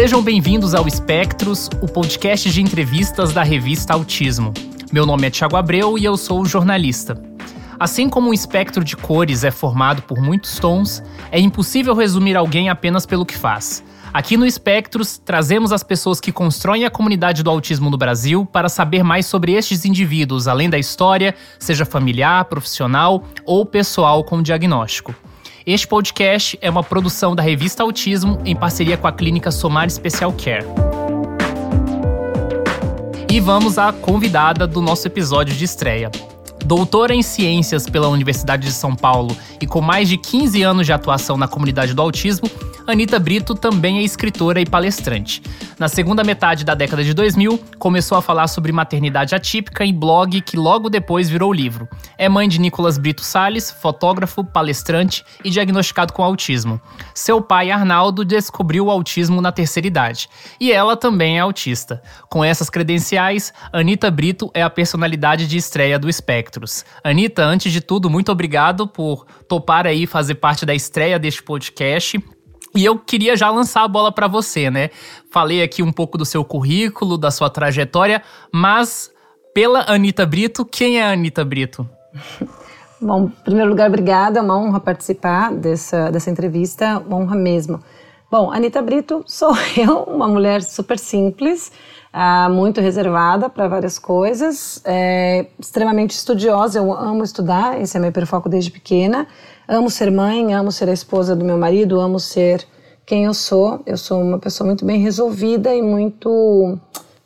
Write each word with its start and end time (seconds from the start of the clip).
Sejam 0.00 0.22
bem-vindos 0.22 0.76
ao 0.76 0.86
Espectros, 0.86 1.68
o 1.82 1.88
podcast 1.88 2.48
de 2.50 2.62
entrevistas 2.62 3.32
da 3.32 3.42
revista 3.42 3.94
Autismo. 3.94 4.54
Meu 4.92 5.04
nome 5.04 5.26
é 5.26 5.30
Tiago 5.30 5.56
Abreu 5.56 5.98
e 5.98 6.04
eu 6.04 6.16
sou 6.16 6.44
jornalista. 6.44 7.20
Assim 7.80 8.08
como 8.08 8.30
um 8.30 8.32
espectro 8.32 8.84
de 8.84 8.96
cores 8.96 9.42
é 9.42 9.50
formado 9.50 10.02
por 10.02 10.20
muitos 10.22 10.56
tons, 10.60 11.02
é 11.32 11.40
impossível 11.40 11.96
resumir 11.96 12.36
alguém 12.36 12.68
apenas 12.68 13.04
pelo 13.04 13.26
que 13.26 13.36
faz. 13.36 13.82
Aqui 14.14 14.36
no 14.36 14.46
Espectros, 14.46 15.18
trazemos 15.18 15.72
as 15.72 15.82
pessoas 15.82 16.20
que 16.20 16.30
constroem 16.30 16.84
a 16.84 16.90
comunidade 16.90 17.42
do 17.42 17.50
autismo 17.50 17.90
no 17.90 17.98
Brasil 17.98 18.46
para 18.46 18.68
saber 18.68 19.02
mais 19.02 19.26
sobre 19.26 19.54
estes 19.54 19.84
indivíduos, 19.84 20.46
além 20.46 20.70
da 20.70 20.78
história, 20.78 21.34
seja 21.58 21.84
familiar, 21.84 22.44
profissional 22.44 23.24
ou 23.44 23.66
pessoal 23.66 24.22
com 24.22 24.44
diagnóstico. 24.44 25.12
Este 25.70 25.86
podcast 25.86 26.58
é 26.62 26.70
uma 26.70 26.82
produção 26.82 27.36
da 27.36 27.42
revista 27.42 27.82
Autismo 27.82 28.40
em 28.42 28.56
parceria 28.56 28.96
com 28.96 29.06
a 29.06 29.12
clínica 29.12 29.50
Somar 29.50 29.90
Special 29.90 30.32
Care. 30.32 30.64
E 33.30 33.38
vamos 33.38 33.76
à 33.76 33.92
convidada 33.92 34.66
do 34.66 34.80
nosso 34.80 35.06
episódio 35.06 35.54
de 35.54 35.66
estreia. 35.66 36.10
Doutora 36.68 37.14
em 37.14 37.22
Ciências 37.22 37.88
pela 37.88 38.08
Universidade 38.08 38.66
de 38.66 38.74
São 38.74 38.94
Paulo 38.94 39.34
e 39.58 39.66
com 39.66 39.80
mais 39.80 40.06
de 40.06 40.18
15 40.18 40.62
anos 40.62 40.84
de 40.84 40.92
atuação 40.92 41.34
na 41.34 41.48
comunidade 41.48 41.94
do 41.94 42.02
autismo, 42.02 42.46
Anitta 42.86 43.18
Brito 43.18 43.54
também 43.54 43.98
é 43.98 44.02
escritora 44.02 44.60
e 44.60 44.66
palestrante. 44.66 45.42
Na 45.78 45.88
segunda 45.88 46.24
metade 46.24 46.64
da 46.64 46.74
década 46.74 47.04
de 47.04 47.12
2000, 47.12 47.62
começou 47.78 48.16
a 48.16 48.22
falar 48.22 48.48
sobre 48.48 48.72
maternidade 48.72 49.34
atípica 49.34 49.84
em 49.84 49.94
blog 49.94 50.40
que 50.40 50.56
logo 50.56 50.88
depois 50.88 51.28
virou 51.28 51.52
livro. 51.52 51.86
É 52.16 52.28
mãe 52.28 52.48
de 52.48 52.58
Nicolas 52.58 52.96
Brito 52.96 53.22
Sales, 53.22 53.70
fotógrafo, 53.70 54.42
palestrante 54.42 55.22
e 55.44 55.50
diagnosticado 55.50 56.14
com 56.14 56.24
autismo. 56.24 56.80
Seu 57.14 57.42
pai, 57.42 57.70
Arnaldo, 57.70 58.24
descobriu 58.24 58.86
o 58.86 58.90
autismo 58.90 59.42
na 59.42 59.52
terceira 59.52 59.86
idade. 59.86 60.28
E 60.58 60.72
ela 60.72 60.96
também 60.96 61.36
é 61.36 61.40
autista. 61.40 62.02
Com 62.28 62.42
essas 62.42 62.70
credenciais, 62.70 63.52
Anitta 63.70 64.10
Brito 64.10 64.50
é 64.54 64.62
a 64.62 64.70
personalidade 64.70 65.46
de 65.46 65.58
estreia 65.58 65.98
do 65.98 66.08
Espectros. 66.58 66.84
Anitta, 67.02 67.44
antes 67.44 67.72
de 67.72 67.80
tudo, 67.80 68.10
muito 68.10 68.32
obrigado 68.32 68.86
por 68.86 69.26
topar 69.48 69.86
aí 69.86 70.06
fazer 70.06 70.36
parte 70.36 70.66
da 70.66 70.74
estreia 70.74 71.18
deste 71.18 71.42
podcast 71.42 72.22
e 72.74 72.84
eu 72.84 72.98
queria 72.98 73.36
já 73.36 73.50
lançar 73.50 73.84
a 73.84 73.88
bola 73.88 74.12
para 74.12 74.26
você, 74.26 74.70
né? 74.70 74.90
Falei 75.30 75.62
aqui 75.62 75.82
um 75.82 75.92
pouco 75.92 76.18
do 76.18 76.24
seu 76.24 76.44
currículo, 76.44 77.16
da 77.16 77.30
sua 77.30 77.48
trajetória, 77.48 78.22
mas 78.52 79.10
pela 79.54 79.90
Anitta 79.90 80.26
Brito, 80.26 80.64
quem 80.64 80.98
é 80.98 81.04
a 81.04 81.12
Anitta 81.12 81.44
Brito? 81.44 81.88
Bom, 83.00 83.26
em 83.26 83.44
primeiro 83.44 83.70
lugar, 83.70 83.88
obrigada, 83.88 84.40
é 84.40 84.42
uma 84.42 84.58
honra 84.58 84.80
participar 84.80 85.52
dessa, 85.54 86.10
dessa 86.10 86.30
entrevista, 86.30 86.98
uma 87.06 87.16
honra 87.16 87.36
mesmo. 87.36 87.80
Bom, 88.30 88.50
Anitta 88.50 88.82
Brito 88.82 89.22
sou 89.24 89.52
eu, 89.76 90.02
uma 90.02 90.26
mulher 90.26 90.62
super 90.62 90.98
simples, 90.98 91.70
uh, 92.18 92.50
muito 92.50 92.80
reservada 92.80 93.48
para 93.48 93.68
várias 93.68 93.98
coisas, 93.98 94.82
é, 94.84 95.46
extremamente 95.58 96.10
estudiosa, 96.10 96.80
eu 96.80 96.92
amo 96.92 97.22
estudar, 97.22 97.80
esse 97.80 97.96
é 97.96 98.00
meu 98.00 98.10
perfoco 98.10 98.48
desde 98.48 98.70
pequena. 98.72 99.26
Amo 99.68 99.88
ser 99.88 100.10
mãe, 100.10 100.52
amo 100.52 100.72
ser 100.72 100.88
a 100.88 100.92
esposa 100.92 101.36
do 101.36 101.44
meu 101.44 101.56
marido, 101.56 102.00
amo 102.00 102.18
ser 102.18 102.66
quem 103.06 103.24
eu 103.24 103.34
sou. 103.34 103.80
Eu 103.86 103.96
sou 103.96 104.20
uma 104.20 104.38
pessoa 104.38 104.66
muito 104.66 104.84
bem 104.84 104.98
resolvida 105.00 105.74
e 105.74 105.80
muito 105.82 106.78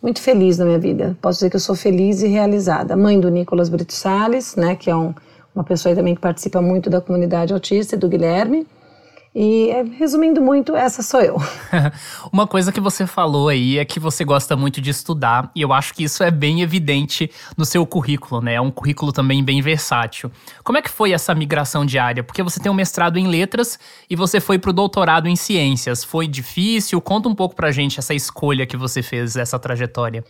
muito 0.03 0.21
feliz 0.21 0.59
na 0.59 0.65
minha 0.65 0.81
vida. 0.81 1.17
Posso 1.23 1.39
dizer 1.39 1.51
que 1.51 1.55
eu 1.55 1.61
sou 1.61 1.77
feliz 1.77 2.23
e 2.23 2.27
realizada. 2.27 2.97
Mãe 2.97 3.21
do 3.21 3.31
Nicolas 3.31 3.69
Brito 3.69 3.93
Salles, 3.93 4.57
né, 4.57 4.75
que 4.75 4.91
é 4.91 4.97
um, 4.97 5.15
uma 5.55 5.63
pessoa 5.63 5.95
também 5.95 6.17
que 6.17 6.21
participa 6.21 6.61
muito 6.61 6.91
da 6.91 7.01
comunidade 7.01 7.55
autista, 7.55 7.95
e 7.95 7.99
do 7.99 8.09
Guilherme. 8.09 8.67
E 9.35 9.71
é, 9.71 9.83
resumindo 9.83 10.43
muito, 10.43 10.77
essa 10.77 11.03
sou 11.03 11.21
eu. 11.23 11.39
Uma 12.31 12.47
coisa 12.47 12.71
que 12.71 12.81
você 12.81 13.07
falou 13.07 13.49
aí 13.49 13.79
é 13.79 13.85
que 13.85 13.99
você 13.99 14.25
gosta 14.27 14.55
muito 14.55 14.79
de 14.79 14.91
estudar, 14.91 15.51
e 15.57 15.63
eu 15.63 15.73
acho 15.73 15.95
que 15.95 16.05
isso 16.05 16.23
é 16.23 16.31
bem 16.31 16.61
evidente 16.61 17.31
no 17.57 17.65
seu 17.65 17.87
currículo, 17.87 18.43
né? 18.43 18.55
É 18.55 18.61
um 18.61 18.71
currículo 18.71 19.11
também 19.11 19.43
bem 19.43 19.63
versátil. 19.63 20.31
Como 20.63 20.77
é 20.77 20.83
que 20.83 20.91
foi 20.91 21.13
essa 21.13 21.35
migração 21.35 21.87
diária? 21.87 22.23
Porque 22.23 22.43
você 22.43 22.61
tem 22.61 22.71
um 22.71 22.75
mestrado 22.75 23.19
em 23.19 23.27
letras 23.27 23.79
e 24.09 24.15
você 24.15 24.39
foi 24.39 24.59
pro 24.59 24.73
doutorado 24.73 25.27
em 25.27 25.37
ciências. 25.37 26.05
Foi 26.05 26.29
difícil? 26.29 27.01
Conta 27.01 27.27
um 27.27 27.35
pouco 27.35 27.57
pra 27.57 27.71
gente 27.71 27.99
essa 27.99 28.13
escolha 28.13 28.67
que 28.67 28.77
você 28.77 29.03
fez, 29.03 29.37
essa 29.37 29.59
trajetória. 29.59 30.23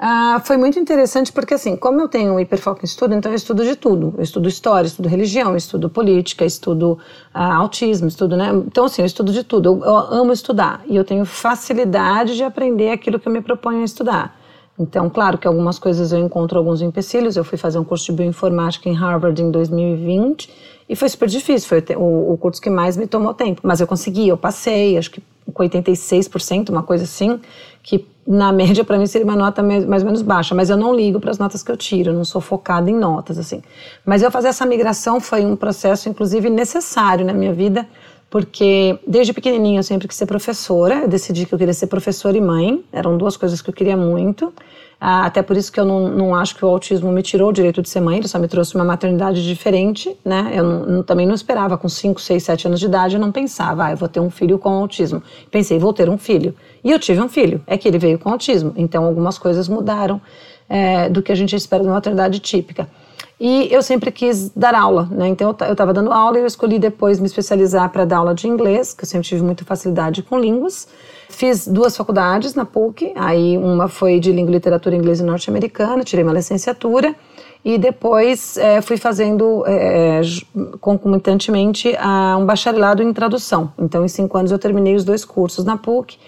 Ah, 0.00 0.40
foi 0.44 0.56
muito 0.56 0.78
interessante 0.78 1.32
porque, 1.32 1.54
assim, 1.54 1.74
como 1.74 2.00
eu 2.00 2.06
tenho 2.06 2.34
um 2.34 2.38
hiperfoco 2.38 2.82
em 2.82 2.84
estudo, 2.84 3.14
então 3.14 3.32
eu 3.32 3.34
estudo 3.34 3.64
de 3.64 3.74
tudo. 3.74 4.14
Eu 4.16 4.22
estudo 4.22 4.48
história, 4.48 4.86
estudo 4.86 5.08
religião, 5.08 5.56
estudo 5.56 5.90
política, 5.90 6.44
estudo 6.44 6.96
ah, 7.34 7.56
autismo, 7.56 8.06
estudo, 8.06 8.36
né? 8.36 8.50
Então, 8.64 8.84
assim, 8.84 9.02
eu 9.02 9.06
estudo 9.06 9.32
de 9.32 9.42
tudo. 9.42 9.68
Eu, 9.68 9.84
eu, 9.84 9.96
amo 10.20 10.32
estudar 10.32 10.82
e 10.86 10.94
eu 10.94 11.04
tenho 11.04 11.24
facilidade 11.24 12.36
de 12.36 12.44
aprender 12.44 12.90
aquilo 12.90 13.18
que 13.18 13.26
eu 13.26 13.32
me 13.32 13.40
proponho 13.40 13.80
a 13.80 13.84
estudar. 13.84 14.38
Então, 14.78 15.10
claro 15.10 15.36
que 15.36 15.48
algumas 15.48 15.80
coisas 15.80 16.12
eu 16.12 16.20
encontro 16.20 16.56
alguns 16.56 16.80
empecilhos. 16.80 17.36
Eu 17.36 17.42
fui 17.42 17.58
fazer 17.58 17.80
um 17.80 17.84
curso 17.84 18.04
de 18.04 18.12
bioinformática 18.12 18.88
em 18.88 18.94
Harvard 18.94 19.42
em 19.42 19.50
2020 19.50 20.48
e 20.88 20.94
foi 20.94 21.08
super 21.08 21.28
difícil. 21.28 21.68
Foi 21.68 21.84
o, 21.96 22.34
o 22.34 22.38
curso 22.38 22.62
que 22.62 22.70
mais 22.70 22.96
me 22.96 23.08
tomou 23.08 23.34
tempo. 23.34 23.62
Mas 23.64 23.80
eu 23.80 23.86
consegui, 23.88 24.28
eu 24.28 24.36
passei, 24.36 24.96
acho 24.96 25.10
que 25.10 25.20
com 25.52 25.64
86%, 25.64 26.68
uma 26.70 26.82
coisa 26.82 27.02
assim, 27.04 27.40
que 27.82 28.06
na 28.28 28.52
média 28.52 28.84
para 28.84 28.98
mim 28.98 29.06
seria 29.06 29.24
uma 29.24 29.34
nota 29.34 29.62
mais, 29.62 29.86
mais, 29.86 30.02
ou 30.02 30.06
menos 30.06 30.20
baixa, 30.20 30.54
mas 30.54 30.68
eu 30.68 30.76
não 30.76 30.94
ligo 30.94 31.18
para 31.18 31.30
as 31.30 31.38
notas 31.38 31.62
que 31.62 31.72
eu 31.72 31.76
tiro, 31.78 32.12
não 32.12 32.26
sou 32.26 32.42
focada 32.42 32.90
em 32.90 32.94
notas 32.94 33.38
assim. 33.38 33.62
Mas 34.04 34.22
eu 34.22 34.30
fazer 34.30 34.48
essa 34.48 34.66
migração 34.66 35.18
foi 35.18 35.46
um 35.46 35.56
processo 35.56 36.10
inclusive 36.10 36.50
necessário 36.50 37.24
na 37.24 37.32
minha 37.32 37.54
vida, 37.54 37.86
porque 38.30 38.98
desde 39.06 39.32
pequenininha 39.32 39.78
eu 39.78 39.82
sempre 39.82 40.06
quis 40.06 40.16
ser 40.16 40.26
professora, 40.26 40.96
eu 41.02 41.08
decidi 41.08 41.46
que 41.46 41.54
eu 41.54 41.58
queria 41.58 41.74
ser 41.74 41.86
professora 41.86 42.36
e 42.36 42.40
mãe, 42.40 42.84
eram 42.92 43.16
duas 43.16 43.36
coisas 43.36 43.62
que 43.62 43.70
eu 43.70 43.74
queria 43.74 43.96
muito. 43.96 44.52
Ah, 45.00 45.26
até 45.26 45.42
por 45.42 45.56
isso 45.56 45.70
que 45.70 45.78
eu 45.78 45.84
não, 45.84 46.08
não 46.08 46.34
acho 46.34 46.56
que 46.56 46.64
o 46.64 46.68
autismo 46.68 47.12
me 47.12 47.22
tirou 47.22 47.50
o 47.50 47.52
direito 47.52 47.80
de 47.80 47.88
ser 47.88 48.00
mãe, 48.00 48.18
ele 48.18 48.26
só 48.26 48.36
me 48.36 48.48
trouxe 48.48 48.74
uma 48.74 48.84
maternidade 48.84 49.46
diferente, 49.46 50.14
né? 50.24 50.50
Eu 50.52 50.64
não, 50.64 51.02
também 51.04 51.24
não 51.24 51.36
esperava, 51.36 51.78
com 51.78 51.88
5, 51.88 52.20
6, 52.20 52.42
7 52.42 52.66
anos 52.66 52.80
de 52.80 52.86
idade, 52.86 53.14
eu 53.14 53.20
não 53.20 53.30
pensava, 53.30 53.86
ah, 53.86 53.90
eu 53.92 53.96
vou 53.96 54.08
ter 54.08 54.18
um 54.18 54.28
filho 54.28 54.58
com 54.58 54.70
autismo. 54.70 55.22
Pensei, 55.52 55.78
vou 55.78 55.92
ter 55.92 56.08
um 56.08 56.18
filho. 56.18 56.52
E 56.82 56.90
eu 56.90 56.98
tive 56.98 57.20
um 57.20 57.28
filho, 57.28 57.62
é 57.64 57.78
que 57.78 57.86
ele 57.86 57.98
veio 57.98 58.18
com 58.18 58.28
autismo. 58.28 58.72
Então 58.76 59.04
algumas 59.04 59.38
coisas 59.38 59.68
mudaram 59.68 60.20
é, 60.68 61.08
do 61.08 61.22
que 61.22 61.30
a 61.30 61.34
gente 61.36 61.54
espera 61.54 61.82
de 61.82 61.88
uma 61.88 61.94
maternidade 61.94 62.40
típica. 62.40 62.88
E 63.40 63.72
eu 63.72 63.82
sempre 63.82 64.10
quis 64.10 64.50
dar 64.50 64.74
aula, 64.74 65.08
né? 65.12 65.28
Então 65.28 65.54
eu 65.60 65.72
estava 65.72 65.92
dando 65.92 66.12
aula 66.12 66.38
e 66.38 66.40
eu 66.40 66.46
escolhi 66.46 66.76
depois 66.76 67.20
me 67.20 67.26
especializar 67.26 67.88
para 67.90 68.04
dar 68.04 68.18
aula 68.18 68.34
de 68.34 68.48
inglês, 68.48 68.92
que 68.92 69.04
eu 69.04 69.08
sempre 69.08 69.28
tive 69.28 69.42
muita 69.42 69.64
facilidade 69.64 70.24
com 70.24 70.38
línguas. 70.38 70.88
Fiz 71.28 71.68
duas 71.68 71.96
faculdades 71.96 72.54
na 72.54 72.64
PUC, 72.64 73.12
aí 73.14 73.56
uma 73.56 73.86
foi 73.86 74.18
de 74.18 74.32
língua 74.32 74.50
e 74.50 74.54
literatura 74.54 74.96
inglesa 74.96 75.24
norte-americana, 75.24 76.02
tirei 76.02 76.24
uma 76.24 76.32
licenciatura 76.32 77.14
e 77.64 77.78
depois 77.78 78.56
é, 78.56 78.80
fui 78.80 78.96
fazendo 78.96 79.62
é, 79.66 80.20
concomitantemente 80.80 81.94
a 81.96 82.36
um 82.36 82.44
bacharelado 82.44 83.04
em 83.04 83.12
tradução. 83.12 83.72
Então, 83.78 84.04
em 84.04 84.08
cinco 84.08 84.36
anos 84.36 84.50
eu 84.50 84.58
terminei 84.58 84.96
os 84.96 85.04
dois 85.04 85.24
cursos 85.24 85.64
na 85.64 85.76
PUC. 85.76 86.18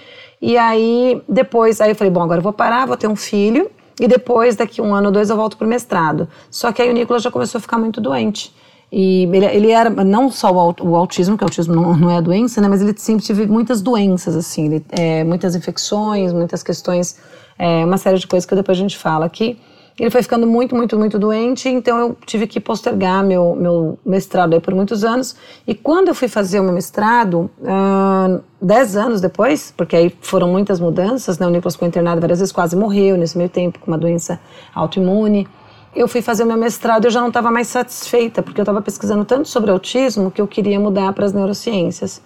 E 0.41 0.56
aí, 0.56 1.21
depois, 1.28 1.81
aí 1.81 1.91
eu 1.91 1.97
falei, 1.97 2.12
bom, 2.12 2.22
agora 2.22 2.38
eu 2.38 2.42
vou 2.42 2.53
parar, 2.53 2.87
vou 2.87 2.97
ter 2.97 3.09
um 3.09 3.16
filho 3.16 3.69
e 4.00 4.09
depois, 4.09 4.56
daqui 4.56 4.81
um 4.81 4.94
ano 4.94 5.09
ou 5.09 5.12
dois, 5.12 5.28
eu 5.28 5.37
volto 5.37 5.59
para 5.59 5.66
o 5.66 5.69
mestrado. 5.69 6.27
Só 6.50 6.72
que 6.72 6.81
aí 6.81 6.88
o 6.88 6.93
Nicolas 6.93 7.22
já 7.22 7.31
começou 7.31 7.59
a 7.59 7.61
ficar 7.61 7.77
muito 7.77 8.00
doente. 8.00 8.53
E 8.91 9.25
ele, 9.25 9.44
ele 9.44 9.71
era 9.71 9.91
não 9.91 10.31
só 10.31 10.50
o, 10.50 10.97
autismo, 10.97 11.37
que 11.37 11.44
o 11.44 11.47
autismo 11.47 11.75
não, 11.75 11.94
não 11.94 12.10
é 12.10 12.16
a 12.16 12.21
doença, 12.21 12.62
né? 12.62 12.66
Mas 12.66 12.81
ele 12.81 12.94
sempre 12.97 13.25
teve 13.27 13.47
muitas 13.47 13.83
doenças, 13.83 14.34
assim, 14.34 14.66
ele, 14.66 14.84
é, 14.91 15.22
muitas 15.22 15.55
infecções, 15.55 16.33
muitas 16.33 16.62
questões, 16.62 17.19
é, 17.59 17.84
uma 17.84 17.99
série 17.99 18.19
de 18.19 18.27
coisas 18.27 18.49
que 18.49 18.55
depois 18.55 18.78
a 18.78 18.81
gente 18.81 18.97
fala 18.97 19.27
aqui. 19.27 19.59
Ele 20.00 20.09
foi 20.09 20.22
ficando 20.22 20.47
muito, 20.47 20.75
muito, 20.75 20.99
muito 20.99 21.19
doente, 21.19 21.69
então 21.69 21.99
eu 21.99 22.16
tive 22.25 22.47
que 22.47 22.59
postergar 22.59 23.22
meu, 23.22 23.55
meu 23.55 23.98
mestrado 24.04 24.54
aí 24.54 24.60
por 24.60 24.74
muitos 24.74 25.04
anos. 25.04 25.36
E 25.66 25.74
quando 25.74 26.09
eu 26.09 26.15
fui 26.15 26.27
fazer 26.27 26.59
o 26.59 26.65
meu 26.65 26.72
mestrado, 26.72 27.51
uh, 27.60 28.42
dez 28.63 28.97
anos 28.97 29.21
depois, 29.21 29.74
porque 29.77 29.95
aí 29.95 30.16
foram 30.22 30.48
muitas 30.48 30.80
mudanças, 30.80 31.39
né? 31.39 31.47
O 31.47 31.51
Nicolas 31.51 31.77
foi 31.77 31.86
internado 31.86 32.19
várias 32.19 32.39
vezes, 32.39 32.51
quase 32.51 32.74
morreu 32.74 33.19
nesse 33.19 33.36
meio 33.36 33.51
tempo 33.51 33.78
com 33.78 33.91
uma 33.91 33.98
doença 33.98 34.41
autoimune. 34.74 35.47
Eu 35.95 36.09
fui 36.09 36.22
fazer 36.22 36.45
o 36.45 36.47
meu 36.47 36.57
mestrado 36.57 37.04
eu 37.04 37.10
já 37.10 37.21
não 37.21 37.28
estava 37.28 37.51
mais 37.51 37.66
satisfeita, 37.66 38.42
porque 38.42 38.59
eu 38.59 38.63
estava 38.63 38.80
pesquisando 38.80 39.27
tanto 39.27 39.48
sobre 39.48 39.71
autismo 39.71 40.30
que 40.30 40.41
eu 40.41 40.48
queria 40.48 40.80
mudar 40.80 41.13
para 41.13 41.27
as 41.27 41.34
neurociências. 41.34 42.22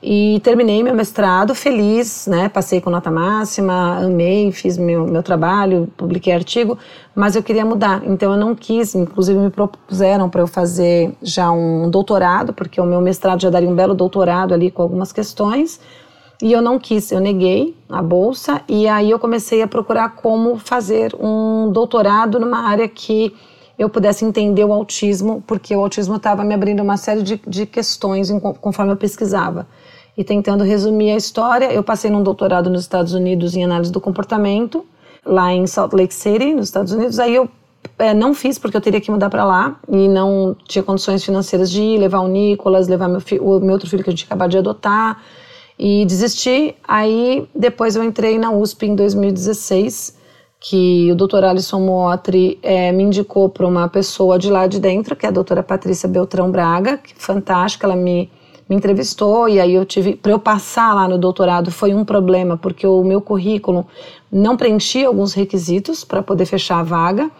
E 0.00 0.40
terminei 0.44 0.80
meu 0.82 0.94
mestrado 0.94 1.54
feliz, 1.56 2.28
né? 2.28 2.48
Passei 2.48 2.80
com 2.80 2.88
nota 2.88 3.10
máxima, 3.10 3.98
amei, 3.98 4.52
fiz 4.52 4.78
meu, 4.78 5.06
meu 5.06 5.24
trabalho, 5.24 5.88
publiquei 5.96 6.32
artigo, 6.32 6.78
mas 7.16 7.34
eu 7.34 7.42
queria 7.42 7.64
mudar. 7.64 8.02
Então 8.04 8.32
eu 8.32 8.38
não 8.38 8.54
quis, 8.54 8.94
inclusive 8.94 9.36
me 9.38 9.50
propuseram 9.50 10.30
para 10.30 10.40
eu 10.40 10.46
fazer 10.46 11.12
já 11.20 11.50
um 11.50 11.90
doutorado, 11.90 12.52
porque 12.52 12.80
o 12.80 12.84
meu 12.84 13.00
mestrado 13.00 13.42
já 13.42 13.50
daria 13.50 13.68
um 13.68 13.74
belo 13.74 13.94
doutorado 13.94 14.54
ali 14.54 14.70
com 14.70 14.82
algumas 14.82 15.12
questões. 15.12 15.80
E 16.40 16.52
eu 16.52 16.62
não 16.62 16.78
quis, 16.78 17.10
eu 17.10 17.18
neguei 17.18 17.76
a 17.88 18.00
bolsa 18.00 18.62
e 18.68 18.86
aí 18.86 19.10
eu 19.10 19.18
comecei 19.18 19.60
a 19.60 19.66
procurar 19.66 20.10
como 20.10 20.56
fazer 20.56 21.12
um 21.18 21.72
doutorado 21.72 22.38
numa 22.38 22.68
área 22.68 22.86
que 22.86 23.34
eu 23.76 23.88
pudesse 23.88 24.24
entender 24.24 24.64
o 24.64 24.72
autismo, 24.72 25.42
porque 25.44 25.74
o 25.74 25.80
autismo 25.80 26.14
estava 26.16 26.44
me 26.44 26.54
abrindo 26.54 26.80
uma 26.80 26.96
série 26.96 27.22
de, 27.22 27.40
de 27.44 27.66
questões 27.66 28.30
em, 28.30 28.38
conforme 28.38 28.92
eu 28.92 28.96
pesquisava. 28.96 29.66
E 30.18 30.24
tentando 30.24 30.64
resumir 30.64 31.12
a 31.12 31.16
história. 31.16 31.72
Eu 31.72 31.84
passei 31.84 32.10
num 32.10 32.24
doutorado 32.24 32.68
nos 32.68 32.82
Estados 32.82 33.14
Unidos 33.14 33.54
em 33.54 33.64
análise 33.64 33.92
do 33.92 34.00
comportamento, 34.00 34.84
lá 35.24 35.52
em 35.52 35.64
Salt 35.64 35.92
Lake 35.92 36.12
City, 36.12 36.52
nos 36.54 36.66
Estados 36.66 36.92
Unidos. 36.92 37.20
Aí 37.20 37.36
eu 37.36 37.48
é, 37.96 38.12
não 38.12 38.34
fiz 38.34 38.58
porque 38.58 38.76
eu 38.76 38.80
teria 38.80 39.00
que 39.00 39.12
mudar 39.12 39.30
para 39.30 39.44
lá 39.44 39.78
e 39.88 40.08
não 40.08 40.56
tinha 40.66 40.82
condições 40.82 41.24
financeiras 41.24 41.70
de 41.70 41.80
ir, 41.80 41.98
levar 41.98 42.18
o 42.18 42.26
Nicolas, 42.26 42.88
levar 42.88 43.08
meu 43.08 43.20
o 43.40 43.60
meu 43.60 43.74
outro 43.74 43.88
filho 43.88 44.02
que 44.02 44.10
a 44.10 44.12
gente 44.12 44.24
acabou 44.24 44.48
de 44.48 44.58
adotar 44.58 45.22
e 45.78 46.04
desisti. 46.04 46.74
Aí 46.82 47.48
depois 47.54 47.94
eu 47.94 48.02
entrei 48.02 48.38
na 48.38 48.50
USP 48.50 48.86
em 48.86 48.96
2016 48.96 50.18
que 50.58 51.12
o 51.12 51.14
doutor 51.14 51.44
Alisson 51.44 51.78
Motri 51.78 52.58
é, 52.60 52.90
me 52.90 53.04
indicou 53.04 53.48
para 53.48 53.64
uma 53.64 53.88
pessoa 53.88 54.36
de 54.36 54.50
lá 54.50 54.66
de 54.66 54.80
dentro, 54.80 55.14
que 55.14 55.24
é 55.24 55.28
a 55.28 55.32
doutora 55.32 55.62
Patrícia 55.62 56.08
Beltrão 56.08 56.50
Braga, 56.50 56.98
que 56.98 57.14
fantástica, 57.16 57.86
ela 57.86 57.94
me, 57.94 58.28
me 58.68 58.76
entrevistou 58.76 59.48
e 59.48 59.58
aí 59.58 59.74
eu 59.74 59.84
tive, 59.84 60.14
para 60.14 60.32
eu 60.32 60.38
passar 60.38 60.94
lá 60.94 61.08
no 61.08 61.16
doutorado 61.16 61.70
foi 61.70 61.94
um 61.94 62.04
problema, 62.04 62.56
porque 62.56 62.86
o 62.86 63.02
meu 63.02 63.20
currículo 63.20 63.86
não 64.30 64.56
preenchia 64.56 65.08
alguns 65.08 65.32
requisitos 65.32 66.04
para 66.04 66.22
poder 66.22 66.44
fechar 66.44 66.80
a 66.80 66.82
vaga, 66.82 67.30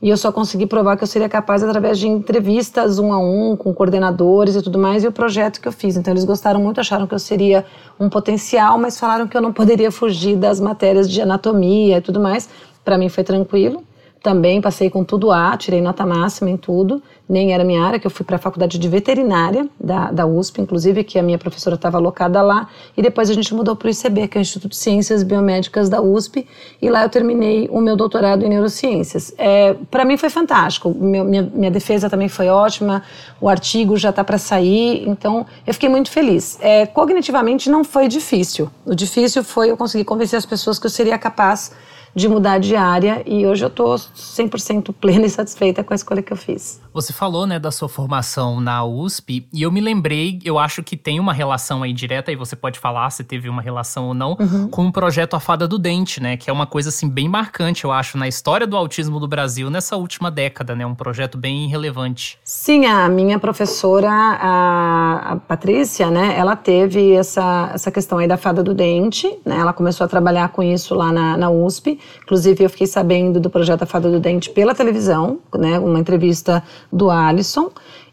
e 0.00 0.08
eu 0.08 0.16
só 0.16 0.30
consegui 0.30 0.64
provar 0.64 0.96
que 0.96 1.02
eu 1.02 1.08
seria 1.08 1.28
capaz 1.28 1.62
através 1.62 1.98
de 1.98 2.06
entrevistas 2.06 3.00
um 3.00 3.12
a 3.12 3.18
um 3.18 3.56
com 3.56 3.74
coordenadores 3.74 4.54
e 4.54 4.62
tudo 4.62 4.78
mais 4.78 5.02
e 5.02 5.08
o 5.08 5.12
projeto 5.12 5.60
que 5.60 5.66
eu 5.66 5.72
fiz. 5.72 5.96
Então 5.96 6.12
eles 6.12 6.24
gostaram 6.24 6.60
muito, 6.60 6.80
acharam 6.80 7.04
que 7.04 7.14
eu 7.14 7.18
seria 7.18 7.66
um 7.98 8.08
potencial, 8.08 8.78
mas 8.78 8.98
falaram 8.98 9.26
que 9.26 9.36
eu 9.36 9.40
não 9.40 9.52
poderia 9.52 9.90
fugir 9.90 10.36
das 10.36 10.60
matérias 10.60 11.10
de 11.10 11.20
anatomia 11.20 11.98
e 11.98 12.00
tudo 12.00 12.20
mais. 12.20 12.48
Para 12.84 12.96
mim 12.96 13.08
foi 13.08 13.24
tranquilo. 13.24 13.82
Também 14.22 14.60
passei 14.60 14.90
com 14.90 15.04
tudo 15.04 15.30
A, 15.30 15.56
tirei 15.56 15.80
nota 15.80 16.04
máxima 16.04 16.50
em 16.50 16.56
tudo, 16.56 17.00
nem 17.28 17.52
era 17.52 17.62
minha 17.62 17.82
área, 17.82 17.98
que 17.98 18.06
eu 18.06 18.10
fui 18.10 18.24
para 18.24 18.36
a 18.36 18.38
faculdade 18.38 18.78
de 18.78 18.88
veterinária 18.88 19.68
da, 19.78 20.10
da 20.10 20.26
USP, 20.26 20.60
inclusive, 20.60 21.04
que 21.04 21.18
a 21.18 21.22
minha 21.22 21.38
professora 21.38 21.76
estava 21.76 21.98
alocada 21.98 22.40
lá, 22.42 22.68
e 22.96 23.02
depois 23.02 23.28
a 23.30 23.34
gente 23.34 23.54
mudou 23.54 23.76
para 23.76 23.86
o 23.86 23.90
ICB, 23.90 24.28
que 24.28 24.38
é 24.38 24.40
o 24.40 24.42
Instituto 24.42 24.70
de 24.70 24.76
Ciências 24.76 25.22
Biomédicas 25.22 25.88
da 25.88 26.00
USP, 26.00 26.46
e 26.80 26.88
lá 26.88 27.02
eu 27.02 27.08
terminei 27.08 27.68
o 27.70 27.80
meu 27.80 27.96
doutorado 27.96 28.44
em 28.44 28.48
neurociências. 28.48 29.32
É, 29.36 29.74
para 29.90 30.04
mim 30.04 30.16
foi 30.16 30.30
fantástico, 30.30 30.90
meu, 30.90 31.24
minha, 31.24 31.42
minha 31.54 31.70
defesa 31.70 32.08
também 32.08 32.28
foi 32.28 32.48
ótima, 32.48 33.02
o 33.40 33.48
artigo 33.48 33.96
já 33.96 34.10
está 34.10 34.24
para 34.24 34.38
sair, 34.38 35.08
então 35.08 35.46
eu 35.66 35.74
fiquei 35.74 35.88
muito 35.88 36.10
feliz. 36.10 36.58
É, 36.60 36.86
cognitivamente 36.86 37.70
não 37.70 37.84
foi 37.84 38.08
difícil, 38.08 38.70
o 38.84 38.94
difícil 38.94 39.44
foi 39.44 39.70
eu 39.70 39.76
conseguir 39.76 40.04
convencer 40.04 40.38
as 40.38 40.46
pessoas 40.46 40.78
que 40.78 40.86
eu 40.86 40.90
seria 40.90 41.18
capaz 41.18 41.72
de 42.18 42.28
mudar 42.28 42.58
de 42.58 42.74
área 42.74 43.22
e 43.24 43.46
hoje 43.46 43.64
eu 43.64 43.68
estou 43.68 43.94
100% 43.94 44.92
plena 45.00 45.24
e 45.24 45.30
satisfeita 45.30 45.84
com 45.84 45.94
a 45.94 45.96
escolha 45.96 46.20
que 46.20 46.32
eu 46.32 46.36
fiz. 46.36 46.80
Você 46.98 47.12
falou, 47.12 47.46
né, 47.46 47.60
da 47.60 47.70
sua 47.70 47.88
formação 47.88 48.60
na 48.60 48.84
USP 48.84 49.46
e 49.52 49.62
eu 49.62 49.70
me 49.70 49.80
lembrei, 49.80 50.40
eu 50.44 50.58
acho 50.58 50.82
que 50.82 50.96
tem 50.96 51.20
uma 51.20 51.32
relação 51.32 51.84
aí 51.84 51.92
direta 51.92 52.32
e 52.32 52.34
você 52.34 52.56
pode 52.56 52.76
falar 52.76 53.08
se 53.10 53.22
teve 53.22 53.48
uma 53.48 53.62
relação 53.62 54.08
ou 54.08 54.14
não 54.14 54.36
uhum. 54.40 54.66
com 54.66 54.88
o 54.88 54.92
projeto 54.92 55.34
A 55.34 55.38
Fada 55.38 55.68
do 55.68 55.78
Dente, 55.78 56.20
né, 56.20 56.36
que 56.36 56.50
é 56.50 56.52
uma 56.52 56.66
coisa 56.66 56.88
assim 56.88 57.08
bem 57.08 57.28
marcante, 57.28 57.84
eu 57.84 57.92
acho, 57.92 58.18
na 58.18 58.26
história 58.26 58.66
do 58.66 58.76
autismo 58.76 59.20
do 59.20 59.28
Brasil 59.28 59.70
nessa 59.70 59.96
última 59.96 60.28
década, 60.28 60.74
né, 60.74 60.84
um 60.84 60.94
projeto 60.96 61.38
bem 61.38 61.68
relevante. 61.68 62.36
Sim, 62.42 62.86
a 62.86 63.08
minha 63.08 63.38
professora, 63.38 64.10
a, 64.10 65.34
a 65.34 65.36
Patrícia, 65.36 66.10
né, 66.10 66.36
ela 66.36 66.56
teve 66.56 67.12
essa, 67.12 67.70
essa 67.74 67.92
questão 67.92 68.18
aí 68.18 68.26
da 68.26 68.36
Fada 68.36 68.60
do 68.60 68.74
Dente, 68.74 69.38
né, 69.46 69.56
ela 69.60 69.72
começou 69.72 70.04
a 70.04 70.08
trabalhar 70.08 70.48
com 70.48 70.64
isso 70.64 70.96
lá 70.96 71.12
na, 71.12 71.36
na 71.36 71.48
USP 71.48 72.00
Inclusive, 72.24 72.64
eu 72.64 72.70
fiquei 72.70 72.86
sabendo 72.86 73.38
do 73.38 73.48
projeto 73.48 73.82
A 73.82 73.86
Fada 73.86 74.10
do 74.10 74.18
Dente 74.18 74.50
pela 74.50 74.74
televisão, 74.74 75.38
né, 75.54 75.78
uma 75.78 75.98
entrevista 75.98 76.62
do 76.92 77.10
Alisson, 77.10 77.70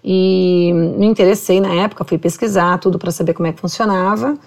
e 0.07 0.72
me 0.74 1.07
interessei 1.07 1.60
na 1.60 1.74
época, 1.74 2.04
fui 2.04 2.19
pesquisar 2.19 2.77
tudo 2.77 3.00
para 3.00 3.10
saber 3.10 3.33
como 3.33 3.48
é 3.48 3.51
que 3.51 3.60
funcionava. 3.60 4.38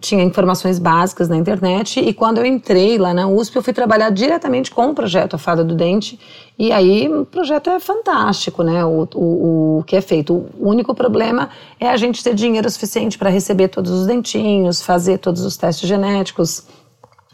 Tinha 0.00 0.24
informações 0.24 0.80
básicas 0.80 1.28
na 1.28 1.36
internet 1.36 2.00
e 2.00 2.12
quando 2.12 2.38
eu 2.38 2.44
entrei 2.44 2.98
lá 2.98 3.14
na 3.14 3.28
USP, 3.28 3.54
eu 3.54 3.62
fui 3.62 3.72
trabalhar 3.72 4.10
diretamente 4.10 4.72
com 4.72 4.88
o 4.88 4.94
projeto 4.94 5.34
A 5.34 5.38
Fada 5.38 5.62
do 5.62 5.72
Dente. 5.72 6.18
E 6.58 6.72
aí 6.72 7.08
o 7.08 7.24
projeto 7.24 7.70
é 7.70 7.78
fantástico, 7.78 8.64
né? 8.64 8.84
O, 8.84 9.06
o, 9.14 9.78
o 9.78 9.84
que 9.84 9.94
é 9.94 10.00
feito. 10.00 10.46
O 10.58 10.68
único 10.68 10.92
problema 10.96 11.48
é 11.78 11.88
a 11.88 11.96
gente 11.96 12.24
ter 12.24 12.34
dinheiro 12.34 12.68
suficiente 12.68 13.16
para 13.16 13.30
receber 13.30 13.68
todos 13.68 13.92
os 13.92 14.06
dentinhos, 14.06 14.82
fazer 14.82 15.18
todos 15.18 15.44
os 15.44 15.56
testes 15.56 15.88
genéticos, 15.88 16.66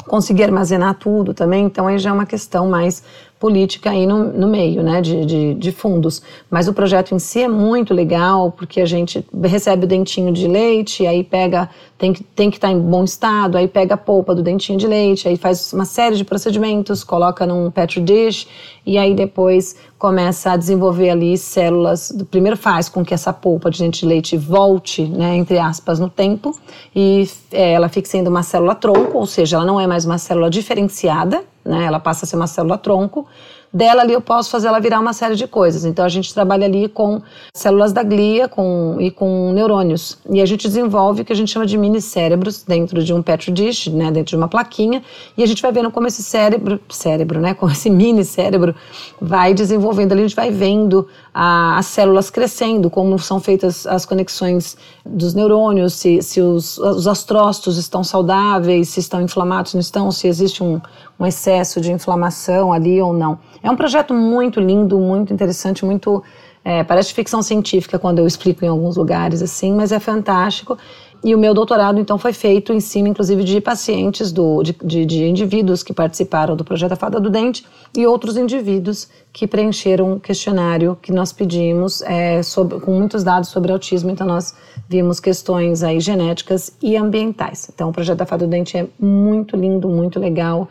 conseguir 0.06 0.44
armazenar 0.44 0.94
tudo 0.94 1.32
também, 1.32 1.64
então 1.64 1.86
aí 1.86 1.98
já 1.98 2.10
é 2.10 2.12
uma 2.12 2.26
questão 2.26 2.68
mais 2.68 3.02
política 3.40 3.88
aí 3.88 4.06
no, 4.06 4.24
no 4.34 4.46
meio, 4.46 4.82
né, 4.82 5.00
de, 5.00 5.24
de, 5.24 5.54
de, 5.54 5.72
fundos. 5.72 6.22
Mas 6.50 6.68
o 6.68 6.74
projeto 6.74 7.14
em 7.14 7.18
si 7.18 7.40
é 7.40 7.48
muito 7.48 7.94
legal, 7.94 8.52
porque 8.52 8.82
a 8.82 8.84
gente 8.84 9.24
recebe 9.42 9.86
o 9.86 9.88
dentinho 9.88 10.30
de 10.30 10.46
leite, 10.46 11.06
aí 11.06 11.24
pega, 11.24 11.70
tem 11.96 12.12
que 12.12 12.22
tem 12.22 12.50
que 12.50 12.58
estar 12.58 12.68
tá 12.68 12.74
em 12.74 12.78
bom 12.78 13.02
estado, 13.02 13.56
aí 13.56 13.66
pega 13.66 13.94
a 13.94 13.96
polpa 13.96 14.34
do 14.34 14.42
dentinho 14.42 14.78
de 14.78 14.86
leite, 14.86 15.26
aí 15.26 15.38
faz 15.38 15.72
uma 15.72 15.86
série 15.86 16.16
de 16.16 16.24
procedimentos, 16.24 17.02
coloca 17.02 17.46
num 17.46 17.70
petri 17.70 18.02
dish, 18.02 18.46
e 18.84 18.98
aí 18.98 19.14
depois 19.14 19.74
começa 19.98 20.52
a 20.52 20.56
desenvolver 20.58 21.08
ali 21.08 21.38
células, 21.38 22.14
primeiro 22.30 22.58
faz 22.58 22.90
com 22.90 23.02
que 23.02 23.14
essa 23.14 23.32
polpa 23.32 23.70
de 23.70 23.78
dente 23.78 24.00
de 24.00 24.06
leite 24.06 24.36
volte, 24.36 25.02
né, 25.02 25.34
entre 25.34 25.58
aspas, 25.58 25.98
no 25.98 26.10
tempo, 26.10 26.54
e 26.94 27.26
é, 27.50 27.72
ela 27.72 27.88
fique 27.88 28.08
sendo 28.08 28.28
uma 28.28 28.42
célula 28.42 28.74
tronco, 28.74 29.16
ou 29.16 29.26
seja, 29.26 29.56
ela 29.56 29.64
não 29.64 29.80
é 29.80 29.86
mais 29.86 30.04
uma 30.04 30.18
célula 30.18 30.50
diferenciada, 30.50 31.42
né? 31.64 31.84
Ela 31.84 32.00
passa 32.00 32.24
a 32.24 32.28
ser 32.28 32.36
uma 32.36 32.46
célula 32.46 32.78
tronco 32.78 33.26
dela 33.72 34.02
ali 34.02 34.12
eu 34.12 34.20
posso 34.20 34.50
fazer 34.50 34.66
ela 34.66 34.80
virar 34.80 34.98
uma 35.00 35.12
série 35.12 35.36
de 35.36 35.46
coisas. 35.46 35.84
Então 35.84 36.04
a 36.04 36.08
gente 36.08 36.34
trabalha 36.34 36.66
ali 36.66 36.88
com 36.88 37.22
células 37.54 37.92
da 37.92 38.02
glia 38.02 38.48
com, 38.48 38.96
e 38.98 39.10
com 39.10 39.52
neurônios. 39.52 40.18
E 40.28 40.40
a 40.40 40.46
gente 40.46 40.66
desenvolve 40.66 41.22
o 41.22 41.24
que 41.24 41.32
a 41.32 41.36
gente 41.36 41.50
chama 41.50 41.66
de 41.66 41.78
mini 41.78 42.00
cérebros 42.00 42.62
dentro 42.62 43.02
de 43.02 43.14
um 43.14 43.22
petri 43.22 43.52
dish, 43.52 43.86
né, 43.88 44.10
dentro 44.10 44.30
de 44.30 44.36
uma 44.36 44.48
plaquinha, 44.48 45.02
e 45.36 45.42
a 45.42 45.46
gente 45.46 45.62
vai 45.62 45.70
vendo 45.70 45.90
como 45.90 46.06
esse 46.06 46.22
cérebro, 46.22 46.80
cérebro, 46.88 47.40
né, 47.40 47.54
como 47.54 47.70
esse 47.70 47.88
mini 47.88 48.24
cérebro 48.24 48.74
vai 49.20 49.54
desenvolvendo 49.54 50.12
ali, 50.12 50.22
a 50.22 50.26
gente 50.26 50.36
vai 50.36 50.50
vendo 50.50 51.06
a, 51.32 51.78
as 51.78 51.86
células 51.86 52.30
crescendo, 52.30 52.90
como 52.90 53.18
são 53.18 53.38
feitas 53.40 53.86
as 53.86 54.04
conexões 54.04 54.76
dos 55.04 55.34
neurônios, 55.34 55.94
se, 55.94 56.22
se 56.22 56.40
os, 56.40 56.78
os 56.78 57.06
astrócitos 57.06 57.76
estão 57.76 58.02
saudáveis, 58.02 58.88
se 58.88 59.00
estão 59.00 59.20
inflamados, 59.20 59.74
não 59.74 59.80
estão, 59.80 60.10
se 60.10 60.26
existe 60.26 60.62
um, 60.62 60.80
um 61.20 61.26
excesso 61.26 61.80
de 61.80 61.92
inflamação 61.92 62.72
ali 62.72 63.00
ou 63.00 63.12
não. 63.12 63.38
É 63.62 63.70
um 63.70 63.76
projeto 63.76 64.14
muito 64.14 64.58
lindo, 64.58 64.98
muito 64.98 65.32
interessante, 65.32 65.84
muito. 65.84 66.24
É, 66.62 66.84
parece 66.84 67.14
ficção 67.14 67.42
científica 67.42 67.98
quando 67.98 68.18
eu 68.18 68.26
explico 68.26 68.62
em 68.64 68.68
alguns 68.68 68.94
lugares 68.96 69.40
assim, 69.40 69.72
mas 69.74 69.92
é 69.92 70.00
fantástico. 70.00 70.76
E 71.22 71.34
o 71.34 71.38
meu 71.38 71.52
doutorado, 71.52 72.00
então, 72.00 72.16
foi 72.16 72.32
feito 72.32 72.72
em 72.72 72.80
cima, 72.80 73.06
inclusive, 73.06 73.44
de 73.44 73.60
pacientes, 73.60 74.32
do, 74.32 74.62
de, 74.62 74.74
de, 74.82 75.04
de 75.04 75.24
indivíduos 75.24 75.82
que 75.82 75.92
participaram 75.92 76.56
do 76.56 76.64
projeto 76.64 76.92
A 76.92 76.96
Fada 76.96 77.20
do 77.20 77.28
Dente 77.28 77.66
e 77.94 78.06
outros 78.06 78.38
indivíduos 78.38 79.06
que 79.30 79.46
preencheram 79.46 80.12
um 80.12 80.18
questionário 80.18 80.98
que 81.02 81.12
nós 81.12 81.30
pedimos 81.30 82.00
é, 82.02 82.42
sobre, 82.42 82.80
com 82.80 82.92
muitos 82.92 83.22
dados 83.22 83.50
sobre 83.50 83.70
autismo. 83.70 84.10
Então, 84.10 84.26
nós 84.26 84.54
vimos 84.88 85.20
questões 85.20 85.82
aí 85.82 86.00
genéticas 86.00 86.72
e 86.82 86.96
ambientais. 86.96 87.70
Então, 87.72 87.90
o 87.90 87.92
projeto 87.92 88.22
A 88.22 88.26
Fada 88.26 88.46
do 88.46 88.50
Dente 88.50 88.78
é 88.78 88.86
muito 88.98 89.56
lindo, 89.56 89.90
muito 89.90 90.18
legal. 90.18 90.70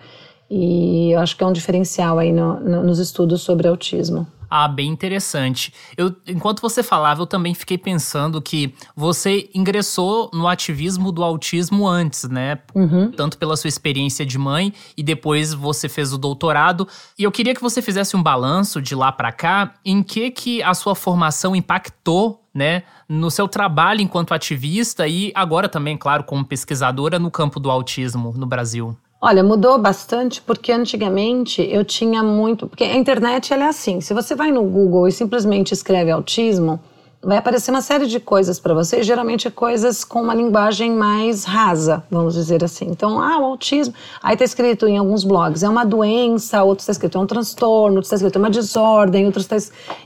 E 0.49 1.11
eu 1.11 1.19
acho 1.19 1.37
que 1.37 1.43
é 1.43 1.47
um 1.47 1.53
diferencial 1.53 2.17
aí 2.17 2.31
no, 2.31 2.59
no, 2.59 2.83
nos 2.83 2.99
estudos 2.99 3.41
sobre 3.41 3.67
autismo. 3.67 4.25
Ah, 4.49 4.67
bem 4.67 4.89
interessante. 4.89 5.71
Eu, 5.95 6.15
enquanto 6.27 6.59
você 6.59 6.81
falava, 6.81 7.21
eu 7.21 7.27
também 7.27 7.53
fiquei 7.53 7.77
pensando 7.77 8.41
que 8.41 8.73
você 8.95 9.47
ingressou 9.53 10.31
no 10.33 10.47
ativismo 10.47 11.11
do 11.11 11.23
autismo 11.23 11.87
antes, 11.87 12.23
né? 12.23 12.57
Uhum. 12.73 13.11
Tanto 13.11 13.37
pela 13.37 13.55
sua 13.55 13.67
experiência 13.67 14.25
de 14.25 14.39
mãe 14.39 14.73
e 14.97 15.03
depois 15.03 15.53
você 15.53 15.87
fez 15.87 16.11
o 16.11 16.17
doutorado. 16.17 16.87
E 17.17 17.23
eu 17.23 17.31
queria 17.31 17.53
que 17.53 17.61
você 17.61 17.79
fizesse 17.79 18.17
um 18.17 18.23
balanço 18.23 18.81
de 18.81 18.95
lá 18.95 19.11
para 19.11 19.31
cá, 19.31 19.75
em 19.85 20.01
que 20.01 20.31
que 20.31 20.63
a 20.63 20.73
sua 20.73 20.95
formação 20.95 21.55
impactou, 21.55 22.43
né, 22.51 22.81
no 23.07 23.29
seu 23.29 23.47
trabalho 23.47 24.01
enquanto 24.01 24.33
ativista 24.33 25.07
e 25.07 25.31
agora 25.35 25.69
também, 25.69 25.95
claro, 25.95 26.23
como 26.23 26.43
pesquisadora 26.43 27.19
no 27.19 27.29
campo 27.29 27.59
do 27.59 27.69
autismo 27.69 28.33
no 28.35 28.47
Brasil. 28.47 28.97
Olha, 29.21 29.43
mudou 29.43 29.77
bastante 29.77 30.41
porque 30.41 30.71
antigamente 30.71 31.61
eu 31.61 31.83
tinha 31.83 32.23
muito. 32.23 32.67
Porque 32.67 32.85
a 32.85 32.95
internet 32.95 33.53
ela 33.53 33.65
é 33.65 33.67
assim: 33.67 33.99
se 33.99 34.13
você 34.13 34.33
vai 34.33 34.49
no 34.49 34.63
Google 34.63 35.07
e 35.09 35.11
simplesmente 35.11 35.73
escreve 35.73 36.09
autismo, 36.09 36.79
vai 37.21 37.37
aparecer 37.37 37.69
uma 37.69 37.81
série 37.81 38.07
de 38.07 38.17
coisas 38.17 38.61
para 38.61 38.73
você, 38.73 39.03
geralmente 39.03 39.45
é 39.45 39.51
coisas 39.51 40.05
com 40.05 40.21
uma 40.21 40.33
linguagem 40.33 40.91
mais 40.91 41.43
rasa, 41.43 42.01
vamos 42.09 42.33
dizer 42.33 42.63
assim. 42.63 42.85
Então, 42.85 43.21
ah, 43.21 43.37
o 43.39 43.43
autismo. 43.43 43.93
Aí 44.23 44.35
está 44.35 44.45
escrito 44.45 44.87
em 44.87 44.97
alguns 44.97 45.25
blogs: 45.25 45.63
é 45.63 45.69
uma 45.69 45.83
doença, 45.83 46.63
outro 46.63 46.81
está 46.81 46.93
escrito 46.93 47.17
é 47.17 47.21
um 47.21 47.27
transtorno, 47.27 47.97
outro 47.97 48.05
está 48.05 48.15
escrito 48.15 48.37
é 48.37 48.39
uma 48.39 48.49
desordem, 48.49 49.25
outro 49.25 49.41
está. 49.41 49.57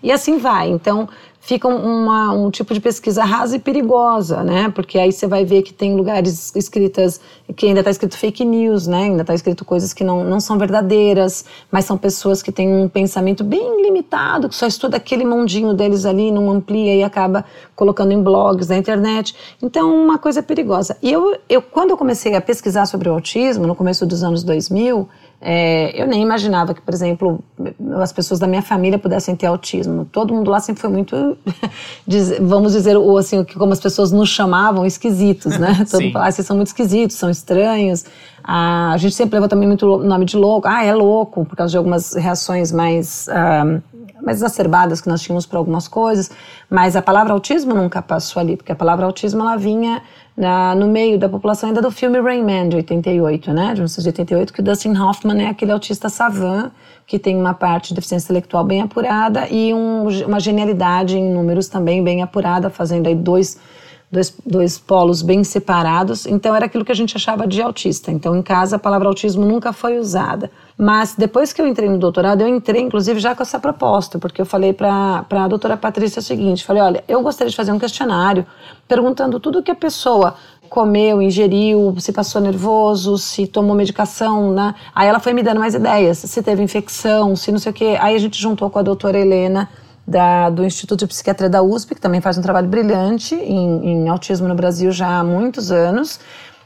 E 0.02 0.12
assim 0.12 0.40
vai. 0.40 0.70
Então, 0.70 1.08
fica 1.44 1.68
uma, 1.68 2.32
um 2.32 2.50
tipo 2.50 2.74
de 2.74 2.80
pesquisa 2.80 3.26
rasa 3.26 3.58
e 3.58 3.60
perigosa, 3.60 4.44
né? 4.44 4.72
Porque 4.74 4.98
aí 4.98 5.12
você 5.12 5.28
vai 5.28 5.44
ver 5.44 5.62
que 5.62 5.74
tem 5.74 5.94
lugares 5.94 6.56
escritas 6.56 7.20
que 7.54 7.68
ainda 7.68 7.82
está 7.82 7.92
escrito 7.92 8.18
fake 8.18 8.46
news, 8.46 8.88
né? 8.88 9.04
Ainda 9.04 9.24
está 9.24 9.34
escrito 9.34 9.66
coisas 9.66 9.94
que 9.94 10.06
não, 10.06 10.24
não 10.24 10.40
são 10.40 10.58
verdadeiras, 10.58 11.44
mas 11.70 11.84
são 11.84 11.98
pessoas 11.98 12.42
que 12.42 12.50
têm 12.50 12.70
um 12.70 12.88
pensamento 12.88 13.44
bem 13.44 13.84
limitado, 13.84 14.48
que 14.48 14.56
só 14.56 14.66
estuda 14.66 14.96
aquele 14.96 15.26
mundinho 15.26 15.74
deles 15.74 16.06
ali, 16.06 16.32
não 16.32 16.50
amplia 16.50 16.96
e 16.96 17.04
acaba 17.04 17.44
colocando 17.76 18.14
em 18.14 18.24
blogs 18.24 18.70
na 18.70 18.78
internet. 18.78 19.36
Então, 19.62 19.94
uma 19.94 20.18
coisa 20.18 20.42
perigosa. 20.42 20.96
E 21.02 21.12
eu, 21.12 21.38
eu 21.50 21.62
quando 21.62 21.90
eu 21.90 21.98
comecei 21.98 22.36
a 22.36 22.42
pesquisar 22.42 22.86
sobre 22.86 23.10
o 23.10 23.14
autismo, 23.14 23.68
no 23.68 23.76
começo 23.76 24.06
dos 24.06 24.24
anos 24.24 24.44
2000, 24.44 25.10
é, 25.46 26.02
eu 26.02 26.08
nem 26.08 26.22
imaginava 26.22 26.74
que, 26.74 26.80
por 26.80 26.94
exemplo, 26.94 27.44
as 28.02 28.14
pessoas 28.14 28.40
da 28.40 28.48
minha 28.48 28.62
família 28.62 28.98
pudessem 28.98 29.36
ter 29.36 29.48
autismo. 29.48 30.06
Todo 30.06 30.34
mundo 30.34 30.50
lá 30.50 30.62
sempre 30.62 30.82
foi 30.82 30.90
muito, 30.90 31.38
vamos 32.40 32.72
dizer, 32.72 32.96
ou 32.96 33.18
assim, 33.18 33.44
como 33.44 33.74
as 33.74 33.80
pessoas 33.82 34.10
nos 34.14 34.30
chamavam, 34.30 34.86
esquisitos, 34.86 35.60
né? 35.60 35.84
Todo 35.92 36.02
mundo 36.02 36.18
ah, 36.18 36.32
vocês 36.32 36.48
são 36.48 36.56
muito 36.56 36.68
esquisitos, 36.68 37.18
são 37.18 37.30
estranhos. 37.30 38.06
Ah, 38.42 38.94
a 38.94 38.98
gente 38.98 39.16
sempre 39.16 39.36
levou 39.36 39.50
também 39.50 39.68
muito 39.68 39.98
nome 39.98 40.24
de 40.24 40.38
louco. 40.38 40.66
Ah, 40.66 40.86
é 40.86 40.96
louco, 40.96 41.44
por 41.44 41.58
causa 41.58 41.72
de 41.72 41.78
algumas 41.78 42.14
reações 42.14 42.72
mais, 42.72 43.28
ah, 43.28 43.82
mais 44.22 44.38
exacerbadas 44.38 45.02
que 45.02 45.10
nós 45.10 45.22
tínhamos 45.22 45.46
para 45.46 45.60
algumas 45.60 45.90
coisas. 45.90 46.32
Mas 46.70 46.96
a 46.96 47.02
palavra 47.02 47.34
autismo 47.34 47.74
nunca 47.74 48.02
passou 48.02 48.40
ali, 48.40 48.56
porque 48.56 48.72
a 48.72 48.76
palavra 48.76 49.06
autismo 49.06 49.42
ela 49.42 49.58
vinha 49.58 50.02
na, 50.36 50.74
no 50.76 50.88
meio 50.88 51.18
da 51.20 51.30
população 51.30 51.70
ainda 51.70 51.82
do 51.82 51.92
filme 51.92 52.20
Rain 52.20 52.44
Man, 52.44 52.70
de 52.70 52.76
88, 52.78 53.54
né? 53.54 53.68
De 53.68 53.82
1988, 53.82 54.52
que 54.52 54.60
o 54.60 54.64
Dustin 54.64 54.98
Hoffman 54.98 55.44
é 55.44 55.50
aquele 55.50 55.72
autista 55.72 56.10
savant 56.10 56.72
que 57.06 57.20
tem 57.20 57.36
uma 57.36 57.54
parte 57.54 57.90
de 57.90 57.96
deficiência 57.96 58.28
intelectual 58.28 58.64
bem 58.64 58.82
apurada 58.82 59.48
e 59.50 59.74
um, 59.74 60.08
uma 60.26 60.40
genialidade 60.40 61.18
em 61.18 61.32
números 61.32 61.68
também 61.68 62.04
bem 62.04 62.22
apurada, 62.22 62.70
fazendo 62.70 63.08
aí 63.08 63.16
dois, 63.16 63.60
dois, 64.14 64.38
dois 64.46 64.78
polos 64.78 65.22
bem 65.22 65.44
separados. 65.44 66.26
Então 66.26 66.56
era 66.56 66.68
aquilo 66.68 66.86
que 66.86 66.92
a 66.92 66.96
gente 66.96 67.18
achava 67.18 67.48
de 67.48 67.62
autista. 67.62 68.12
Então 68.12 68.36
em 68.36 68.42
casa 68.42 68.76
a 68.76 68.80
palavra 68.80 69.08
autismo 69.08 69.46
nunca 69.46 69.74
foi 69.74 69.98
usada. 69.98 70.52
Mas 70.78 71.16
depois 71.16 71.52
que 71.52 71.62
eu 71.62 71.68
entrei 71.68 71.90
no 71.90 71.98
doutorado, 71.98 72.42
eu 72.42 72.48
entrei 72.48 72.82
inclusive 72.82 73.20
já 73.20 73.36
com 73.36 73.42
essa 73.42 73.60
proposta, 73.60 74.20
porque 74.20 74.42
eu 74.42 74.46
falei 74.46 74.72
para 74.72 75.26
a 75.30 75.48
doutora 75.48 75.76
Patrícia 75.76 76.20
o 76.20 76.24
seguinte: 76.24 76.64
falei, 76.64 76.82
olha, 76.82 77.04
eu 77.08 77.22
gostaria 77.22 77.50
de 77.50 77.56
fazer 77.56 77.72
um 77.72 77.80
questionário 77.80 78.46
perguntando 78.88 79.40
tudo 79.40 79.64
que 79.64 79.72
a 79.72 79.76
pessoa 79.76 80.36
comeu, 80.70 81.22
ingeriu, 81.22 81.96
se 82.00 82.12
passou 82.12 82.42
nervoso, 82.42 83.18
se 83.18 83.46
tomou 83.46 83.76
medicação, 83.76 84.52
né? 84.52 84.74
Aí 84.94 85.08
ela 85.08 85.20
foi 85.20 85.34
me 85.34 85.44
dando 85.44 85.60
mais 85.60 85.76
ideias, 85.76 86.18
se 86.18 86.42
teve 86.42 86.64
infecção, 86.64 87.36
se 87.36 87.52
não 87.52 87.60
sei 87.60 87.72
o 87.72 87.74
quê. 87.74 87.98
Aí 88.00 88.16
a 88.16 88.20
gente 88.20 88.42
juntou 88.42 88.70
com 88.70 88.80
a 88.80 88.82
doutora 88.82 89.20
Helena. 89.20 89.70
Da, 90.06 90.50
do 90.50 90.66
Instituto 90.66 91.00
de 91.00 91.08
Psiquiatria 91.08 91.50
da 91.50 91.62
USP, 91.62 91.96
que 91.96 92.02
também 92.02 92.20
faz 92.20 92.38
um 92.38 92.42
trabalho 92.42 92.68
brilhante 92.68 93.36
em, 93.36 93.86
em 93.86 94.10
autismo 94.10 94.48
no 94.50 94.56
Brasil 94.56 94.92
já 94.92 95.20
há 95.20 95.24
muitos 95.24 95.72
anos. 95.72 96.20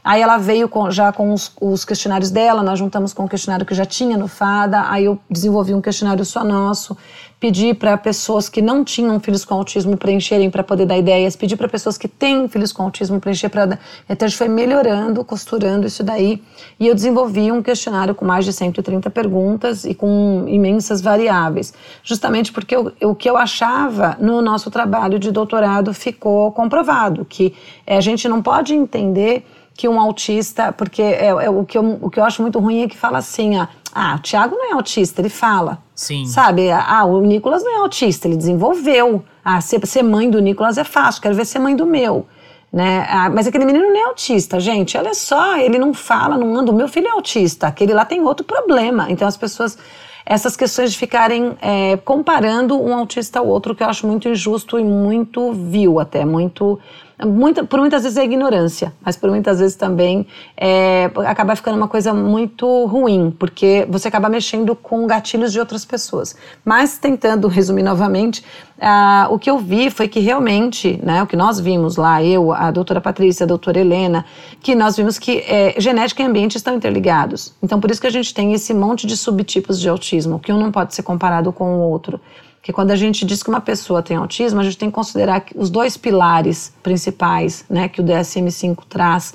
Aí 0.08 0.22
ela 0.22 0.38
veio 0.38 0.70
com, 0.70 0.90
já 0.90 1.12
com 1.12 1.34
os, 1.34 1.52
os, 1.60 1.84
questionários 1.84 2.30
dela, 2.30 2.62
nós 2.62 2.78
juntamos 2.78 3.12
com 3.12 3.26
o 3.26 3.28
questionário 3.28 3.66
que 3.66 3.74
já 3.74 3.84
tinha 3.84 4.16
no 4.16 4.26
FADA, 4.26 4.86
aí 4.88 5.04
eu 5.04 5.18
desenvolvi 5.30 5.74
um 5.74 5.82
questionário 5.82 6.24
só 6.24 6.42
nosso, 6.42 6.96
pedi 7.38 7.74
para 7.74 7.94
pessoas 7.98 8.48
que 8.48 8.62
não 8.62 8.82
tinham 8.82 9.20
filhos 9.20 9.44
com 9.44 9.52
autismo 9.52 9.98
preencherem 9.98 10.48
para 10.50 10.64
poder 10.64 10.86
dar 10.86 10.96
ideias, 10.96 11.36
pedi 11.36 11.58
para 11.58 11.68
pessoas 11.68 11.98
que 11.98 12.08
têm 12.08 12.48
filhos 12.48 12.72
com 12.72 12.84
autismo 12.84 13.20
preencher 13.20 13.50
para 13.50 13.78
então 14.08 14.24
a 14.24 14.28
gente 14.28 14.38
foi 14.38 14.48
melhorando, 14.48 15.22
costurando 15.22 15.86
isso 15.86 16.02
daí, 16.02 16.42
e 16.80 16.86
eu 16.86 16.94
desenvolvi 16.94 17.52
um 17.52 17.62
questionário 17.62 18.14
com 18.14 18.24
mais 18.24 18.46
de 18.46 18.52
130 18.54 19.10
perguntas 19.10 19.84
e 19.84 19.92
com 19.92 20.46
imensas 20.48 21.02
variáveis, 21.02 21.74
justamente 22.02 22.50
porque 22.50 22.74
eu, 22.74 22.94
o 23.02 23.14
que 23.14 23.28
eu 23.28 23.36
achava 23.36 24.16
no 24.18 24.40
nosso 24.40 24.70
trabalho 24.70 25.18
de 25.18 25.30
doutorado 25.30 25.92
ficou 25.92 26.50
comprovado, 26.50 27.26
que 27.26 27.54
é, 27.86 27.98
a 27.98 28.00
gente 28.00 28.26
não 28.26 28.40
pode 28.40 28.72
entender 28.72 29.44
que 29.78 29.88
um 29.88 30.00
autista, 30.00 30.72
porque 30.72 31.00
é, 31.00 31.28
é, 31.28 31.48
o, 31.48 31.64
que 31.64 31.78
eu, 31.78 31.98
o 32.02 32.10
que 32.10 32.18
eu 32.18 32.24
acho 32.24 32.42
muito 32.42 32.58
ruim 32.58 32.82
é 32.82 32.88
que 32.88 32.96
fala 32.96 33.18
assim, 33.18 33.56
ah, 33.56 33.68
ah, 33.94 34.16
o 34.16 34.18
Tiago 34.18 34.56
não 34.56 34.70
é 34.70 34.72
autista, 34.72 35.20
ele 35.20 35.28
fala. 35.28 35.78
Sim. 35.94 36.26
Sabe? 36.26 36.68
Ah, 36.72 37.04
o 37.04 37.20
Nicolas 37.20 37.62
não 37.62 37.70
é 37.70 37.78
autista, 37.78 38.26
ele 38.26 38.36
desenvolveu. 38.36 39.22
Ah, 39.44 39.60
ser, 39.60 39.86
ser 39.86 40.02
mãe 40.02 40.28
do 40.28 40.40
Nicolas 40.40 40.78
é 40.78 40.84
fácil, 40.84 41.22
quero 41.22 41.36
ver 41.36 41.46
ser 41.46 41.60
mãe 41.60 41.76
do 41.76 41.86
meu. 41.86 42.26
Né? 42.72 43.06
Ah, 43.08 43.30
mas 43.30 43.46
aquele 43.46 43.64
menino 43.64 43.86
não 43.86 43.96
é 43.96 44.04
autista, 44.06 44.58
gente. 44.58 44.98
Olha 44.98 45.14
só, 45.14 45.56
ele 45.56 45.78
não 45.78 45.94
fala, 45.94 46.36
não 46.36 46.56
anda. 46.56 46.72
O 46.72 46.74
meu 46.74 46.88
filho 46.88 47.06
é 47.06 47.12
autista, 47.12 47.68
aquele 47.68 47.94
lá 47.94 48.04
tem 48.04 48.20
outro 48.20 48.44
problema. 48.44 49.06
Então 49.08 49.28
as 49.28 49.36
pessoas 49.36 49.78
essas 50.26 50.56
questões 50.56 50.92
de 50.92 50.98
ficarem 50.98 51.56
é, 51.62 51.96
comparando 51.98 52.78
um 52.78 52.92
autista 52.94 53.38
ao 53.38 53.46
outro, 53.46 53.76
que 53.76 53.82
eu 53.82 53.88
acho 53.88 54.06
muito 54.06 54.28
injusto 54.28 54.78
e 54.78 54.84
muito 54.84 55.52
vil 55.52 55.98
até, 55.98 56.22
muito 56.24 56.78
Muita, 57.26 57.64
por 57.64 57.80
muitas 57.80 58.04
vezes 58.04 58.16
é 58.16 58.24
ignorância, 58.24 58.92
mas 59.04 59.16
por 59.16 59.28
muitas 59.28 59.58
vezes 59.58 59.74
também 59.74 60.24
é, 60.56 61.10
acaba 61.26 61.56
ficando 61.56 61.76
uma 61.76 61.88
coisa 61.88 62.14
muito 62.14 62.84
ruim, 62.86 63.34
porque 63.36 63.84
você 63.90 64.06
acaba 64.06 64.28
mexendo 64.28 64.76
com 64.76 65.04
gatilhos 65.04 65.52
de 65.52 65.58
outras 65.58 65.84
pessoas. 65.84 66.36
Mas 66.64 66.96
tentando 66.96 67.48
resumir 67.48 67.82
novamente, 67.82 68.44
ah, 68.80 69.26
o 69.32 69.38
que 69.38 69.50
eu 69.50 69.58
vi 69.58 69.90
foi 69.90 70.06
que 70.06 70.20
realmente, 70.20 71.00
né, 71.02 71.20
o 71.20 71.26
que 71.26 71.34
nós 71.34 71.58
vimos 71.58 71.96
lá, 71.96 72.22
eu, 72.22 72.52
a 72.52 72.70
doutora 72.70 73.00
Patrícia, 73.00 73.42
a 73.42 73.46
doutora 73.48 73.80
Helena, 73.80 74.24
que 74.60 74.76
nós 74.76 74.96
vimos 74.96 75.18
que 75.18 75.38
é, 75.48 75.74
genética 75.76 76.22
e 76.22 76.26
ambiente 76.26 76.54
estão 76.56 76.76
interligados. 76.76 77.52
Então, 77.60 77.80
por 77.80 77.90
isso 77.90 78.00
que 78.00 78.06
a 78.06 78.12
gente 78.12 78.32
tem 78.32 78.52
esse 78.52 78.72
monte 78.72 79.08
de 79.08 79.16
subtipos 79.16 79.80
de 79.80 79.88
autismo, 79.88 80.38
que 80.38 80.52
um 80.52 80.58
não 80.58 80.70
pode 80.70 80.94
ser 80.94 81.02
comparado 81.02 81.52
com 81.52 81.78
o 81.78 81.80
outro 81.80 82.20
que 82.68 82.72
quando 82.74 82.90
a 82.90 82.96
gente 82.96 83.24
diz 83.24 83.42
que 83.42 83.48
uma 83.48 83.62
pessoa 83.62 84.02
tem 84.02 84.18
autismo, 84.18 84.60
a 84.60 84.62
gente 84.62 84.76
tem 84.76 84.90
que 84.90 84.94
considerar 84.94 85.42
os 85.54 85.70
dois 85.70 85.96
pilares 85.96 86.70
principais 86.82 87.64
né, 87.66 87.88
que 87.88 87.98
o 87.98 88.04
DSM-5 88.04 88.80
traz, 88.86 89.32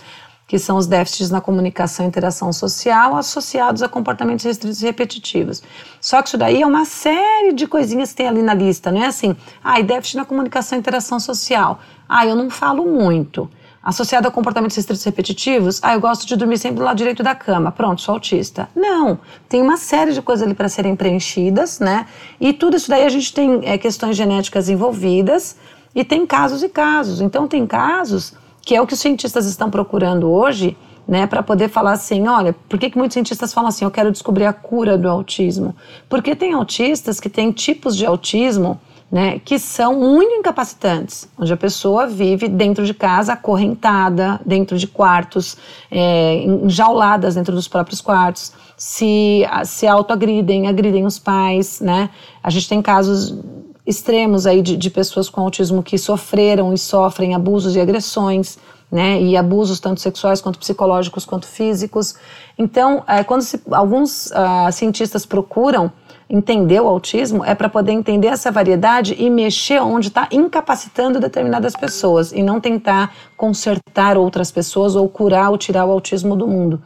que 0.47 0.59
são 0.59 0.77
os 0.77 0.85
déficits 0.85 1.31
na 1.31 1.41
comunicação 1.41 2.05
e 2.05 2.09
interação 2.09 2.53
social 2.53 3.15
associados 3.15 3.81
a 3.81 3.89
comportamentos 3.89 4.45
restritos 4.45 4.83
e 4.83 4.85
repetitivos. 4.85 5.63
Só 5.99 6.21
que 6.21 6.27
isso 6.27 6.37
daí 6.37 6.61
é 6.61 6.67
uma 6.67 6.85
série 6.85 7.53
de 7.53 7.65
coisinhas 7.65 8.11
que 8.11 8.17
tem 8.17 8.27
ali 8.27 8.43
na 8.43 8.53
lista, 8.53 8.91
não 8.91 9.01
é 9.01 9.07
assim, 9.07 9.35
ah, 9.63 9.79
e 9.79 9.83
déficit 9.83 10.17
na 10.17 10.25
comunicação 10.25 10.77
e 10.77 10.79
interação 10.79 11.19
social. 11.19 11.79
Ah, 12.07 12.27
eu 12.27 12.35
não 12.35 12.51
falo 12.51 12.85
muito 12.85 13.49
associado 13.83 14.27
a 14.27 14.31
comportamentos 14.31 14.77
restritos 14.77 15.03
repetitivos, 15.03 15.79
ah, 15.83 15.93
eu 15.93 15.99
gosto 15.99 16.25
de 16.25 16.35
dormir 16.37 16.57
sempre 16.57 16.77
do 16.77 16.83
lado 16.83 16.95
direito 16.95 17.21
da 17.21 17.35
cama, 17.35 17.71
pronto, 17.71 18.01
sou 18.01 18.13
autista. 18.13 18.69
Não, 18.73 19.19
tem 19.49 19.61
uma 19.61 19.75
série 19.75 20.13
de 20.13 20.21
coisas 20.21 20.45
ali 20.45 20.55
para 20.55 20.69
serem 20.69 20.95
preenchidas, 20.95 21.79
né? 21.79 22.05
E 22.39 22.53
tudo 22.53 22.77
isso 22.77 22.89
daí 22.89 23.03
a 23.03 23.09
gente 23.09 23.33
tem 23.33 23.59
é, 23.63 23.77
questões 23.77 24.15
genéticas 24.15 24.69
envolvidas 24.69 25.57
e 25.93 26.03
tem 26.03 26.25
casos 26.25 26.63
e 26.63 26.69
casos. 26.69 27.19
Então, 27.19 27.47
tem 27.47 27.67
casos 27.67 28.33
que 28.61 28.73
é 28.73 28.81
o 28.81 28.87
que 28.87 28.93
os 28.93 28.99
cientistas 28.99 29.45
estão 29.45 29.69
procurando 29.69 30.31
hoje, 30.31 30.77
né, 31.05 31.27
para 31.27 31.43
poder 31.43 31.67
falar 31.67 31.91
assim, 31.91 32.25
olha, 32.29 32.55
por 32.69 32.79
que, 32.79 32.89
que 32.89 32.97
muitos 32.97 33.13
cientistas 33.13 33.53
falam 33.53 33.67
assim, 33.67 33.83
eu 33.83 33.91
quero 33.91 34.09
descobrir 34.09 34.45
a 34.45 34.53
cura 34.53 34.97
do 34.97 35.09
autismo? 35.09 35.75
Porque 36.07 36.33
tem 36.33 36.53
autistas 36.53 37.19
que 37.19 37.29
têm 37.29 37.51
tipos 37.51 37.97
de 37.97 38.05
autismo 38.05 38.79
né, 39.13 39.37
que 39.45 39.59
são 39.59 39.99
muito 39.99 40.33
incapacitantes, 40.33 41.29
onde 41.37 41.53
a 41.53 41.55
pessoa 41.55 42.07
vive 42.07 42.47
dentro 42.47 42.83
de 42.83 42.95
casa, 42.95 43.33
acorrentada, 43.33 44.41
dentro 44.43 44.75
de 44.75 44.87
quartos, 44.87 45.55
é, 45.91 46.43
enjauladas 46.43 47.35
dentro 47.35 47.53
dos 47.53 47.67
próprios 47.67 48.01
quartos, 48.01 48.51
se, 48.75 49.43
se 49.65 49.85
autoagridem, 49.85 50.67
agridem 50.67 51.05
os 51.05 51.19
pais, 51.19 51.79
né? 51.79 52.09
A 52.41 52.49
gente 52.49 52.67
tem 52.67 52.81
casos 52.81 53.37
extremos 53.85 54.47
aí 54.47 54.63
de, 54.63 54.75
de 54.75 54.89
pessoas 54.89 55.29
com 55.29 55.41
autismo 55.41 55.83
que 55.83 55.95
sofreram 55.99 56.73
e 56.73 56.77
sofrem 56.79 57.35
abusos 57.35 57.75
e 57.75 57.79
agressões, 57.79 58.57
né, 58.91 59.21
e 59.21 59.37
abusos 59.37 59.79
tanto 59.79 60.01
sexuais 60.01 60.41
quanto 60.41 60.57
psicológicos 60.57 61.23
quanto 61.23 61.45
físicos. 61.45 62.15
Então, 62.57 63.03
é, 63.07 63.23
quando 63.23 63.41
se, 63.41 63.61
alguns 63.71 64.27
uh, 64.27 64.71
cientistas 64.71 65.23
procuram 65.23 65.91
entender 66.33 66.81
o 66.81 66.87
autismo 66.87 67.45
é 67.45 67.53
para 67.53 67.69
poder 67.69 67.91
entender 67.91 68.29
essa 68.29 68.51
variedade 68.51 69.15
e 69.19 69.29
mexer 69.29 69.79
onde 69.79 70.07
está 70.07 70.27
incapacitando 70.31 71.19
determinadas 71.19 71.75
pessoas 71.75 72.31
e 72.31 72.41
não 72.41 72.59
tentar 72.59 73.13
consertar 73.37 74.17
outras 74.17 74.51
pessoas 74.51 74.95
ou 74.95 75.07
curar 75.07 75.51
ou 75.51 75.59
tirar 75.59 75.85
o 75.85 75.91
autismo 75.91 76.35
do 76.35 76.47
mundo. 76.47 76.81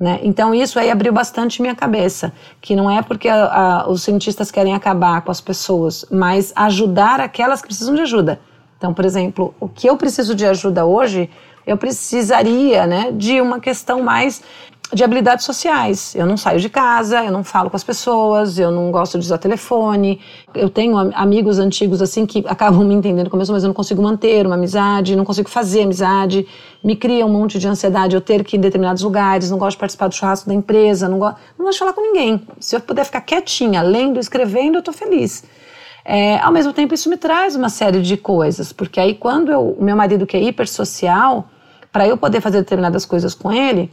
Né? 0.00 0.18
Então 0.24 0.52
isso 0.52 0.80
aí 0.80 0.90
abriu 0.90 1.12
bastante 1.12 1.62
minha 1.62 1.76
cabeça, 1.76 2.32
que 2.60 2.74
não 2.74 2.90
é 2.90 3.00
porque 3.00 3.28
a, 3.28 3.44
a, 3.44 3.88
os 3.88 4.02
cientistas 4.02 4.50
querem 4.50 4.74
acabar 4.74 5.22
com 5.22 5.30
as 5.30 5.40
pessoas, 5.40 6.04
mas 6.10 6.52
ajudar 6.56 7.20
aquelas 7.20 7.62
que 7.62 7.68
precisam 7.68 7.94
de 7.94 8.02
ajuda. 8.02 8.40
Então, 8.76 8.92
por 8.92 9.04
exemplo, 9.04 9.54
o 9.60 9.68
que 9.68 9.88
eu 9.88 9.96
preciso 9.96 10.34
de 10.34 10.44
ajuda 10.44 10.84
hoje, 10.84 11.30
eu 11.64 11.76
precisaria 11.76 12.84
né, 12.84 13.12
de 13.12 13.40
uma 13.40 13.60
questão 13.60 14.02
mais 14.02 14.42
de 14.92 15.04
habilidades 15.04 15.44
sociais. 15.44 16.14
Eu 16.14 16.24
não 16.24 16.36
saio 16.36 16.58
de 16.58 16.68
casa, 16.68 17.22
eu 17.22 17.30
não 17.30 17.44
falo 17.44 17.68
com 17.68 17.76
as 17.76 17.84
pessoas, 17.84 18.58
eu 18.58 18.70
não 18.70 18.90
gosto 18.90 19.18
de 19.18 19.24
usar 19.24 19.36
telefone. 19.36 20.20
Eu 20.54 20.70
tenho 20.70 20.96
amigos 21.14 21.58
antigos 21.58 22.00
assim 22.00 22.24
que 22.24 22.42
acabam 22.46 22.84
me 22.84 22.94
entendendo 22.94 23.28
começo, 23.28 23.52
mas 23.52 23.62
eu 23.62 23.68
não 23.68 23.74
consigo 23.74 24.00
manter 24.00 24.46
uma 24.46 24.54
amizade, 24.54 25.14
não 25.14 25.24
consigo 25.24 25.50
fazer 25.50 25.82
amizade. 25.82 26.46
Me 26.82 26.96
cria 26.96 27.26
um 27.26 27.28
monte 27.28 27.58
de 27.58 27.68
ansiedade 27.68 28.14
eu 28.14 28.20
ter 28.20 28.42
que 28.42 28.56
ir 28.56 28.58
em 28.58 28.60
determinados 28.60 29.02
lugares, 29.02 29.50
não 29.50 29.58
gosto 29.58 29.72
de 29.72 29.80
participar 29.80 30.08
do 30.08 30.14
churrasco 30.14 30.48
da 30.48 30.54
empresa, 30.54 31.06
não 31.06 31.18
gosto, 31.18 31.38
não 31.58 31.66
gosto 31.66 31.74
de 31.74 31.78
falar 31.80 31.92
com 31.92 32.00
ninguém. 32.00 32.40
Se 32.58 32.76
eu 32.76 32.80
puder 32.80 33.04
ficar 33.04 33.20
quietinha, 33.20 33.82
lendo, 33.82 34.18
escrevendo, 34.18 34.76
eu 34.76 34.80
estou 34.80 34.94
feliz. 34.94 35.44
É, 36.02 36.38
ao 36.38 36.50
mesmo 36.50 36.72
tempo, 36.72 36.94
isso 36.94 37.10
me 37.10 37.18
traz 37.18 37.54
uma 37.54 37.68
série 37.68 38.00
de 38.00 38.16
coisas, 38.16 38.72
porque 38.72 38.98
aí 38.98 39.14
quando 39.14 39.50
o 39.50 39.84
meu 39.84 39.94
marido 39.94 40.24
que 40.24 40.34
é 40.34 40.42
hipersocial, 40.42 41.46
para 41.92 42.08
eu 42.08 42.16
poder 42.16 42.40
fazer 42.40 42.58
determinadas 42.58 43.04
coisas 43.04 43.34
com 43.34 43.52
ele, 43.52 43.90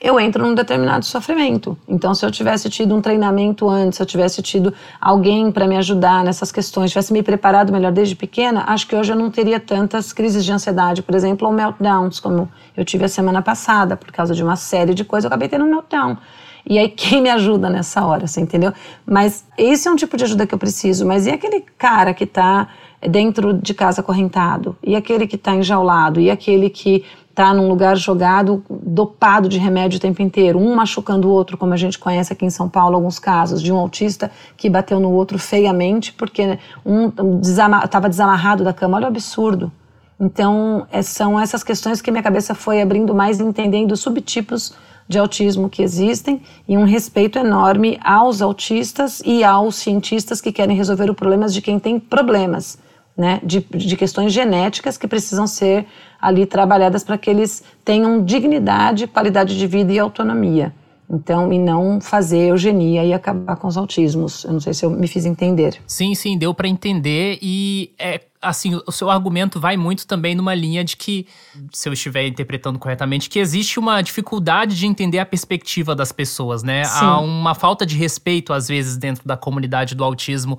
eu 0.00 0.18
entro 0.18 0.42
num 0.42 0.54
determinado 0.54 1.04
sofrimento. 1.04 1.78
Então, 1.88 2.14
se 2.14 2.26
eu 2.26 2.30
tivesse 2.30 2.68
tido 2.68 2.94
um 2.94 3.00
treinamento 3.00 3.68
antes, 3.68 3.96
se 3.96 4.02
eu 4.02 4.06
tivesse 4.06 4.42
tido 4.42 4.74
alguém 5.00 5.50
para 5.52 5.66
me 5.66 5.76
ajudar 5.76 6.24
nessas 6.24 6.50
questões, 6.50 6.90
tivesse 6.90 7.12
me 7.12 7.22
preparado 7.22 7.72
melhor 7.72 7.92
desde 7.92 8.16
pequena, 8.16 8.64
acho 8.66 8.86
que 8.86 8.96
hoje 8.96 9.12
eu 9.12 9.16
não 9.16 9.30
teria 9.30 9.60
tantas 9.60 10.12
crises 10.12 10.44
de 10.44 10.52
ansiedade, 10.52 11.02
por 11.02 11.14
exemplo, 11.14 11.46
ou 11.46 11.54
meltdowns, 11.54 12.18
como 12.20 12.48
eu 12.76 12.84
tive 12.84 13.04
a 13.04 13.08
semana 13.08 13.40
passada, 13.40 13.96
por 13.96 14.10
causa 14.12 14.34
de 14.34 14.42
uma 14.42 14.56
série 14.56 14.94
de 14.94 15.04
coisas, 15.04 15.24
eu 15.24 15.28
acabei 15.28 15.48
tendo 15.48 15.64
um 15.64 15.70
meltdown. 15.70 16.18
E 16.66 16.78
aí, 16.78 16.88
quem 16.96 17.22
me 17.22 17.30
ajuda 17.30 17.70
nessa 17.70 18.04
hora, 18.04 18.26
você 18.26 18.40
entendeu? 18.40 18.72
Mas 19.06 19.46
esse 19.56 19.86
é 19.86 19.90
um 19.90 19.96
tipo 19.96 20.16
de 20.16 20.24
ajuda 20.24 20.46
que 20.46 20.54
eu 20.54 20.58
preciso. 20.58 21.06
Mas 21.06 21.26
e 21.26 21.30
aquele 21.30 21.64
cara 21.78 22.12
que 22.12 22.24
está 22.24 22.68
dentro 23.00 23.52
de 23.52 23.74
casa 23.74 24.00
acorrentado? 24.00 24.76
E 24.82 24.96
aquele 24.96 25.26
que 25.26 25.36
está 25.36 25.54
enjaulado? 25.54 26.20
E 26.20 26.30
aquele 26.30 26.70
que 26.70 27.04
está 27.34 27.52
num 27.52 27.68
lugar 27.68 27.96
jogado, 27.96 28.64
dopado 28.70 29.48
de 29.48 29.58
remédio 29.58 29.96
o 29.96 30.00
tempo 30.00 30.22
inteiro, 30.22 30.56
um 30.56 30.72
machucando 30.76 31.28
o 31.28 31.32
outro, 31.32 31.58
como 31.58 31.74
a 31.74 31.76
gente 31.76 31.98
conhece 31.98 32.32
aqui 32.32 32.44
em 32.44 32.50
São 32.50 32.68
Paulo, 32.68 32.94
alguns 32.94 33.18
casos, 33.18 33.60
de 33.60 33.72
um 33.72 33.76
autista 33.76 34.30
que 34.56 34.70
bateu 34.70 35.00
no 35.00 35.10
outro 35.10 35.36
feiamente 35.36 36.12
porque 36.12 36.56
um 36.86 37.10
estava 37.42 38.08
desamarrado 38.08 38.62
da 38.62 38.72
cama. 38.72 38.98
Olha 38.98 39.06
o 39.06 39.08
absurdo. 39.08 39.70
Então, 40.18 40.86
é, 40.92 41.02
são 41.02 41.38
essas 41.38 41.64
questões 41.64 42.00
que 42.00 42.08
minha 42.12 42.22
cabeça 42.22 42.54
foi 42.54 42.80
abrindo 42.80 43.12
mais, 43.12 43.40
entendendo 43.40 43.96
subtipos 43.96 44.72
de 45.08 45.18
autismo 45.18 45.68
que 45.68 45.82
existem 45.82 46.40
e 46.68 46.78
um 46.78 46.84
respeito 46.84 47.36
enorme 47.36 47.98
aos 48.02 48.40
autistas 48.40 49.20
e 49.26 49.42
aos 49.42 49.74
cientistas 49.74 50.40
que 50.40 50.52
querem 50.52 50.76
resolver 50.76 51.10
os 51.10 51.16
problemas 51.16 51.52
de 51.52 51.60
quem 51.60 51.80
tem 51.80 51.98
problemas 51.98 52.78
né, 53.16 53.40
de, 53.42 53.60
de 53.60 53.96
questões 53.96 54.32
genéticas 54.32 54.98
que 54.98 55.06
precisam 55.06 55.46
ser 55.46 55.86
ali 56.20 56.46
trabalhadas 56.46 57.04
para 57.04 57.16
que 57.16 57.30
eles 57.30 57.62
tenham 57.84 58.24
dignidade, 58.24 59.06
qualidade 59.06 59.56
de 59.56 59.66
vida 59.66 59.92
e 59.92 59.98
autonomia. 59.98 60.74
Então, 61.08 61.52
e 61.52 61.58
não 61.58 62.00
fazer 62.00 62.48
eugenia 62.48 63.04
e 63.04 63.12
acabar 63.12 63.56
com 63.56 63.68
os 63.68 63.76
autismos. 63.76 64.42
Eu 64.44 64.54
não 64.54 64.60
sei 64.60 64.72
se 64.72 64.86
eu 64.86 64.90
me 64.90 65.06
fiz 65.06 65.26
entender. 65.26 65.78
Sim, 65.86 66.14
sim, 66.14 66.36
deu 66.38 66.54
para 66.54 66.66
entender 66.66 67.38
e 67.42 67.92
é 67.98 68.20
assim, 68.40 68.78
o 68.86 68.92
seu 68.92 69.10
argumento 69.10 69.58
vai 69.58 69.76
muito 69.76 70.06
também 70.06 70.34
numa 70.34 70.54
linha 70.54 70.84
de 70.84 70.96
que, 70.96 71.26
se 71.72 71.88
eu 71.88 71.92
estiver 71.92 72.26
interpretando 72.26 72.78
corretamente, 72.78 73.30
que 73.30 73.38
existe 73.38 73.78
uma 73.78 74.02
dificuldade 74.02 74.76
de 74.76 74.86
entender 74.86 75.18
a 75.18 75.26
perspectiva 75.26 75.94
das 75.94 76.12
pessoas, 76.12 76.62
né? 76.62 76.84
Sim. 76.84 77.04
Há 77.04 77.20
uma 77.20 77.54
falta 77.54 77.86
de 77.86 77.96
respeito 77.96 78.52
às 78.52 78.68
vezes 78.68 78.96
dentro 78.96 79.26
da 79.26 79.36
comunidade 79.36 79.94
do 79.94 80.04
autismo 80.04 80.58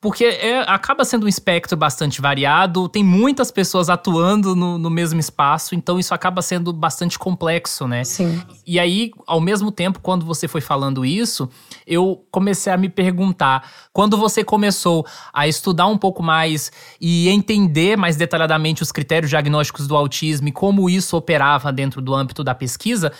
porque 0.00 0.24
é, 0.24 0.60
acaba 0.68 1.04
sendo 1.04 1.24
um 1.24 1.28
espectro 1.28 1.76
bastante 1.76 2.20
variado, 2.20 2.88
tem 2.88 3.02
muitas 3.02 3.50
pessoas 3.50 3.88
atuando 3.88 4.54
no, 4.54 4.76
no, 4.76 4.90
mesmo 4.90 5.18
espaço, 5.18 5.74
então 5.74 5.98
isso 5.98 6.12
acaba 6.12 6.42
sendo 6.42 6.70
bastante 6.72 7.18
complexo, 7.18 7.88
né? 7.88 8.04
Sim. 8.04 8.42
E 8.66 8.78
aí, 8.78 9.10
ao 9.26 9.40
mesmo 9.40 9.72
tempo, 9.72 9.98
quando 10.00 10.26
você 10.26 10.46
foi 10.46 10.60
falando 10.60 11.04
isso, 11.04 11.48
eu 11.86 12.24
comecei 12.30 12.70
a 12.70 12.76
me 12.76 12.90
perguntar: 12.90 13.68
quando 13.90 14.18
você 14.18 14.44
começou 14.44 15.06
a 15.32 15.48
estudar 15.48 15.86
um 15.86 15.96
pouco 15.96 16.22
mais 16.22 16.70
e 17.00 17.28
entender 17.30 17.96
mais 17.96 18.16
detalhadamente 18.16 18.82
os 18.82 18.92
critérios 18.92 19.30
diagnósticos 19.30 19.86
do 19.88 19.96
autismo 19.96 20.48
e 20.48 20.52
como 20.52 20.90
isso 20.90 21.16
operava 21.16 21.72
dentro 21.72 22.02
do 22.02 22.14
âmbito 22.14 22.44
da 22.44 22.54
pesquisa, 22.54 23.12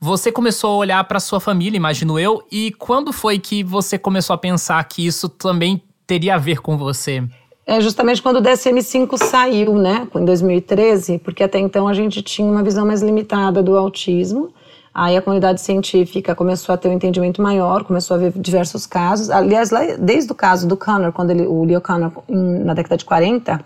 você 0.00 0.32
começou 0.32 0.72
a 0.72 0.76
olhar 0.78 1.04
para 1.04 1.20
sua 1.20 1.38
família, 1.38 1.76
imagino 1.76 2.18
eu, 2.18 2.42
e 2.50 2.72
quando 2.72 3.12
foi 3.12 3.38
que 3.38 3.62
você 3.62 3.98
começou 3.98 4.34
a 4.34 4.38
pensar 4.38 4.82
que 4.84 5.06
isso 5.06 5.28
também 5.28 5.80
teria 6.06 6.34
a 6.34 6.38
ver 6.38 6.60
com 6.60 6.76
você? 6.76 7.22
É 7.66 7.80
justamente 7.80 8.20
quando 8.20 8.36
o 8.36 8.42
DSM-5 8.42 9.16
saiu, 9.16 9.74
né, 9.74 10.08
em 10.14 10.24
2013, 10.24 11.18
porque 11.18 11.44
até 11.44 11.58
então 11.58 11.86
a 11.86 11.94
gente 11.94 12.20
tinha 12.20 12.50
uma 12.50 12.62
visão 12.62 12.84
mais 12.84 13.02
limitada 13.02 13.62
do 13.62 13.76
autismo. 13.76 14.52
Aí 14.94 15.16
a 15.16 15.22
comunidade 15.22 15.60
científica 15.60 16.34
começou 16.34 16.74
a 16.74 16.76
ter 16.76 16.88
um 16.88 16.92
entendimento 16.92 17.40
maior, 17.40 17.82
começou 17.84 18.14
a 18.14 18.18
ver 18.18 18.32
diversos 18.36 18.84
casos. 18.84 19.30
Aliás, 19.30 19.70
desde 19.98 20.30
o 20.30 20.34
caso 20.34 20.68
do 20.68 20.76
Connor, 20.76 21.12
quando 21.12 21.30
ele, 21.30 21.46
o 21.46 21.64
Leo 21.64 21.80
Connor, 21.80 22.12
na 22.28 22.74
década 22.74 22.98
de 22.98 23.04
40, 23.04 23.64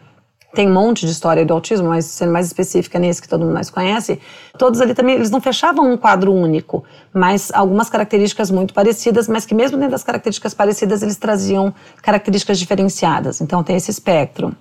tem 0.56 0.68
um 0.68 0.72
monte 0.72 1.04
de 1.04 1.12
história 1.12 1.44
do 1.44 1.52
autismo, 1.52 1.88
mas 1.88 2.06
sendo 2.06 2.32
mais 2.32 2.46
específica 2.46 2.98
nesse 2.98 3.20
que 3.20 3.28
todo 3.28 3.42
mundo 3.42 3.52
mais 3.52 3.68
conhece, 3.68 4.18
todos 4.58 4.80
ali 4.80 4.94
também, 4.94 5.14
eles 5.14 5.30
não 5.30 5.38
fechavam 5.40 5.92
um 5.92 5.98
quadro 5.98 6.32
único, 6.32 6.82
mas 7.12 7.52
algumas 7.52 7.90
características 7.90 8.50
muito 8.50 8.72
parecidas, 8.72 9.28
mas 9.28 9.44
que 9.44 9.54
mesmo 9.54 9.76
dentro 9.76 9.92
das 9.92 10.02
características 10.02 10.54
parecidas, 10.54 11.02
eles 11.02 11.18
traziam 11.18 11.74
características 12.00 12.58
diferenciadas. 12.58 13.42
Então 13.42 13.62
tem 13.62 13.76
esse 13.76 13.90
espectro. 13.90 14.56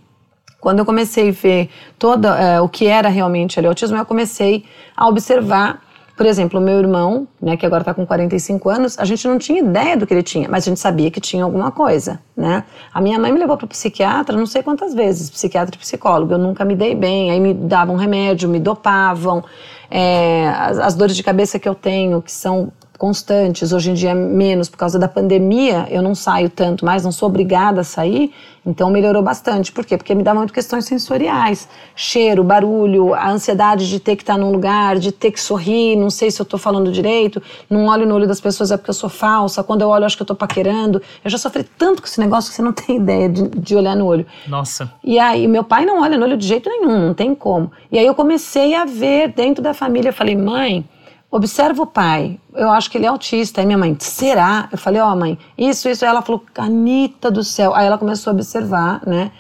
Quando 0.60 0.80
eu 0.80 0.86
comecei 0.86 1.30
a 1.30 1.32
ver 1.32 1.70
todo 1.98 2.28
é, 2.28 2.60
o 2.60 2.68
que 2.68 2.88
era 2.88 3.08
realmente 3.08 3.58
ali, 3.58 3.68
autismo, 3.68 3.96
eu 3.96 4.06
comecei 4.06 4.66
a 4.98 5.08
observar 5.08 5.82
por 6.16 6.26
exemplo, 6.26 6.62
meu 6.62 6.80
irmão, 6.80 7.28
né, 7.42 7.58
que 7.58 7.66
agora 7.66 7.82
está 7.82 7.94
com 7.94 8.06
45 8.06 8.70
anos, 8.70 8.98
a 8.98 9.04
gente 9.04 9.28
não 9.28 9.38
tinha 9.38 9.60
ideia 9.60 9.98
do 9.98 10.08
que 10.08 10.14
ele 10.14 10.24
tinha, 10.24 10.48
mas 10.50 10.64
a 10.64 10.70
gente 10.70 10.80
sabia 10.80 11.12
que 11.12 11.20
tinha 11.20 11.44
alguma 11.44 11.72
coisa, 11.72 12.20
né? 12.36 12.64
A 12.94 13.02
minha 13.02 13.20
mãe 13.20 13.32
me 13.34 13.40
levou 13.40 13.58
para 13.58 13.68
psiquiatra 13.68 14.38
não 14.38 14.46
sei 14.46 14.64
quantas 14.64 14.94
vezes, 14.94 15.30
psiquiatra 15.30 15.76
e 15.76 15.78
psicólogo, 15.78 16.34
eu 16.34 16.38
nunca 16.38 16.64
me 16.64 16.76
dei 16.76 16.96
bem, 16.96 17.32
aí 17.32 17.40
me 17.40 17.54
davam 17.54 17.98
remédio, 17.98 18.48
me 18.48 18.60
dopavam, 18.60 19.44
é, 19.92 20.48
as, 20.48 20.80
as 20.80 20.96
dores 20.96 21.16
de 21.16 21.24
cabeça 21.24 21.60
que 21.60 21.68
eu 21.68 21.76
tenho, 21.76 22.22
que 22.22 22.32
são 22.32 22.72
constantes, 22.98 23.72
hoje 23.72 23.92
em 23.92 23.94
dia 23.94 24.16
menos 24.16 24.70
por 24.70 24.78
causa 24.78 24.98
da 24.98 25.08
pandemia, 25.08 25.88
eu 25.90 26.02
não 26.02 26.16
saio 26.16 26.50
tanto 26.50 26.86
mais, 26.86 27.04
não 27.04 27.12
sou 27.12 27.30
obrigada 27.30 27.82
a 27.82 27.84
sair, 27.84 28.32
então 28.66 28.90
melhorou 28.90 29.22
bastante. 29.22 29.72
Por 29.72 29.86
quê? 29.86 29.96
Porque 29.98 30.16
me 30.16 30.24
dá 30.24 30.34
muito 30.34 30.52
questões 30.52 30.86
sensoriais, 30.86 31.70
cheiro, 31.96 32.44
barulho, 32.44 33.14
a 33.14 33.30
ansiedade 33.30 33.88
de 33.88 34.00
ter 34.00 34.16
que 34.16 34.24
estar 34.24 34.38
num 34.38 34.52
lugar, 34.52 34.98
de 34.98 35.12
ter 35.12 35.32
que 35.32 35.40
sorrir, 35.40 35.96
não 35.96 36.10
sei 36.10 36.32
se 36.32 36.42
eu 36.42 36.44
estou 36.44 36.60
falando 36.60 36.92
direito, 36.92 37.42
não 37.70 37.86
olho 37.86 38.08
no 38.08 38.16
olho 38.16 38.28
das 38.28 38.42
pessoas 38.42 38.72
é 38.72 38.78
porque 38.78 38.90
eu 38.90 38.96
sou 38.96 39.10
falsa, 39.10 39.64
quando 39.64 39.82
eu 39.82 39.90
olho 39.90 40.04
eu 40.04 40.06
acho 40.08 40.18
que 40.18 40.24
eu 40.24 40.26
estou 40.26 40.36
paquerando. 40.36 41.02
Eu 41.24 41.30
já 41.30 41.38
sofri 41.38 41.64
tanto 41.64 42.02
com 42.02 42.08
esse 42.08 42.20
negócio 42.20 42.50
que 42.50 42.56
você 42.56 42.62
não 42.62 42.74
tem 42.74 42.98
ideia 42.98 43.30
de, 43.30 43.48
de 43.50 43.76
olhar 43.76 43.96
no 43.96 44.06
olho. 44.06 44.26
Nossa. 44.48 44.92
E 45.04 45.20
aí, 45.20 45.48
meu 45.48 45.64
pai 45.64 45.86
não 45.86 46.02
olha 46.02 46.18
no 46.18 46.26
olho 46.26 46.38
de 46.38 46.48
jeito 46.48 46.70
nenhum, 46.70 47.08
não 47.08 47.14
tem 47.14 47.36
como. 47.36 47.72
E 47.92 48.00
aí 48.00 48.06
eu 48.06 48.16
comecei 48.16 48.74
a 48.74 48.86
ver 48.86 49.30
dentro 49.30 49.64
da 49.64 49.74
família, 49.74 50.10
eu 50.10 50.14
falei, 50.14 50.36
mãe, 50.36 50.86
Observa 51.36 51.84
o 51.84 51.86
pai, 51.86 52.40
eu 52.54 52.70
acho 52.70 52.90
que 52.90 52.98
ele 52.98 53.06
é 53.06 53.10
autista. 53.10 53.60
Aí 53.60 53.66
minha 53.66 53.78
mãe, 53.78 53.94
será? 54.00 54.70
Eu 54.72 54.78
falei, 54.78 55.02
ó, 55.02 55.12
oh, 55.12 55.16
mãe, 55.18 55.38
isso, 55.58 55.90
isso. 55.90 56.06
Aí 56.06 56.10
ela 56.10 56.22
falou, 56.22 56.42
Anitta 56.58 57.30
do 57.30 57.44
céu. 57.44 57.76
Aí 57.76 57.86
ela 57.86 57.98
começou 57.98 58.32
a 58.32 58.34
observar, 58.34 59.02
né? 59.06 59.34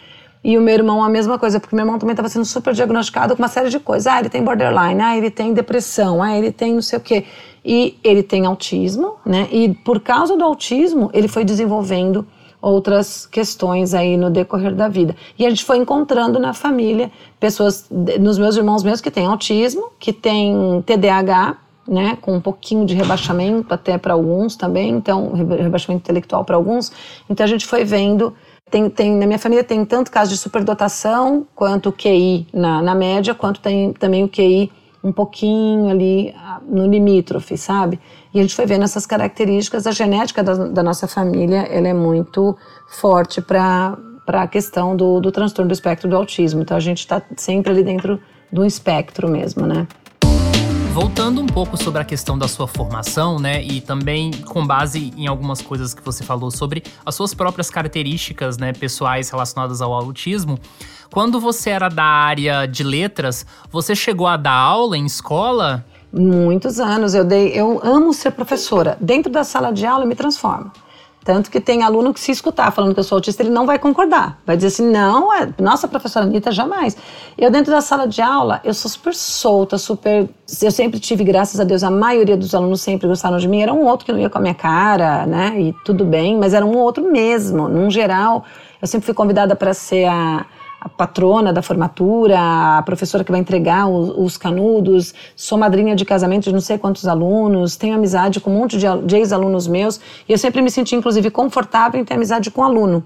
E 0.44 0.58
o 0.58 0.62
meu 0.62 0.74
irmão 0.74 1.02
a 1.02 1.08
mesma 1.08 1.40
coisa, 1.40 1.58
porque 1.58 1.74
meu 1.74 1.86
irmão 1.86 1.98
também 1.98 2.12
estava 2.12 2.28
sendo 2.28 2.44
super 2.44 2.74
diagnosticado 2.74 3.34
com 3.34 3.42
uma 3.42 3.48
série 3.48 3.70
de 3.70 3.80
coisas. 3.80 4.08
Ah, 4.08 4.20
ele 4.20 4.28
tem 4.28 4.44
borderline, 4.44 5.02
ah, 5.02 5.18
ele 5.18 5.32
tem 5.32 5.54
depressão, 5.54 6.22
ah, 6.22 6.38
ele 6.38 6.52
tem 6.52 6.74
não 6.74 6.82
sei 6.82 7.00
o 7.00 7.02
quê. 7.02 7.24
E 7.64 7.98
ele 8.04 8.22
tem 8.22 8.46
autismo, 8.46 9.16
né? 9.26 9.48
E 9.50 9.74
por 9.74 10.02
causa 10.02 10.36
do 10.36 10.44
autismo, 10.44 11.10
ele 11.14 11.30
foi 11.30 11.46
desenvolvendo 11.46 12.28
outras 12.62 13.26
questões 13.26 13.94
aí 13.94 14.18
no 14.18 14.30
decorrer 14.30 14.76
da 14.76 14.90
vida. 14.90 15.16
E 15.40 15.46
a 15.46 15.50
gente 15.50 15.64
foi 15.64 15.78
encontrando 15.78 16.40
na 16.40 16.54
família 16.54 17.10
pessoas, 17.40 17.88
nos 18.20 18.38
meus 18.38 18.58
irmãos 18.58 18.84
mesmo, 18.84 19.02
que 19.02 19.12
têm 19.12 19.28
autismo, 19.28 19.92
que 19.98 20.12
têm 20.12 20.84
TDAH, 20.86 21.64
né, 21.88 22.18
com 22.22 22.36
um 22.36 22.42
pouquinho 22.42 22.86
de 22.86 22.96
rebaixamento 22.96 23.74
até 23.74 23.98
para 23.98 24.14
alguns 24.14 24.56
também, 24.56 24.90
então 24.92 25.34
rebaixamento 25.34 26.04
intelectual 26.04 26.44
para 26.44 26.56
alguns. 26.56 26.92
Então 27.30 27.44
a 27.44 27.48
gente 27.48 27.66
foi 27.66 27.84
vendo 27.84 28.34
tem, 28.70 28.90
tem, 28.90 29.16
na 29.16 29.28
minha 29.28 29.38
família 29.38 29.64
tem 29.64 29.86
tanto 29.86 30.10
caso 30.10 30.32
de 30.32 30.38
superdotação 30.38 31.46
quanto 31.54 31.90
o 31.90 31.94
QI 31.94 32.48
na, 32.52 32.82
na 32.82 32.96
média, 32.96 33.36
quanto 33.36 33.60
tem 33.62 33.94
também 33.94 34.24
o 34.24 34.28
QI 34.28 34.72
um 35.04 35.12
pouquinho 35.12 35.88
ali 35.88 36.34
ah, 36.36 36.60
no 36.68 36.88
limítrofe, 36.88 37.56
sabe? 37.58 38.00
E 38.34 38.40
a 38.40 38.42
gente 38.42 38.56
foi 38.56 38.66
vendo 38.66 38.84
essas 38.84 39.06
características. 39.06 39.86
A 39.86 39.92
genética 39.92 40.44
da, 40.44 40.56
da 40.68 40.82
nossa 40.82 41.08
família 41.08 41.60
ela 41.70 41.88
é 41.88 41.94
muito 41.94 42.58
forte 42.88 43.40
para 43.40 43.96
a 44.28 44.48
questão 44.48 44.96
do, 44.96 45.20
do 45.20 45.32
transtorno 45.32 45.70
do 45.70 45.74
espectro 45.74 46.10
do 46.10 46.16
autismo. 46.16 46.64
Então 46.64 46.76
a 46.76 46.80
gente 46.80 47.00
está 47.00 47.22
sempre 47.38 47.72
ali 47.72 47.84
dentro 47.84 48.20
do 48.52 48.66
espectro 48.66 49.30
mesmo, 49.30 49.68
né? 49.68 49.88
Voltando 50.96 51.42
um 51.42 51.46
pouco 51.46 51.76
sobre 51.76 52.02
a 52.02 52.06
questão 52.06 52.38
da 52.38 52.48
sua 52.48 52.70
formação, 52.70 53.38
né, 53.38 53.62
e 53.62 53.82
também 53.82 54.32
com 54.32 54.66
base 54.66 55.14
em 55.18 55.28
algumas 55.28 55.62
coisas 55.62 55.94
que 55.94 56.02
você 56.02 56.24
falou 56.24 56.50
sobre 56.50 56.82
as 57.06 57.14
suas 57.14 57.34
próprias 57.34 57.70
características, 57.70 58.58
né, 58.58 58.72
pessoais 58.72 59.30
relacionadas 59.30 59.82
ao 59.82 59.92
autismo, 59.92 60.58
quando 61.12 61.38
você 61.38 61.72
era 61.72 61.90
da 61.90 62.06
área 62.06 62.66
de 62.66 62.82
letras, 62.82 63.46
você 63.70 63.94
chegou 63.94 64.26
a 64.26 64.38
dar 64.38 64.54
aula 64.54 64.98
em 64.98 65.06
escola? 65.06 65.84
Muitos 66.14 66.80
anos. 66.80 67.14
Eu 67.14 67.26
dei, 67.26 67.50
eu 67.50 67.82
amo 67.84 68.14
ser 68.14 68.32
professora. 68.32 68.98
Dentro 69.02 69.30
da 69.30 69.44
sala 69.44 69.74
de 69.74 69.86
aula 69.86 70.06
eu 70.06 70.08
me 70.08 70.16
transformo. 70.16 70.72
Tanto 71.26 71.50
que 71.50 71.60
tem 71.60 71.82
aluno 71.82 72.14
que 72.14 72.20
se 72.20 72.32
escutar 72.32 72.72
falando 72.72 72.94
que 72.94 73.00
eu 73.00 73.04
sou 73.04 73.16
autista, 73.16 73.42
ele 73.42 73.50
não 73.50 73.66
vai 73.66 73.80
concordar. 73.80 74.40
Vai 74.46 74.56
dizer 74.56 74.68
assim, 74.68 74.88
não, 74.92 75.34
é, 75.34 75.50
nossa, 75.60 75.88
professora 75.88 76.24
Anitta, 76.24 76.52
jamais. 76.52 76.96
Eu 77.36 77.50
dentro 77.50 77.74
da 77.74 77.82
sala 77.82 78.08
de 78.08 78.22
aula, 78.22 78.62
eu 78.64 78.76
sou 78.76 78.92
super 78.92 79.16
solta, 79.16 79.76
super... 79.80 80.30
Eu 80.62 80.70
sempre 80.70 81.00
tive, 81.00 81.24
graças 81.24 81.60
a 81.60 81.64
Deus, 81.64 81.84
a 81.84 81.90
maioria 81.90 82.38
dos 82.38 82.54
alunos 82.54 82.80
sempre 82.80 83.08
gostaram 83.08 83.40
de 83.40 83.48
mim. 83.48 83.60
Era 83.60 83.74
um 83.74 83.86
outro 83.86 84.06
que 84.06 84.14
não 84.14 84.20
ia 84.20 84.30
com 84.30 84.38
a 84.38 84.42
minha 84.42 84.54
cara, 84.54 85.26
né, 85.26 85.60
e 85.60 85.74
tudo 85.84 86.06
bem, 86.06 86.38
mas 86.38 86.54
era 86.54 86.64
um 86.64 86.78
outro 86.78 87.12
mesmo. 87.12 87.68
Num 87.68 87.90
geral, 87.90 88.46
Eu 88.86 88.88
sempre 88.88 89.06
fui 89.08 89.16
convidada 89.16 89.56
para 89.56 89.74
ser 89.74 90.06
a, 90.06 90.46
a, 90.86 90.90
patrona 90.90 91.52
da 91.52 91.62
formatura, 91.62 92.38
a 92.78 92.84
professora 92.84 93.24
que 93.24 93.32
vai 93.32 93.40
entregar 93.40 93.88
os, 93.88 94.10
os, 94.18 94.38
canudos, 94.38 95.14
sou 95.36 95.58
madrinha 95.58 95.96
de 95.96 96.06
casamento 96.06 96.44
de 96.44 96.54
não 96.54 96.62
sei 96.62 96.78
quantos 96.78 97.08
alunos, 97.08 97.76
tenho 97.76 97.96
amizade 97.96 98.40
com 98.40 98.52
um 98.52 98.60
monte 98.60 98.78
de, 98.78 98.86
de 99.04 99.16
ex-alunos 99.16 99.68
meus, 99.68 100.00
e 100.28 100.32
eu 100.32 100.38
sempre 100.38 100.62
me 100.62 100.70
senti, 100.70 100.96
inclusive, 100.96 101.30
confortável 101.32 102.00
em 102.00 102.06
ter 102.06 102.14
amizade 102.14 102.52
com 102.52 102.64
aluno. 102.64 103.04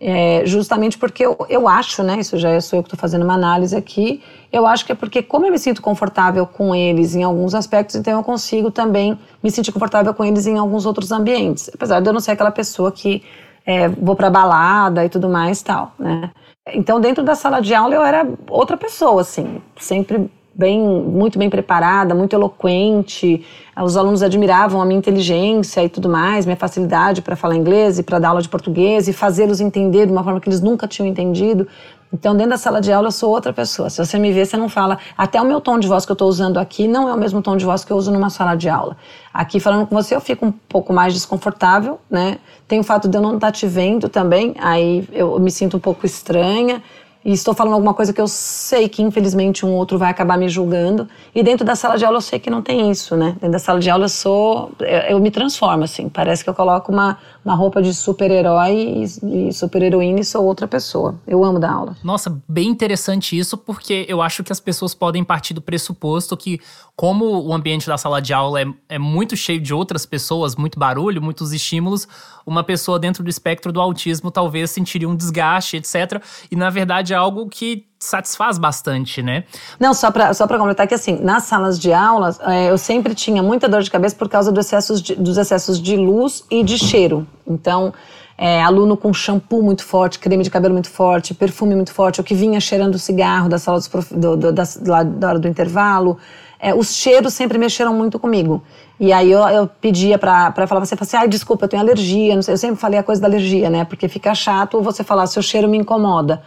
É, 0.00 0.42
justamente 0.46 0.96
porque 0.96 1.26
eu, 1.26 1.36
eu 1.48 1.66
acho, 1.66 2.04
né, 2.04 2.20
isso 2.20 2.38
já 2.38 2.60
sou 2.60 2.78
eu 2.78 2.84
que 2.84 2.86
estou 2.86 2.98
fazendo 2.98 3.24
uma 3.24 3.34
análise 3.34 3.74
aqui, 3.74 4.22
eu 4.52 4.64
acho 4.64 4.86
que 4.86 4.92
é 4.92 4.94
porque 4.94 5.20
como 5.22 5.44
eu 5.44 5.50
me 5.50 5.58
sinto 5.58 5.82
confortável 5.82 6.46
com 6.46 6.72
eles 6.72 7.16
em 7.16 7.24
alguns 7.24 7.52
aspectos, 7.52 7.96
então 7.96 8.16
eu 8.16 8.22
consigo 8.22 8.70
também 8.70 9.18
me 9.42 9.50
sentir 9.50 9.72
confortável 9.72 10.14
com 10.14 10.24
eles 10.24 10.46
em 10.46 10.56
alguns 10.56 10.86
outros 10.86 11.10
ambientes, 11.10 11.68
apesar 11.74 11.98
de 11.98 12.08
eu 12.08 12.12
não 12.12 12.20
ser 12.20 12.30
aquela 12.30 12.52
pessoa 12.52 12.92
que 12.92 13.24
é, 13.66 13.88
vou 13.88 14.14
para 14.14 14.30
balada 14.30 15.04
e 15.04 15.08
tudo 15.08 15.28
mais 15.28 15.62
tal, 15.62 15.92
né. 15.98 16.30
Então 16.74 17.00
dentro 17.00 17.22
da 17.22 17.34
sala 17.34 17.60
de 17.60 17.74
aula 17.74 17.94
eu 17.94 18.02
era 18.02 18.26
outra 18.48 18.76
pessoa, 18.76 19.20
assim, 19.20 19.60
sempre 19.76 20.30
bem, 20.58 20.80
muito 20.80 21.38
bem 21.38 21.48
preparada, 21.48 22.16
muito 22.16 22.34
eloquente. 22.34 23.46
Os 23.80 23.96
alunos 23.96 24.24
admiravam 24.24 24.82
a 24.82 24.84
minha 24.84 24.98
inteligência 24.98 25.84
e 25.84 25.88
tudo 25.88 26.08
mais, 26.08 26.44
minha 26.44 26.56
facilidade 26.56 27.22
para 27.22 27.36
falar 27.36 27.54
inglês 27.54 28.00
e 28.00 28.02
para 28.02 28.18
dar 28.18 28.30
aula 28.30 28.42
de 28.42 28.48
português 28.48 29.06
e 29.06 29.12
fazê-los 29.12 29.60
entender 29.60 30.06
de 30.06 30.12
uma 30.12 30.24
forma 30.24 30.40
que 30.40 30.48
eles 30.48 30.60
nunca 30.60 30.88
tinham 30.88 31.06
entendido. 31.06 31.68
Então, 32.12 32.34
dentro 32.34 32.50
da 32.50 32.56
sala 32.56 32.80
de 32.80 32.90
aula, 32.90 33.08
eu 33.08 33.12
sou 33.12 33.30
outra 33.30 33.52
pessoa. 33.52 33.90
Se 33.90 34.04
você 34.04 34.18
me 34.18 34.32
vê, 34.32 34.44
você 34.44 34.56
não 34.56 34.68
fala. 34.68 34.98
Até 35.16 35.40
o 35.40 35.44
meu 35.44 35.60
tom 35.60 35.78
de 35.78 35.86
voz 35.86 36.06
que 36.06 36.12
eu 36.12 36.14
estou 36.14 36.28
usando 36.28 36.58
aqui 36.58 36.88
não 36.88 37.08
é 37.08 37.12
o 37.12 37.18
mesmo 37.18 37.42
tom 37.42 37.56
de 37.56 37.64
voz 37.64 37.84
que 37.84 37.92
eu 37.92 37.96
uso 37.96 38.10
numa 38.10 38.30
sala 38.30 38.54
de 38.54 38.68
aula. 38.68 38.96
Aqui, 39.32 39.60
falando 39.60 39.86
com 39.86 39.94
você, 39.94 40.14
eu 40.14 40.20
fico 40.20 40.46
um 40.46 40.52
pouco 40.52 40.92
mais 40.92 41.12
desconfortável, 41.12 42.00
né? 42.10 42.38
Tem 42.66 42.80
o 42.80 42.82
fato 42.82 43.08
de 43.08 43.16
eu 43.16 43.22
não 43.22 43.34
estar 43.34 43.48
tá 43.48 43.52
te 43.52 43.66
vendo 43.66 44.08
também, 44.08 44.54
aí 44.58 45.06
eu 45.12 45.38
me 45.38 45.50
sinto 45.50 45.76
um 45.76 45.80
pouco 45.80 46.06
estranha 46.06 46.82
e 47.24 47.32
estou 47.32 47.52
falando 47.52 47.74
alguma 47.74 47.92
coisa 47.92 48.12
que 48.12 48.20
eu 48.20 48.28
sei 48.28 48.88
que 48.88 49.02
infelizmente 49.02 49.66
um 49.66 49.72
outro 49.72 49.98
vai 49.98 50.10
acabar 50.10 50.38
me 50.38 50.48
julgando. 50.48 51.08
E 51.34 51.42
dentro 51.42 51.64
da 51.66 51.74
sala 51.74 51.96
de 51.96 52.04
aula 52.04 52.18
eu 52.18 52.22
sei 52.22 52.38
que 52.38 52.48
não 52.48 52.62
tem 52.62 52.90
isso, 52.90 53.16
né? 53.16 53.32
Dentro 53.32 53.50
da 53.50 53.58
sala 53.58 53.80
de 53.80 53.90
aula 53.90 54.04
eu 54.04 54.08
sou. 54.08 54.72
Eu, 54.80 54.86
eu 54.86 55.20
me 55.20 55.30
transformo, 55.30 55.84
assim. 55.84 56.08
Parece 56.08 56.44
que 56.44 56.50
eu 56.50 56.54
coloco 56.54 56.92
uma, 56.92 57.18
uma 57.44 57.54
roupa 57.54 57.82
de 57.82 57.92
super-herói 57.92 59.06
e, 59.22 59.48
e 59.48 59.52
super-heroína 59.52 60.20
e 60.20 60.24
sou 60.24 60.44
outra 60.44 60.68
pessoa. 60.68 61.16
Eu 61.26 61.44
amo 61.44 61.58
dar 61.58 61.72
aula. 61.72 61.96
Nossa, 62.02 62.40
bem 62.48 62.68
interessante 62.68 63.36
isso, 63.36 63.58
porque 63.58 64.06
eu 64.08 64.22
acho 64.22 64.44
que 64.44 64.52
as 64.52 64.60
pessoas 64.60 64.94
podem 64.94 65.24
partir 65.24 65.54
do 65.54 65.60
pressuposto 65.60 66.36
que, 66.36 66.60
como 66.94 67.24
o 67.24 67.52
ambiente 67.52 67.86
da 67.86 67.98
sala 67.98 68.22
de 68.22 68.32
aula 68.32 68.62
é, 68.62 68.66
é 68.88 68.98
muito 68.98 69.36
cheio 69.36 69.60
de 69.60 69.74
outras 69.74 70.06
pessoas, 70.06 70.54
muito 70.54 70.78
barulho, 70.78 71.20
muitos 71.20 71.52
estímulos, 71.52 72.06
uma 72.46 72.64
pessoa 72.64 72.98
dentro 72.98 73.22
do 73.22 73.28
espectro 73.28 73.70
do 73.70 73.80
autismo 73.80 74.30
talvez 74.30 74.70
sentiria 74.70 75.08
um 75.08 75.14
desgaste, 75.14 75.76
etc. 75.76 76.22
E 76.50 76.56
na 76.56 76.70
verdade 76.70 77.07
é 77.12 77.16
algo 77.16 77.48
que 77.48 77.86
satisfaz 77.98 78.58
bastante, 78.58 79.22
né? 79.22 79.44
Não, 79.78 79.92
só 79.92 80.10
para 80.10 80.32
só 80.32 80.46
completar 80.46 80.86
que 80.86 80.94
assim, 80.94 81.18
nas 81.20 81.44
salas 81.44 81.78
de 81.78 81.92
aulas, 81.92 82.38
é, 82.40 82.70
eu 82.70 82.78
sempre 82.78 83.14
tinha 83.14 83.42
muita 83.42 83.68
dor 83.68 83.82
de 83.82 83.90
cabeça 83.90 84.14
por 84.14 84.28
causa 84.28 84.52
do 84.52 84.60
excessos 84.60 85.02
de, 85.02 85.14
dos 85.16 85.36
excessos 85.36 85.80
de 85.80 85.96
luz 85.96 86.44
e 86.50 86.62
de 86.62 86.78
cheiro. 86.78 87.26
Então, 87.46 87.92
é, 88.36 88.62
aluno 88.62 88.96
com 88.96 89.12
shampoo 89.12 89.62
muito 89.62 89.84
forte, 89.84 90.20
creme 90.20 90.44
de 90.44 90.50
cabelo 90.50 90.72
muito 90.72 90.88
forte, 90.88 91.34
perfume 91.34 91.74
muito 91.74 91.92
forte, 91.92 92.20
o 92.20 92.24
que 92.24 92.34
vinha 92.34 92.60
cheirando 92.60 92.96
cigarro 92.96 93.48
da 93.48 93.58
sala 93.58 93.80
prof, 93.90 94.14
do, 94.14 94.36
do, 94.36 94.52
da, 94.52 95.02
da 95.02 95.28
hora 95.28 95.38
do 95.40 95.48
intervalo. 95.48 96.16
É, 96.60 96.72
os 96.72 96.94
cheiros 96.94 97.34
sempre 97.34 97.58
mexeram 97.58 97.92
muito 97.92 98.18
comigo. 98.18 98.62
E 99.00 99.12
aí 99.12 99.30
eu, 99.30 99.40
eu 99.48 99.66
pedia 99.66 100.18
pra, 100.18 100.50
pra 100.52 100.66
falar, 100.66 100.84
você 100.84 100.96
fala 100.96 101.06
assim, 101.06 101.16
ai, 101.16 101.28
desculpa, 101.28 101.64
eu 101.64 101.68
tenho 101.68 101.82
alergia, 101.82 102.34
não 102.34 102.42
sei, 102.42 102.54
eu 102.54 102.58
sempre 102.58 102.76
falei 102.76 102.98
a 102.98 103.02
coisa 103.02 103.20
da 103.20 103.28
alergia, 103.28 103.70
né? 103.70 103.84
Porque 103.84 104.08
fica 104.08 104.34
chato 104.34 104.80
você 104.80 105.02
falar, 105.02 105.26
seu 105.26 105.42
cheiro 105.42 105.68
me 105.68 105.78
incomoda. 105.78 106.42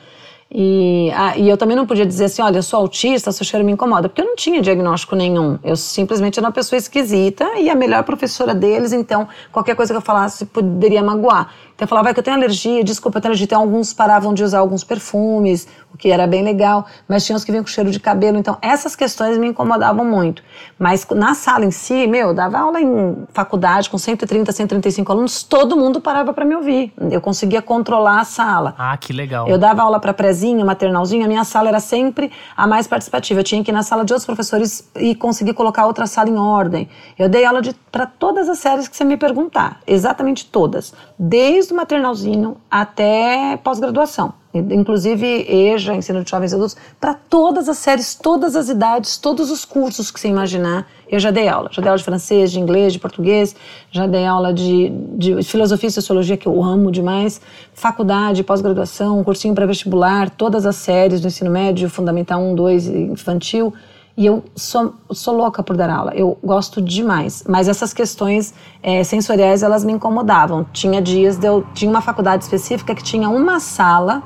E, 0.53 1.09
ah, 1.15 1.37
e 1.37 1.47
eu 1.47 1.55
também 1.55 1.77
não 1.77 1.87
podia 1.87 2.05
dizer 2.05 2.25
assim, 2.25 2.41
olha, 2.41 2.57
eu 2.57 2.63
sou 2.63 2.79
autista, 2.79 3.31
seu 3.31 3.45
cheiro 3.45 3.65
me 3.65 3.71
incomoda, 3.71 4.09
porque 4.09 4.21
eu 4.21 4.25
não 4.25 4.35
tinha 4.35 4.61
diagnóstico 4.61 5.15
nenhum. 5.15 5.57
Eu 5.63 5.77
simplesmente 5.77 6.37
era 6.37 6.45
uma 6.45 6.51
pessoa 6.51 6.77
esquisita 6.77 7.57
e 7.57 7.69
a 7.69 7.75
melhor 7.75 8.03
professora 8.03 8.53
deles, 8.53 8.91
então 8.91 9.29
qualquer 9.49 9.75
coisa 9.75 9.93
que 9.93 9.97
eu 9.97 10.01
falasse 10.01 10.45
poderia 10.45 11.01
magoar. 11.01 11.53
Então 11.81 11.87
eu 11.87 11.89
falava, 11.89 12.03
vai 12.03 12.13
que 12.13 12.19
eu 12.19 12.23
tenho 12.23 12.37
alergia, 12.37 12.83
desculpa, 12.83 13.17
eu 13.17 13.21
tenho 13.23 13.31
alergia. 13.31 13.45
Então 13.45 13.59
alguns 13.59 13.91
paravam 13.91 14.35
de 14.35 14.43
usar 14.43 14.59
alguns 14.59 14.83
perfumes, 14.83 15.67
o 15.91 15.97
que 15.97 16.11
era 16.11 16.27
bem 16.27 16.43
legal, 16.43 16.85
mas 17.07 17.25
tinha 17.25 17.35
uns 17.35 17.43
que 17.43 17.51
vinham 17.51 17.63
com 17.63 17.69
cheiro 17.71 17.89
de 17.89 17.99
cabelo. 17.99 18.37
Então 18.37 18.55
essas 18.61 18.95
questões 18.95 19.35
me 19.39 19.47
incomodavam 19.47 20.05
muito. 20.05 20.43
Mas 20.77 21.07
na 21.09 21.33
sala 21.33 21.65
em 21.65 21.71
si, 21.71 22.05
meu, 22.05 22.35
dava 22.35 22.59
aula 22.59 22.79
em 22.79 23.25
faculdade 23.33 23.89
com 23.89 23.97
130, 23.97 24.51
135 24.51 25.11
alunos, 25.11 25.41
todo 25.41 25.75
mundo 25.75 25.99
parava 25.99 26.31
para 26.33 26.45
me 26.45 26.55
ouvir. 26.55 26.93
Eu 27.09 27.19
conseguia 27.19 27.63
controlar 27.63 28.19
a 28.19 28.25
sala. 28.25 28.75
Ah, 28.77 28.95
que 28.95 29.11
legal. 29.11 29.47
Eu 29.47 29.57
dava 29.57 29.81
aula 29.81 29.99
para 29.99 30.13
prezinho, 30.13 30.63
maternalzinho, 30.63 31.25
a 31.25 31.27
minha 31.27 31.43
sala 31.43 31.69
era 31.69 31.79
sempre 31.79 32.31
a 32.55 32.67
mais 32.67 32.85
participativa. 32.85 33.39
Eu 33.39 33.43
tinha 33.43 33.63
que 33.63 33.71
ir 33.71 33.73
na 33.73 33.81
sala 33.81 34.05
de 34.05 34.13
outros 34.13 34.27
professores 34.27 34.87
e 34.95 35.15
conseguir 35.15 35.55
colocar 35.55 35.87
outra 35.87 36.05
sala 36.05 36.29
em 36.29 36.37
ordem. 36.37 36.87
Eu 37.17 37.27
dei 37.27 37.43
aula 37.43 37.59
para 37.91 38.05
todas 38.05 38.47
as 38.47 38.59
séries 38.59 38.87
que 38.87 38.95
você 38.95 39.03
me 39.03 39.17
perguntar, 39.17 39.79
exatamente 39.87 40.45
todas. 40.45 40.93
Desde 41.17 41.70
desde 41.71 41.73
o 41.73 41.75
maternalzinho 41.75 42.57
até 42.69 43.57
pós-graduação. 43.63 44.33
Inclusive 44.53 45.25
EJA, 45.47 45.95
ensino 45.95 46.23
de 46.23 46.29
jovens 46.29 46.53
adultos, 46.53 46.75
para 46.99 47.13
todas 47.13 47.69
as 47.69 47.77
séries, 47.77 48.13
todas 48.13 48.55
as 48.55 48.67
idades, 48.67 49.17
todos 49.17 49.49
os 49.49 49.63
cursos 49.63 50.11
que 50.11 50.19
você 50.19 50.27
imaginar, 50.27 50.85
eu 51.09 51.19
já 51.19 51.31
dei 51.31 51.47
aula. 51.47 51.69
Já 51.71 51.81
dei 51.81 51.89
aula 51.89 51.97
de 51.97 52.03
francês, 52.03 52.51
de 52.51 52.59
inglês, 52.59 52.91
de 52.91 52.99
português, 52.99 53.55
já 53.89 54.05
dei 54.05 54.25
aula 54.25 54.53
de, 54.53 54.89
de 55.17 55.41
filosofia 55.43 55.87
e 55.87 55.91
sociologia, 55.91 56.35
que 56.35 56.47
eu 56.47 56.61
amo 56.61 56.91
demais, 56.91 57.39
faculdade, 57.73 58.43
pós-graduação, 58.43 59.23
cursinho 59.23 59.55
para 59.55 59.65
vestibular, 59.65 60.29
todas 60.29 60.65
as 60.65 60.75
séries 60.75 61.21
do 61.21 61.27
ensino 61.27 61.49
médio, 61.49 61.89
fundamental 61.89 62.41
1, 62.41 62.55
2, 62.55 62.87
infantil. 62.87 63.73
E 64.17 64.25
eu 64.25 64.43
sou, 64.55 64.93
sou 65.11 65.35
louca 65.35 65.63
por 65.63 65.77
dar 65.77 65.89
aula, 65.89 66.13
eu 66.13 66.37
gosto 66.43 66.81
demais. 66.81 67.43
Mas 67.47 67.67
essas 67.67 67.93
questões 67.93 68.53
é, 68.83 69.03
sensoriais, 69.03 69.63
elas 69.63 69.83
me 69.83 69.93
incomodavam. 69.93 70.65
Tinha 70.73 71.01
dias, 71.01 71.37
de 71.37 71.47
eu, 71.47 71.65
tinha 71.73 71.89
uma 71.89 72.01
faculdade 72.01 72.43
específica 72.43 72.93
que 72.93 73.03
tinha 73.03 73.29
uma 73.29 73.59
sala 73.59 74.21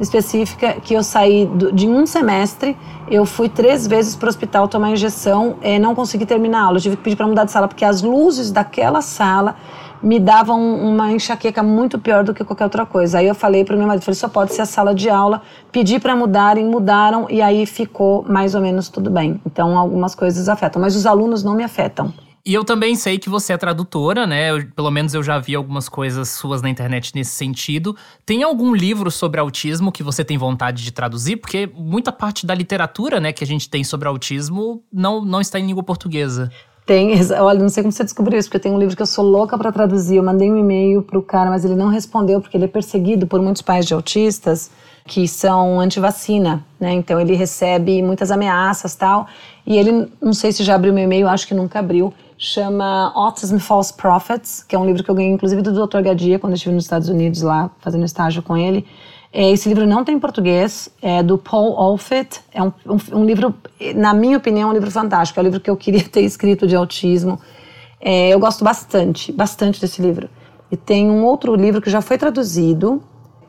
específica 0.00 0.74
que 0.80 0.94
eu 0.94 1.02
saí 1.02 1.46
do, 1.46 1.72
de 1.72 1.86
um 1.88 2.06
semestre, 2.06 2.76
eu 3.08 3.24
fui 3.24 3.48
três 3.48 3.86
vezes 3.86 4.16
para 4.16 4.26
o 4.26 4.28
hospital 4.28 4.66
tomar 4.66 4.90
injeção, 4.90 5.56
é, 5.62 5.78
não 5.78 5.94
consegui 5.94 6.26
terminar 6.26 6.60
a 6.60 6.64
aula, 6.64 6.78
eu 6.78 6.82
tive 6.82 6.96
que 6.96 7.02
pedir 7.02 7.16
para 7.16 7.26
mudar 7.26 7.44
de 7.44 7.52
sala, 7.52 7.68
porque 7.68 7.84
as 7.84 8.02
luzes 8.02 8.50
daquela 8.50 9.00
sala 9.00 9.56
me 10.04 10.20
davam 10.20 10.60
uma 10.60 11.10
enxaqueca 11.10 11.62
muito 11.62 11.98
pior 11.98 12.22
do 12.22 12.34
que 12.34 12.44
qualquer 12.44 12.64
outra 12.64 12.84
coisa. 12.84 13.18
Aí 13.18 13.26
eu 13.26 13.34
falei 13.34 13.64
para 13.64 13.74
o 13.74 13.78
meu 13.78 13.86
marido, 13.86 14.02
falei, 14.02 14.18
só 14.18 14.28
pode 14.28 14.52
ser 14.52 14.62
a 14.62 14.66
sala 14.66 14.94
de 14.94 15.08
aula, 15.08 15.40
pedi 15.72 15.98
para 15.98 16.14
mudarem, 16.14 16.66
mudaram 16.66 17.26
e 17.30 17.40
aí 17.40 17.64
ficou 17.64 18.22
mais 18.28 18.54
ou 18.54 18.60
menos 18.60 18.90
tudo 18.90 19.10
bem. 19.10 19.40
Então 19.46 19.78
algumas 19.78 20.14
coisas 20.14 20.48
afetam, 20.48 20.80
mas 20.80 20.94
os 20.94 21.06
alunos 21.06 21.42
não 21.42 21.54
me 21.54 21.64
afetam. 21.64 22.12
E 22.46 22.52
eu 22.52 22.62
também 22.62 22.94
sei 22.94 23.18
que 23.18 23.30
você 23.30 23.54
é 23.54 23.56
tradutora, 23.56 24.26
né? 24.26 24.50
Eu, 24.50 24.66
pelo 24.76 24.90
menos 24.90 25.14
eu 25.14 25.22
já 25.22 25.38
vi 25.38 25.54
algumas 25.54 25.88
coisas 25.88 26.28
suas 26.28 26.60
na 26.60 26.68
internet 26.68 27.12
nesse 27.14 27.30
sentido. 27.30 27.96
Tem 28.26 28.42
algum 28.42 28.74
livro 28.74 29.10
sobre 29.10 29.40
autismo 29.40 29.90
que 29.90 30.02
você 30.02 30.22
tem 30.22 30.36
vontade 30.36 30.84
de 30.84 30.92
traduzir? 30.92 31.36
Porque 31.36 31.66
muita 31.74 32.12
parte 32.12 32.44
da 32.44 32.54
literatura, 32.54 33.18
né, 33.18 33.32
que 33.32 33.42
a 33.42 33.46
gente 33.46 33.70
tem 33.70 33.82
sobre 33.82 34.06
autismo 34.08 34.84
não, 34.92 35.24
não 35.24 35.40
está 35.40 35.58
em 35.58 35.66
língua 35.66 35.82
portuguesa. 35.82 36.50
Tem, 36.86 37.12
olha, 37.40 37.58
não 37.58 37.70
sei 37.70 37.82
como 37.82 37.92
você 37.92 38.04
descobriu 38.04 38.38
isso, 38.38 38.48
porque 38.48 38.58
tem 38.58 38.70
um 38.70 38.78
livro 38.78 38.94
que 38.94 39.00
eu 39.00 39.06
sou 39.06 39.24
louca 39.24 39.56
para 39.56 39.72
traduzir. 39.72 40.16
Eu 40.16 40.22
mandei 40.22 40.50
um 40.50 40.56
e-mail 40.56 41.00
pro 41.02 41.22
cara, 41.22 41.48
mas 41.48 41.64
ele 41.64 41.74
não 41.74 41.88
respondeu 41.88 42.40
porque 42.42 42.56
ele 42.56 42.66
é 42.66 42.68
perseguido 42.68 43.26
por 43.26 43.40
muitos 43.40 43.62
pais 43.62 43.86
de 43.86 43.94
autistas 43.94 44.70
que 45.06 45.28
são 45.28 45.80
anti-vacina, 45.80 46.64
né? 46.80 46.92
Então 46.92 47.20
ele 47.20 47.34
recebe 47.34 48.02
muitas 48.02 48.30
ameaças 48.30 48.94
tal. 48.94 49.26
E 49.66 49.76
ele, 49.76 50.10
não 50.20 50.32
sei 50.32 50.52
se 50.52 50.62
já 50.62 50.74
abriu 50.74 50.92
meu 50.92 51.04
e-mail, 51.04 51.28
acho 51.28 51.46
que 51.46 51.54
nunca 51.54 51.78
abriu. 51.78 52.12
Chama 52.36 53.12
Autism 53.14 53.58
False 53.58 53.92
Prophets, 53.94 54.62
que 54.62 54.74
é 54.74 54.78
um 54.78 54.84
livro 54.84 55.02
que 55.02 55.10
eu 55.10 55.14
ganhei 55.14 55.30
inclusive 55.30 55.62
do 55.62 55.86
Dr. 55.86 56.02
Gadia 56.02 56.38
quando 56.38 56.52
eu 56.52 56.56
estive 56.56 56.74
nos 56.74 56.84
Estados 56.84 57.08
Unidos 57.08 57.42
lá 57.42 57.70
fazendo 57.80 58.04
estágio 58.04 58.42
com 58.42 58.56
ele. 58.56 58.86
É, 59.36 59.50
esse 59.50 59.68
livro 59.68 59.84
não 59.84 60.04
tem 60.04 60.14
em 60.14 60.20
português, 60.20 60.88
é 61.02 61.20
do 61.20 61.36
Paul 61.36 61.72
Olfit. 61.72 62.40
É 62.52 62.62
um, 62.62 62.72
um, 62.86 63.18
um, 63.18 63.24
livro, 63.24 63.52
na 63.96 64.14
minha 64.14 64.38
opinião, 64.38 64.68
é 64.68 64.70
um 64.70 64.74
livro 64.74 64.92
fantástico. 64.92 65.40
É 65.40 65.42
um 65.42 65.44
livro 65.44 65.58
que 65.58 65.68
eu 65.68 65.76
queria 65.76 66.04
ter 66.08 66.20
escrito 66.20 66.68
de 66.68 66.76
autismo. 66.76 67.40
É, 68.00 68.28
eu 68.28 68.38
gosto 68.38 68.62
bastante, 68.62 69.32
bastante 69.32 69.80
desse 69.80 70.00
livro. 70.00 70.30
E 70.70 70.76
tem 70.76 71.10
um 71.10 71.24
outro 71.24 71.52
livro 71.56 71.82
que 71.82 71.90
já 71.90 72.00
foi 72.00 72.16
traduzido. 72.16 73.02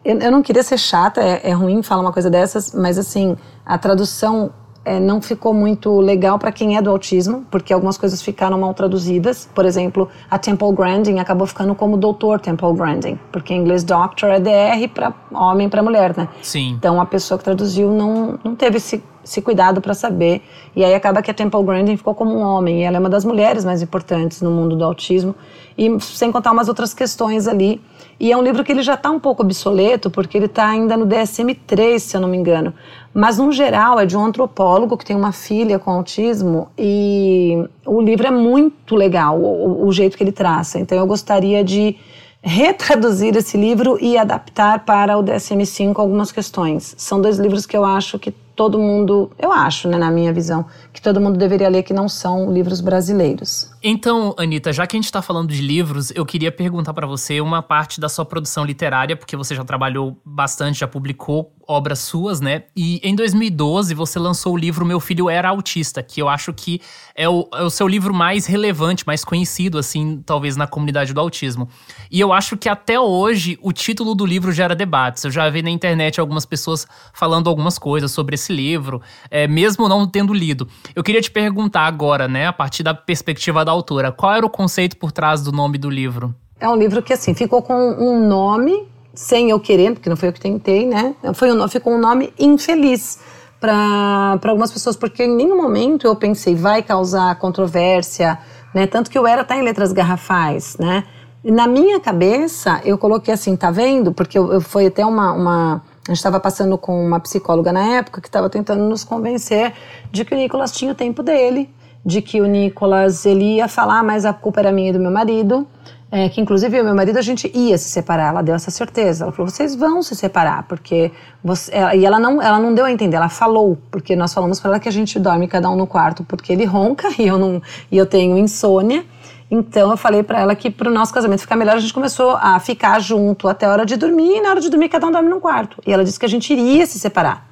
Eu, 0.03 0.17
eu 0.17 0.31
não 0.31 0.41
queria 0.41 0.63
ser 0.63 0.79
chata, 0.79 1.21
é, 1.21 1.51
é 1.51 1.51
ruim 1.51 1.83
falar 1.83 2.01
uma 2.01 2.11
coisa 2.11 2.31
dessas, 2.31 2.73
mas 2.73 2.97
assim, 2.97 3.37
a 3.63 3.77
tradução 3.77 4.51
é, 4.85 4.99
não 4.99 5.19
ficou 5.21 5.53
muito 5.53 5.99
legal 5.99 6.37
para 6.37 6.51
quem 6.51 6.77
é 6.77 6.81
do 6.81 6.89
autismo, 6.91 7.43
porque 7.49 7.73
algumas 7.73 7.97
coisas 7.97 8.21
ficaram 8.21 8.59
mal 8.59 8.73
traduzidas. 8.73 9.49
Por 9.53 9.65
exemplo, 9.65 10.07
a 10.29 10.37
Temple 10.37 10.71
Grandin 10.73 11.19
acabou 11.19 11.47
ficando 11.47 11.73
como 11.73 11.97
doutor 11.97 12.39
Temple 12.39 12.73
Grandin, 12.73 13.19
porque 13.31 13.53
em 13.53 13.61
inglês 13.61 13.83
doctor 13.83 14.29
é 14.29 14.39
DR 14.39 14.87
para 14.93 15.13
homem 15.33 15.67
para 15.67 15.81
mulher, 15.81 16.15
né? 16.15 16.29
Sim. 16.41 16.75
Então 16.77 17.01
a 17.01 17.05
pessoa 17.05 17.37
que 17.37 17.43
traduziu 17.43 17.91
não, 17.91 18.39
não 18.43 18.55
teve 18.55 18.77
esse 18.77 19.03
se 19.25 19.41
cuidado 19.41 19.81
para 19.81 19.93
saber. 19.93 20.41
E 20.73 20.85
aí 20.85 20.93
acaba 20.93 21.21
que 21.21 21.29
a 21.29 21.33
Temple 21.33 21.61
Grandin 21.63 21.97
ficou 21.97 22.15
como 22.15 22.31
um 22.31 22.41
homem, 22.41 22.79
e 22.79 22.83
ela 22.83 22.95
é 22.95 22.99
uma 22.99 23.09
das 23.09 23.25
mulheres 23.25 23.65
mais 23.65 23.81
importantes 23.81 24.41
no 24.41 24.49
mundo 24.51 24.77
do 24.77 24.85
autismo, 24.85 25.35
e 25.77 25.99
sem 25.99 26.31
contar 26.31 26.51
umas 26.51 26.69
outras 26.69 26.93
questões 26.93 27.47
ali. 27.47 27.81
E 28.17 28.31
é 28.31 28.37
um 28.37 28.41
livro 28.41 28.63
que 28.63 28.71
ele 28.71 28.81
já 28.81 28.93
está 28.93 29.11
um 29.11 29.19
pouco 29.19 29.43
obsoleto, 29.43 30.09
porque 30.09 30.37
ele 30.37 30.45
está 30.45 30.69
ainda 30.69 30.95
no 30.95 31.05
DSM-3, 31.05 31.99
se 31.99 32.15
eu 32.15 32.21
não 32.21 32.29
me 32.29 32.37
engano. 32.37 32.73
Mas, 33.13 33.37
no 33.37 33.51
geral, 33.51 33.99
é 33.99 34.05
de 34.05 34.15
um 34.15 34.23
antropólogo 34.23 34.95
que 34.95 35.03
tem 35.03 35.15
uma 35.15 35.33
filha 35.33 35.77
com 35.77 35.91
autismo, 35.91 36.69
e 36.77 37.67
o 37.85 37.99
livro 37.99 38.27
é 38.27 38.31
muito 38.31 38.95
legal, 38.95 39.37
o, 39.37 39.85
o 39.85 39.91
jeito 39.91 40.15
que 40.15 40.23
ele 40.23 40.31
traça. 40.31 40.79
Então, 40.79 40.97
eu 40.97 41.05
gostaria 41.05 41.63
de 41.63 41.97
retraduzir 42.45 43.35
esse 43.35 43.57
livro 43.57 43.97
e 43.99 44.19
adaptar 44.19 44.85
para 44.85 45.17
o 45.17 45.23
DSM-5 45.23 45.95
algumas 45.97 46.31
questões. 46.31 46.93
São 46.95 47.19
dois 47.19 47.39
livros 47.39 47.65
que 47.65 47.75
eu 47.75 47.83
acho 47.83 48.19
que 48.19 48.31
todo 48.55 48.79
mundo, 48.79 49.31
eu 49.37 49.51
acho, 49.51 49.87
né, 49.87 49.97
na 49.97 50.09
minha 50.09 50.31
visão, 50.31 50.65
que 50.93 51.01
todo 51.01 51.19
mundo 51.19 51.37
deveria 51.37 51.67
ler 51.67 51.83
que 51.83 51.93
não 51.93 52.07
são 52.07 52.51
livros 52.51 52.79
brasileiros. 52.79 53.71
Então, 53.83 54.33
Anitta, 54.37 54.71
já 54.71 54.87
que 54.87 54.95
a 54.95 54.97
gente 54.97 55.05
está 55.05 55.21
falando 55.21 55.49
de 55.49 55.61
livros, 55.61 56.11
eu 56.15 56.25
queria 56.25 56.51
perguntar 56.51 56.93
para 56.93 57.05
você 57.05 57.41
uma 57.41 57.61
parte 57.61 57.99
da 57.99 58.07
sua 58.07 58.25
produção 58.25 58.63
literária, 58.63 59.15
porque 59.15 59.35
você 59.35 59.53
já 59.53 59.63
trabalhou 59.63 60.17
bastante, 60.23 60.79
já 60.79 60.87
publicou 60.87 61.51
obras 61.67 61.99
suas, 61.99 62.41
né? 62.41 62.63
E 62.75 62.99
em 63.03 63.15
2012 63.15 63.93
você 63.93 64.19
lançou 64.19 64.53
o 64.53 64.57
livro 64.57 64.85
Meu 64.85 64.99
Filho 64.99 65.29
Era 65.29 65.49
Autista, 65.49 66.01
que 66.03 66.21
eu 66.21 66.29
acho 66.29 66.53
que 66.53 66.81
é 67.15 67.27
o, 67.27 67.47
é 67.53 67.63
o 67.63 67.69
seu 67.69 67.87
livro 67.87 68.13
mais 68.13 68.45
relevante, 68.45 69.05
mais 69.05 69.23
conhecido, 69.23 69.77
assim, 69.77 70.21
talvez 70.25 70.55
na 70.55 70.67
comunidade 70.67 71.13
do 71.13 71.19
autismo. 71.19 71.69
E 72.11 72.19
eu 72.19 72.33
acho 72.33 72.57
que 72.57 72.69
até 72.69 72.99
hoje 72.99 73.57
o 73.61 73.71
título 73.71 74.15
do 74.15 74.25
livro 74.25 74.51
gera 74.51 74.75
debates. 74.75 75.23
Eu 75.23 75.31
já 75.31 75.49
vi 75.49 75.61
na 75.61 75.69
internet 75.69 76.19
algumas 76.19 76.45
pessoas 76.45 76.87
falando 77.13 77.49
algumas 77.49 77.77
coisas 77.77 78.11
sobre 78.11 78.35
esse 78.35 78.53
livro, 78.53 79.01
é, 79.29 79.47
mesmo 79.47 79.87
não 79.87 80.07
tendo 80.07 80.33
lido. 80.33 80.67
Eu 80.95 81.03
queria 81.03 81.21
te 81.21 81.31
perguntar 81.31 81.85
agora, 81.87 82.27
né, 82.27 82.47
a 82.47 82.53
partir 82.53 82.83
da 82.83 82.93
perspectiva 82.93 83.63
da 83.63 83.71
autora, 83.71 84.11
qual 84.11 84.33
era 84.33 84.45
o 84.45 84.49
conceito 84.49 84.97
por 84.97 85.11
trás 85.11 85.41
do 85.41 85.51
nome 85.51 85.77
do 85.77 85.89
livro? 85.89 86.35
É 86.59 86.69
um 86.69 86.75
livro 86.75 87.01
que, 87.03 87.11
assim, 87.11 87.33
ficou 87.33 87.61
com 87.61 87.73
um 87.73 88.27
nome, 88.27 88.87
sem 89.15 89.49
eu 89.49 89.59
querer, 89.59 89.93
porque 89.93 90.09
não 90.09 90.17
foi 90.17 90.29
eu 90.29 90.33
que 90.33 90.39
tentei, 90.39 90.85
né? 90.85 91.15
Foi 91.33 91.51
um, 91.51 91.67
ficou 91.67 91.93
um 91.93 91.99
nome 91.99 92.33
infeliz 92.37 93.19
para 93.59 94.39
algumas 94.45 94.71
pessoas, 94.71 94.95
porque 94.95 95.23
em 95.23 95.35
nenhum 95.35 95.57
momento 95.57 96.05
eu 96.05 96.15
pensei, 96.15 96.55
vai 96.55 96.83
causar 96.83 97.35
controvérsia, 97.39 98.37
né? 98.73 98.85
Tanto 98.85 99.09
que 99.09 99.17
eu 99.17 99.25
era 99.25 99.43
tá 99.43 99.57
em 99.57 99.61
letras 99.61 99.91
garrafais, 99.91 100.77
né? 100.77 101.05
E 101.43 101.51
na 101.51 101.67
minha 101.67 101.99
cabeça, 101.99 102.81
eu 102.83 102.97
coloquei 102.97 103.33
assim, 103.33 103.55
tá 103.55 103.71
vendo? 103.71 104.11
Porque 104.11 104.37
eu, 104.37 104.51
eu 104.51 104.61
foi 104.61 104.87
até 104.87 105.05
uma, 105.05 105.31
uma 105.31 105.81
a 106.07 106.11
gente 106.11 106.17
estava 106.17 106.39
passando 106.39 106.77
com 106.77 107.03
uma 107.03 107.19
psicóloga 107.19 107.71
na 107.71 107.97
época 107.97 108.21
que 108.21 108.27
estava 108.27 108.47
tentando 108.47 108.83
nos 108.83 109.03
convencer 109.03 109.73
de 110.11 110.23
que 110.23 110.35
o 110.35 110.37
Nicolas 110.37 110.71
tinha 110.71 110.91
o 110.91 110.95
tempo 110.95 111.23
dele, 111.23 111.67
de 112.05 112.21
que 112.21 112.39
o 112.39 112.45
Nicolas 112.45 113.25
ele 113.25 113.55
ia 113.55 113.67
falar, 113.67 114.03
mas 114.03 114.23
a 114.23 114.31
culpa 114.31 114.59
era 114.59 114.71
minha 114.71 114.91
e 114.91 114.93
do 114.93 114.99
meu 114.99 115.09
marido, 115.09 115.67
é, 116.15 116.29
que 116.29 116.39
inclusive 116.39 116.77
eu 116.77 116.81
e 116.81 116.85
meu 116.85 116.95
marido 116.95 117.19
a 117.19 117.21
gente 117.21 117.51
ia 117.53 117.77
se 117.77 117.89
separar. 117.89 118.29
Ela 118.29 118.41
deu 118.41 118.55
essa 118.55 118.71
certeza. 118.71 119.25
Ela 119.25 119.33
falou: 119.33 119.51
vocês 119.51 119.75
vão 119.75 120.01
se 120.01 120.15
separar, 120.15 120.63
porque 120.63 121.11
você. 121.43 121.73
E 121.93 122.05
ela 122.05 122.17
não, 122.17 122.41
ela 122.41 122.57
não 122.57 122.73
deu 122.73 122.85
a 122.85 122.91
entender. 122.91 123.17
Ela 123.17 123.27
falou, 123.27 123.77
porque 123.91 124.15
nós 124.15 124.33
falamos 124.33 124.57
para 124.61 124.69
ela 124.71 124.79
que 124.79 124.87
a 124.87 124.91
gente 124.93 125.19
dorme 125.19 125.45
cada 125.45 125.69
um 125.69 125.75
no 125.75 125.85
quarto, 125.85 126.23
porque 126.23 126.53
ele 126.53 126.63
ronca 126.63 127.09
e 127.19 127.27
eu 127.27 127.37
não 127.37 127.61
e 127.91 127.97
eu 127.97 128.05
tenho 128.05 128.37
insônia. 128.37 129.05
Então 129.51 129.91
eu 129.91 129.97
falei 129.97 130.23
para 130.23 130.39
ela 130.39 130.55
que 130.55 130.71
para 130.71 130.89
o 130.89 130.93
nosso 130.93 131.13
casamento 131.13 131.41
ficar 131.41 131.57
melhor, 131.57 131.75
a 131.75 131.79
gente 131.81 131.93
começou 131.93 132.37
a 132.37 132.57
ficar 132.61 132.97
junto 133.01 133.49
até 133.49 133.65
a 133.65 133.71
hora 133.71 133.85
de 133.85 133.97
dormir 133.97 134.37
e 134.37 134.41
na 134.41 134.51
hora 134.51 134.61
de 134.61 134.69
dormir 134.69 134.87
cada 134.87 135.05
um 135.07 135.11
dorme 135.11 135.27
num 135.27 135.41
quarto. 135.41 135.81
E 135.85 135.91
ela 135.91 136.05
disse 136.05 136.17
que 136.17 136.25
a 136.25 136.29
gente 136.29 136.53
iria 136.53 136.85
se 136.85 136.97
separar 136.97 137.45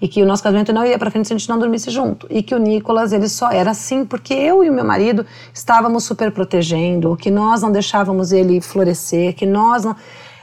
e 0.00 0.08
que 0.08 0.22
o 0.22 0.26
nosso 0.26 0.42
casamento 0.42 0.72
não 0.72 0.84
ia 0.84 0.98
para 0.98 1.10
frente 1.10 1.28
se 1.28 1.34
a 1.34 1.36
gente 1.36 1.48
não 1.48 1.58
dormisse 1.58 1.90
junto 1.90 2.26
e 2.30 2.42
que 2.42 2.54
o 2.54 2.58
Nicolas 2.58 3.12
ele 3.12 3.28
só 3.28 3.50
era 3.50 3.70
assim 3.72 4.04
porque 4.04 4.32
eu 4.32 4.64
e 4.64 4.70
o 4.70 4.72
meu 4.72 4.84
marido 4.84 5.26
estávamos 5.52 6.04
super 6.04 6.32
protegendo, 6.32 7.16
que 7.16 7.30
nós 7.30 7.62
não 7.62 7.70
deixávamos 7.70 8.32
ele 8.32 8.60
florescer, 8.60 9.34
que 9.34 9.46
nós 9.46 9.84
não 9.84 9.94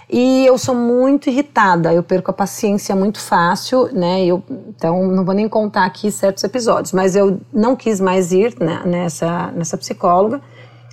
e 0.09 0.45
eu 0.45 0.57
sou 0.57 0.73
muito 0.73 1.29
irritada, 1.29 1.93
eu 1.93 2.01
perco 2.01 2.31
a 2.31 2.33
paciência 2.33 2.95
muito 2.95 3.19
fácil, 3.19 3.89
né? 3.91 4.25
Eu, 4.25 4.41
então 4.69 5.05
não 5.11 5.25
vou 5.25 5.35
nem 5.35 5.49
contar 5.49 5.83
aqui 5.83 6.09
certos 6.09 6.45
episódios, 6.45 6.93
mas 6.93 7.13
eu 7.13 7.41
não 7.51 7.75
quis 7.75 7.99
mais 7.99 8.31
ir 8.31 8.55
né, 8.57 8.81
nessa 8.85 9.51
nessa 9.51 9.77
psicóloga 9.77 10.41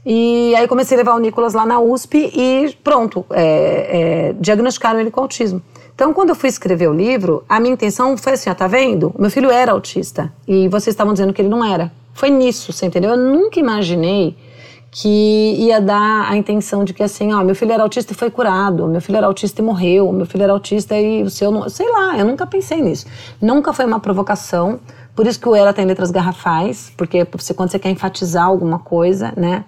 e 0.05 0.55
aí 0.55 0.69
comecei 0.69 0.97
a 0.97 0.99
levar 0.99 1.15
o 1.15 1.19
Nicolas 1.19 1.55
lá 1.55 1.65
na 1.65 1.81
USP 1.81 2.31
e 2.35 2.77
pronto, 2.85 3.25
é, 3.31 4.31
é, 4.31 4.33
diagnosticaram 4.39 5.01
ele 5.01 5.11
com 5.11 5.21
autismo. 5.21 5.63
Então, 5.95 6.13
quando 6.13 6.31
eu 6.31 6.35
fui 6.35 6.49
escrever 6.49 6.89
o 6.89 6.93
livro, 6.93 7.45
a 7.49 7.61
minha 7.61 7.73
intenção 7.73 8.17
foi 8.17 8.33
assim: 8.33 8.51
ó, 8.51 8.55
tá 8.55 8.67
vendo? 8.67 9.15
Meu 9.19 9.31
filho 9.31 9.51
era 9.51 9.73
autista 9.73 10.33
e 10.47 10.69
vocês 10.69 10.93
estavam 10.93 11.13
dizendo 11.13 11.33
que 11.33 11.41
ele 11.41 11.49
não 11.49 11.65
era. 11.65 11.93
Foi 12.13 12.31
nisso, 12.31 12.73
você 12.73 12.87
entendeu? 12.87 13.11
Eu 13.11 13.17
nunca 13.17 13.61
imaginei 13.61 14.37
que 14.91 15.57
ia 15.59 15.81
dar 15.81 16.31
a 16.31 16.37
intenção 16.37 16.85
de 16.85 16.95
que 16.95 17.03
assim, 17.03 17.33
ó, 17.33 17.43
meu 17.43 17.57
filho 17.57 17.73
era 17.73 17.83
autista 17.83 18.13
e 18.13 18.17
foi 18.17 18.31
curado, 18.31 18.87
meu 18.87 19.01
filho 19.01 19.17
era 19.17 19.27
autista 19.27 19.61
e 19.61 19.65
morreu, 19.65 20.13
meu 20.13 20.25
filho 20.25 20.45
era 20.45 20.53
autista 20.53 20.97
e 20.97 21.23
o 21.23 21.31
seu 21.31 21.51
não. 21.51 21.69
Sei 21.69 21.91
lá, 21.91 22.17
eu 22.17 22.25
nunca 22.25 22.47
pensei 22.47 22.81
nisso. 22.81 23.07
Nunca 23.41 23.73
foi 23.73 23.85
uma 23.85 23.99
provocação. 23.99 24.79
Por 25.15 25.27
isso 25.27 25.39
que 25.39 25.49
o 25.49 25.55
Era 25.55 25.73
tem 25.73 25.85
letras 25.85 26.11
garrafais, 26.11 26.93
porque 26.97 27.25
quando 27.57 27.71
você 27.71 27.79
quer 27.79 27.91
enfatizar 27.91 28.47
alguma 28.47 28.81
coisa, 28.81 29.33
né? 29.37 29.65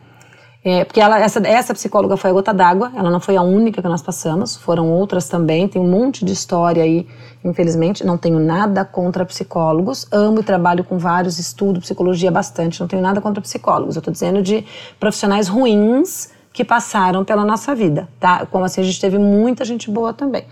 É, 0.69 0.85
porque 0.85 1.01
ela, 1.01 1.21
essa, 1.21 1.39
essa 1.47 1.73
psicóloga 1.73 2.17
foi 2.17 2.29
a 2.29 2.33
gota 2.33 2.53
d'água, 2.53 2.91
ela 2.97 3.09
não 3.09 3.21
foi 3.21 3.37
a 3.37 3.43
única 3.43 3.81
que 3.81 3.87
nós 3.87 4.03
passamos, 4.03 4.57
foram 4.57 4.91
outras 4.91 5.29
também, 5.29 5.69
tem 5.69 5.81
um 5.81 5.89
monte 5.89 6.25
de 6.25 6.33
história 6.33 6.83
aí, 6.83 7.07
infelizmente. 7.45 8.05
Não 8.05 8.19
tenho 8.19 8.41
nada 8.41 8.85
contra 8.85 9.25
psicólogos, 9.25 10.09
amo 10.11 10.41
e 10.41 10.43
trabalho 10.43 10.83
com 10.83 10.99
vários, 10.99 11.39
estudo 11.39 11.79
psicologia 11.81 12.33
bastante, 12.33 12.81
não 12.81 12.89
tenho 12.89 13.01
nada 13.01 13.21
contra 13.21 13.41
psicólogos. 13.41 13.95
Eu 13.95 14.01
estou 14.01 14.11
dizendo 14.11 14.43
de 14.43 14.65
profissionais 14.99 15.47
ruins 15.47 16.31
que 16.53 16.65
passaram 16.65 17.25
pela 17.25 17.45
nossa 17.45 17.73
vida, 17.73 18.09
tá? 18.19 18.45
Como 18.47 18.65
assim, 18.65 18.81
a 18.81 18.85
gente 18.85 19.01
teve 19.01 19.19
muita 19.19 19.65
gente 19.65 19.89
boa 19.89 20.13
também. 20.13 20.47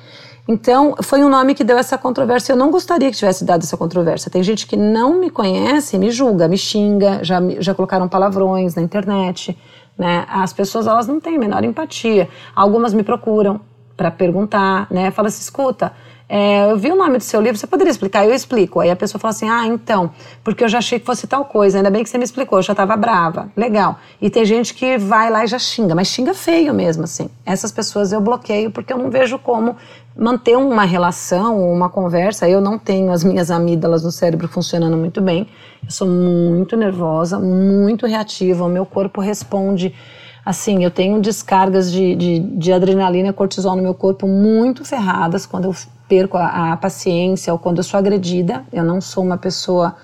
Então, 0.47 0.95
foi 1.03 1.25
um 1.25 1.29
nome 1.29 1.55
que 1.55 1.65
deu 1.65 1.79
essa 1.79 1.97
controvérsia. 1.97 2.53
Eu 2.53 2.57
não 2.57 2.71
gostaria 2.71 3.11
que 3.11 3.17
tivesse 3.17 3.45
dado 3.45 3.63
essa 3.63 3.77
controvérsia. 3.77 4.31
Tem 4.31 4.43
gente 4.43 4.67
que 4.67 4.77
não 4.77 5.19
me 5.19 5.31
conhece, 5.31 5.99
me 5.99 6.11
julga, 6.11 6.47
me 6.47 6.59
xinga, 6.59 7.25
já, 7.25 7.41
já 7.61 7.75
colocaram 7.75 8.07
palavrões 8.09 8.75
na 8.75 8.83
internet. 8.83 9.57
Né? 9.97 10.27
As 10.29 10.53
pessoas 10.53 10.87
elas 10.87 11.07
não 11.07 11.19
têm 11.19 11.37
a 11.37 11.39
menor 11.39 11.65
empatia. 11.65 12.29
Algumas 12.55 12.93
me 12.93 13.03
procuram 13.03 13.61
para 13.97 14.11
perguntar, 14.11 14.87
né? 14.91 15.11
Fala 15.11 15.29
assim, 15.29 15.41
escuta, 15.41 15.93
é, 16.29 16.71
eu 16.71 16.79
vi 16.79 16.91
o 16.91 16.97
nome 16.97 17.19
do 17.19 17.23
seu 17.23 17.41
livro, 17.41 17.59
você 17.59 17.67
poderia 17.67 17.91
explicar? 17.91 18.25
Eu 18.25 18.35
explico. 18.35 18.81
Aí 18.81 18.91
a 18.91 18.97
pessoa 18.97 19.21
fala 19.21 19.31
assim, 19.31 19.49
ah, 19.49 19.67
então, 19.67 20.11
porque 20.43 20.65
eu 20.65 20.69
já 20.69 20.79
achei 20.79 20.99
que 20.99 21.05
fosse 21.05 21.27
tal 21.27 21.45
coisa, 21.45 21.79
ainda 21.79 21.91
bem 21.91 22.03
que 22.03 22.09
você 22.09 22.17
me 22.17 22.25
explicou, 22.25 22.59
eu 22.59 22.63
já 22.63 22.73
estava 22.73 22.97
brava. 22.97 23.51
Legal. 23.57 23.99
E 24.21 24.31
tem 24.31 24.45
gente 24.45 24.75
que 24.75 24.97
vai 24.97 25.31
lá 25.31 25.45
e 25.45 25.47
já 25.47 25.59
xinga, 25.59 25.95
mas 25.95 26.09
xinga 26.09 26.33
feio 26.33 26.73
mesmo, 26.73 27.05
assim. 27.05 27.29
Essas 27.45 27.71
pessoas 27.71 28.11
eu 28.11 28.21
bloqueio 28.21 28.71
porque 28.71 28.93
eu 28.93 28.99
não 28.99 29.11
vejo 29.11 29.39
como 29.39 29.77
manter 30.17 30.57
uma 30.57 30.85
relação, 30.85 31.61
uma 31.71 31.91
conversa. 31.91 32.49
Eu 32.49 32.61
não 32.61 32.79
tenho 32.79 33.13
as 33.13 33.23
minhas 33.23 33.51
amígdalas 33.51 34.03
no 34.03 34.11
cérebro 34.11 34.49
funcionando 34.49 34.97
muito 34.97 35.21
bem. 35.21 35.47
Eu 35.85 35.91
sou 35.91 36.09
muito 36.09 36.77
nervosa, 36.77 37.39
muito 37.39 38.07
reativa, 38.07 38.65
o 38.65 38.69
meu 38.69 38.87
corpo 38.87 39.21
responde. 39.21 39.95
Assim, 40.45 40.85
eu 40.85 40.91
tenho 40.91 41.21
descargas 41.21 41.91
de, 41.91 42.15
de, 42.15 42.39
de 42.39 42.73
adrenalina 42.73 43.29
e 43.29 43.33
cortisol 43.33 43.77
no 43.77 43.83
meu 43.83 43.95
corpo 43.95 44.27
muito 44.27 44.85
ferradas 44.85 45.47
quando 45.47 45.65
eu 45.65 45.75
perco 46.09 46.37
a, 46.37 46.73
a 46.73 46.77
paciência 46.77 47.53
ou 47.53 47.59
quando 47.59 47.79
eu 47.79 47.85
sou 47.85 47.99
agredida. 47.99 48.65
Eu 48.73 48.85
não 48.85 49.01
sou 49.01 49.25
uma 49.25 49.39
pessoa 49.39 49.97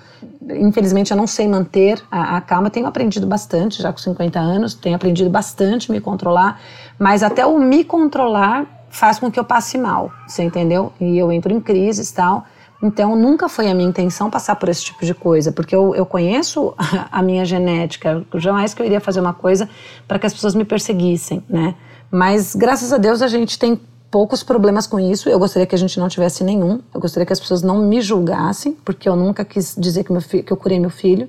infelizmente 0.48 1.10
eu 1.10 1.16
não 1.16 1.26
sei 1.26 1.48
manter 1.48 2.02
a, 2.10 2.36
a, 2.36 2.40
calma. 2.40 2.70
Tenho 2.70 2.86
aprendido 2.86 3.26
bastante, 3.26 3.82
já 3.82 3.92
com 3.92 3.98
50 3.98 4.38
anos, 4.38 4.74
tenho 4.74 4.96
aprendido 4.96 5.30
bastante 5.30 5.90
me 5.90 6.00
controlar, 6.00 6.60
mas 6.98 7.22
até 7.22 7.44
o 7.46 7.58
me 7.58 7.84
controlar 7.84 8.66
faz 8.90 9.18
com 9.18 9.30
que 9.30 9.38
eu 9.38 9.44
passe 9.44 9.78
mal, 9.78 10.10
você 10.26 10.42
entendeu? 10.42 10.92
E 11.00 11.16
eu 11.16 11.30
entro 11.30 11.52
em 11.52 11.60
crises 11.60 12.10
e 12.10 12.14
tal. 12.14 12.44
Então, 12.82 13.14
nunca 13.14 13.48
foi 13.48 13.68
a 13.70 13.74
minha 13.74 13.88
intenção 13.88 14.30
passar 14.30 14.56
por 14.56 14.68
esse 14.68 14.84
tipo 14.84 15.04
de 15.04 15.12
coisa, 15.12 15.52
porque 15.52 15.74
eu, 15.74 15.94
eu 15.94 16.06
conheço 16.06 16.74
a, 17.12 17.22
minha 17.22 17.44
genética, 17.44 18.24
jamais 18.34 18.72
que 18.72 18.80
eu 18.80 18.86
iria 18.86 19.00
fazer 19.00 19.20
uma 19.20 19.34
coisa 19.34 19.68
para 20.08 20.18
que 20.18 20.26
as 20.26 20.32
pessoas 20.32 20.54
me 20.54 20.64
perseguissem, 20.64 21.44
né? 21.48 21.74
Mas, 22.10 22.54
graças 22.56 22.92
a 22.92 22.98
Deus, 22.98 23.22
a 23.22 23.28
gente 23.28 23.58
tem 23.58 23.78
poucos 24.10 24.42
problemas 24.42 24.86
com 24.86 24.98
isso. 24.98 25.28
Eu 25.28 25.38
gostaria 25.38 25.66
que 25.66 25.74
a 25.74 25.78
gente 25.78 26.00
não 26.00 26.08
tivesse 26.08 26.42
nenhum. 26.42 26.80
Eu 26.92 27.00
gostaria 27.00 27.24
que 27.24 27.32
as 27.32 27.38
pessoas 27.38 27.62
não 27.62 27.86
me 27.86 28.00
julgassem, 28.00 28.76
porque 28.84 29.08
eu 29.08 29.14
nunca 29.14 29.44
quis 29.44 29.76
dizer 29.78 30.02
que, 30.04 30.42
que 30.42 30.52
eu 30.52 30.56
curei 30.56 30.80
meu 30.80 30.90
filho. 30.90 31.28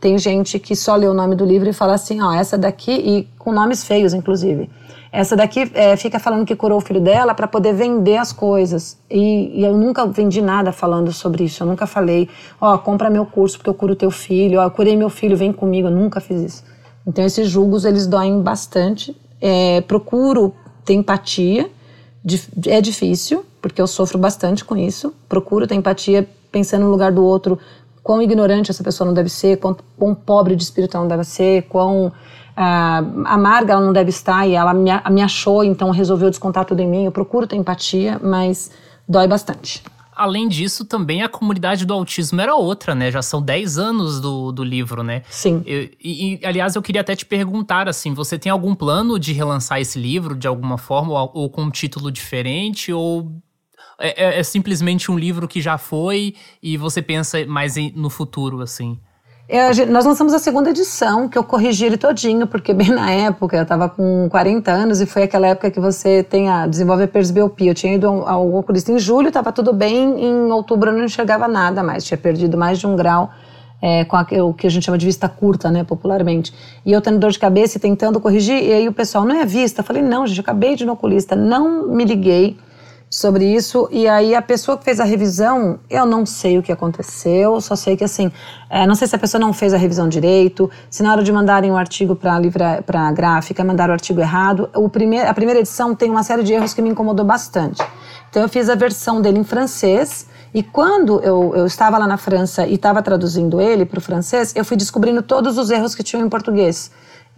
Tem 0.00 0.16
gente 0.18 0.58
que 0.58 0.76
só 0.76 0.94
lê 0.94 1.06
o 1.06 1.14
nome 1.14 1.34
do 1.34 1.44
livro 1.44 1.68
e 1.68 1.72
fala 1.72 1.94
assim, 1.94 2.22
ó, 2.22 2.32
essa 2.32 2.56
daqui, 2.56 2.92
e 2.92 3.28
com 3.38 3.52
nomes 3.52 3.84
feios, 3.84 4.14
inclusive. 4.14 4.70
Essa 5.12 5.34
daqui 5.34 5.70
é, 5.74 5.96
fica 5.96 6.20
falando 6.20 6.46
que 6.46 6.54
curou 6.54 6.78
o 6.78 6.80
filho 6.80 7.00
dela 7.00 7.34
para 7.34 7.48
poder 7.48 7.72
vender 7.72 8.16
as 8.16 8.32
coisas. 8.32 8.96
E, 9.10 9.60
e, 9.60 9.64
eu 9.64 9.76
nunca 9.76 10.06
vendi 10.06 10.40
nada 10.40 10.70
falando 10.70 11.12
sobre 11.12 11.44
isso. 11.44 11.62
Eu 11.62 11.66
nunca 11.66 11.86
falei, 11.86 12.28
ó, 12.60 12.74
oh, 12.74 12.78
compra 12.78 13.10
meu 13.10 13.26
curso 13.26 13.58
porque 13.58 13.68
eu 13.68 13.74
curo 13.74 13.96
teu 13.96 14.10
filho, 14.10 14.60
ó, 14.60 14.64
eu 14.64 14.70
curei 14.70 14.96
meu 14.96 15.10
filho, 15.10 15.36
vem 15.36 15.52
comigo. 15.52 15.88
Eu 15.88 15.92
nunca 15.92 16.20
fiz 16.20 16.40
isso. 16.40 16.64
Então 17.04 17.24
esses 17.24 17.48
julgos, 17.48 17.84
eles 17.84 18.06
doem 18.06 18.40
bastante. 18.40 19.16
É, 19.40 19.80
procuro 19.80 20.54
ter 20.84 20.94
empatia. 20.94 21.68
É 22.66 22.80
difícil, 22.80 23.44
porque 23.60 23.80
eu 23.80 23.86
sofro 23.86 24.16
bastante 24.16 24.64
com 24.64 24.76
isso. 24.76 25.12
Procuro 25.28 25.66
ter 25.66 25.74
empatia 25.74 26.28
pensando 26.52 26.84
no 26.84 26.90
lugar 26.90 27.12
do 27.12 27.24
outro, 27.24 27.58
quão 28.10 28.20
ignorante 28.20 28.72
essa 28.72 28.82
pessoa 28.82 29.06
não 29.06 29.14
deve 29.14 29.28
ser, 29.28 29.58
quão, 29.58 29.76
quão 29.96 30.12
pobre 30.16 30.56
de 30.56 30.64
espírito 30.64 30.96
ela 30.96 31.04
não 31.04 31.08
deve 31.08 31.22
ser, 31.22 31.62
quão 31.68 32.12
ah, 32.56 33.04
amarga 33.24 33.74
ela 33.74 33.86
não 33.86 33.92
deve 33.92 34.10
estar 34.10 34.48
e 34.48 34.54
ela 34.54 34.74
me, 34.74 34.90
me 35.12 35.22
achou, 35.22 35.62
então 35.62 35.92
resolveu 35.92 36.28
descontar 36.28 36.64
tudo 36.64 36.80
em 36.80 36.88
mim. 36.88 37.04
Eu 37.04 37.12
procuro 37.12 37.46
ter 37.46 37.54
empatia, 37.54 38.20
mas 38.20 38.72
dói 39.08 39.28
bastante. 39.28 39.84
Além 40.12 40.48
disso, 40.48 40.84
também 40.84 41.22
a 41.22 41.28
comunidade 41.28 41.86
do 41.86 41.94
autismo 41.94 42.40
era 42.40 42.56
outra, 42.56 42.96
né? 42.96 43.12
Já 43.12 43.22
são 43.22 43.40
10 43.40 43.78
anos 43.78 44.20
do, 44.20 44.50
do 44.50 44.64
livro, 44.64 45.04
né? 45.04 45.22
Sim. 45.30 45.62
Eu, 45.64 45.88
e, 46.02 46.40
aliás, 46.42 46.74
eu 46.74 46.82
queria 46.82 47.02
até 47.02 47.14
te 47.14 47.24
perguntar, 47.24 47.88
assim, 47.88 48.12
você 48.12 48.36
tem 48.36 48.50
algum 48.50 48.74
plano 48.74 49.20
de 49.20 49.32
relançar 49.32 49.80
esse 49.80 50.00
livro 50.00 50.34
de 50.34 50.48
alguma 50.48 50.76
forma, 50.76 51.12
ou, 51.12 51.30
ou 51.32 51.48
com 51.48 51.62
um 51.62 51.70
título 51.70 52.10
diferente, 52.10 52.92
ou 52.92 53.30
é, 54.00 54.24
é, 54.24 54.40
é, 54.40 54.42
simplesmente 54.42 55.10
um 55.10 55.18
livro 55.18 55.46
que 55.46 55.60
já 55.60 55.76
foi 55.76 56.34
e 56.62 56.76
você 56.76 57.02
pensa 57.02 57.44
mais 57.46 57.76
em, 57.76 57.92
no 57.94 58.08
futuro, 58.08 58.62
assim? 58.62 58.98
É, 59.48 59.84
nós 59.86 60.04
lançamos 60.04 60.32
a 60.32 60.38
segunda 60.38 60.70
edição, 60.70 61.28
que 61.28 61.36
eu 61.36 61.42
corrigi 61.42 61.84
ele 61.84 61.96
todinho, 61.96 62.46
porque 62.46 62.72
bem 62.72 62.88
na 62.94 63.10
época, 63.10 63.56
eu 63.56 63.62
estava 63.64 63.88
com 63.88 64.28
40 64.30 64.70
anos 64.70 65.00
e 65.00 65.06
foi 65.06 65.24
aquela 65.24 65.48
época 65.48 65.70
que 65.70 65.80
você 65.80 66.22
tem 66.22 66.48
a, 66.48 66.66
desenvolve 66.66 67.02
a 67.02 67.08
presbiopia. 67.08 67.72
Eu 67.72 67.74
tinha 67.74 67.94
ido 67.94 68.06
ao, 68.06 68.28
ao 68.28 68.54
oculista 68.54 68.90
em 68.90 68.98
julho, 68.98 69.28
estava 69.28 69.52
tudo 69.52 69.72
bem, 69.72 70.24
em 70.24 70.52
outubro 70.52 70.90
eu 70.90 70.96
não 70.96 71.04
enxergava 71.04 71.46
nada 71.46 71.82
mais, 71.82 72.04
tinha 72.04 72.16
perdido 72.16 72.56
mais 72.56 72.78
de 72.78 72.86
um 72.86 72.96
grau 72.96 73.30
é, 73.82 74.04
com 74.04 74.16
a, 74.16 74.26
o 74.44 74.54
que 74.54 74.66
a 74.66 74.70
gente 74.70 74.84
chama 74.84 74.96
de 74.96 75.06
vista 75.06 75.28
curta, 75.28 75.70
né, 75.70 75.84
popularmente. 75.84 76.54
E 76.86 76.92
eu 76.92 77.00
tendo 77.00 77.18
dor 77.18 77.30
de 77.30 77.38
cabeça 77.38 77.76
e 77.76 77.80
tentando 77.80 78.20
corrigir, 78.20 78.62
e 78.62 78.72
aí 78.72 78.88
o 78.88 78.92
pessoal, 78.92 79.24
não 79.24 79.34
é 79.34 79.44
vista? 79.44 79.80
Eu 79.80 79.84
falei, 79.84 80.02
não, 80.02 80.26
gente, 80.26 80.38
eu 80.38 80.42
acabei 80.42 80.76
de 80.76 80.84
ir 80.84 80.86
no 80.86 80.92
oculista, 80.92 81.34
não 81.34 81.88
me 81.88 82.04
liguei 82.04 82.56
sobre 83.10 83.44
isso. 83.44 83.88
E 83.90 84.06
aí 84.06 84.36
a 84.36 84.40
pessoa 84.40 84.78
que 84.78 84.84
fez 84.84 85.00
a 85.00 85.04
revisão, 85.04 85.80
eu 85.90 86.06
não 86.06 86.24
sei 86.24 86.58
o 86.58 86.62
que 86.62 86.70
aconteceu, 86.70 87.60
só 87.60 87.74
sei 87.74 87.96
que 87.96 88.04
assim, 88.04 88.30
é, 88.70 88.86
não 88.86 88.94
sei 88.94 89.08
se 89.08 89.16
a 89.16 89.18
pessoa 89.18 89.40
não 89.40 89.52
fez 89.52 89.74
a 89.74 89.76
revisão 89.76 90.08
direito, 90.08 90.70
se 90.88 91.02
na 91.02 91.10
hora 91.10 91.22
de 91.24 91.32
mandarem 91.32 91.72
o 91.72 91.76
artigo 91.76 92.14
para 92.14 92.80
a 92.94 93.12
gráfica, 93.12 93.64
mandaram 93.64 93.90
o 93.90 93.94
artigo 93.94 94.20
errado. 94.20 94.70
O 94.76 94.88
primeir, 94.88 95.26
a 95.26 95.34
primeira 95.34 95.58
edição 95.58 95.92
tem 95.94 96.08
uma 96.08 96.22
série 96.22 96.44
de 96.44 96.52
erros 96.52 96.72
que 96.72 96.80
me 96.80 96.88
incomodou 96.88 97.26
bastante. 97.26 97.82
Então 98.30 98.42
eu 98.42 98.48
fiz 98.48 98.68
a 98.68 98.76
versão 98.76 99.20
dele 99.20 99.40
em 99.40 99.44
francês. 99.44 100.28
E 100.54 100.62
quando 100.62 101.20
eu, 101.20 101.54
eu 101.54 101.66
estava 101.66 101.98
lá 101.98 102.06
na 102.06 102.16
França 102.16 102.66
e 102.66 102.74
estava 102.74 103.02
traduzindo 103.02 103.60
ele 103.60 103.84
para 103.84 103.98
o 103.98 104.00
francês, 104.00 104.52
eu 104.54 104.64
fui 104.64 104.76
descobrindo 104.76 105.22
todos 105.22 105.58
os 105.58 105.70
erros 105.70 105.94
que 105.94 106.02
tinham 106.02 106.24
em 106.24 106.28
português. 106.28 106.90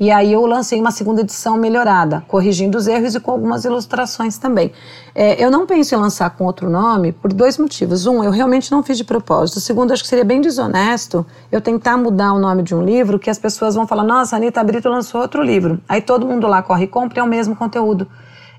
E 0.02 0.10
aí 0.10 0.32
eu 0.32 0.44
lancei 0.46 0.80
uma 0.80 0.90
segunda 0.90 1.20
edição 1.20 1.56
melhorada, 1.56 2.24
corrigindo 2.26 2.76
os 2.76 2.88
erros 2.88 3.14
e 3.14 3.20
com 3.20 3.30
algumas 3.30 3.64
ilustrações 3.64 4.36
também. 4.36 4.72
É, 5.14 5.40
eu 5.40 5.48
não 5.48 5.64
penso 5.64 5.94
em 5.94 5.98
lançar 5.98 6.28
com 6.30 6.44
outro 6.44 6.68
nome 6.68 7.12
por 7.12 7.32
dois 7.32 7.56
motivos. 7.56 8.04
Um, 8.04 8.24
eu 8.24 8.32
realmente 8.32 8.72
não 8.72 8.82
fiz 8.82 8.98
de 8.98 9.04
propósito. 9.04 9.60
Segundo, 9.60 9.92
acho 9.92 10.02
que 10.02 10.08
seria 10.08 10.24
bem 10.24 10.40
desonesto 10.40 11.24
eu 11.52 11.60
tentar 11.60 11.96
mudar 11.96 12.32
o 12.32 12.40
nome 12.40 12.64
de 12.64 12.74
um 12.74 12.84
livro 12.84 13.16
que 13.16 13.30
as 13.30 13.38
pessoas 13.38 13.76
vão 13.76 13.86
falar, 13.86 14.02
nossa, 14.02 14.34
Anitta 14.34 14.64
Brito 14.64 14.88
lançou 14.88 15.20
outro 15.20 15.40
livro. 15.40 15.80
Aí 15.88 16.02
todo 16.02 16.26
mundo 16.26 16.48
lá 16.48 16.60
corre 16.62 16.86
e 16.86 16.88
compra 16.88 17.20
e 17.20 17.20
é 17.20 17.22
o 17.22 17.28
mesmo 17.28 17.54
conteúdo. 17.54 18.08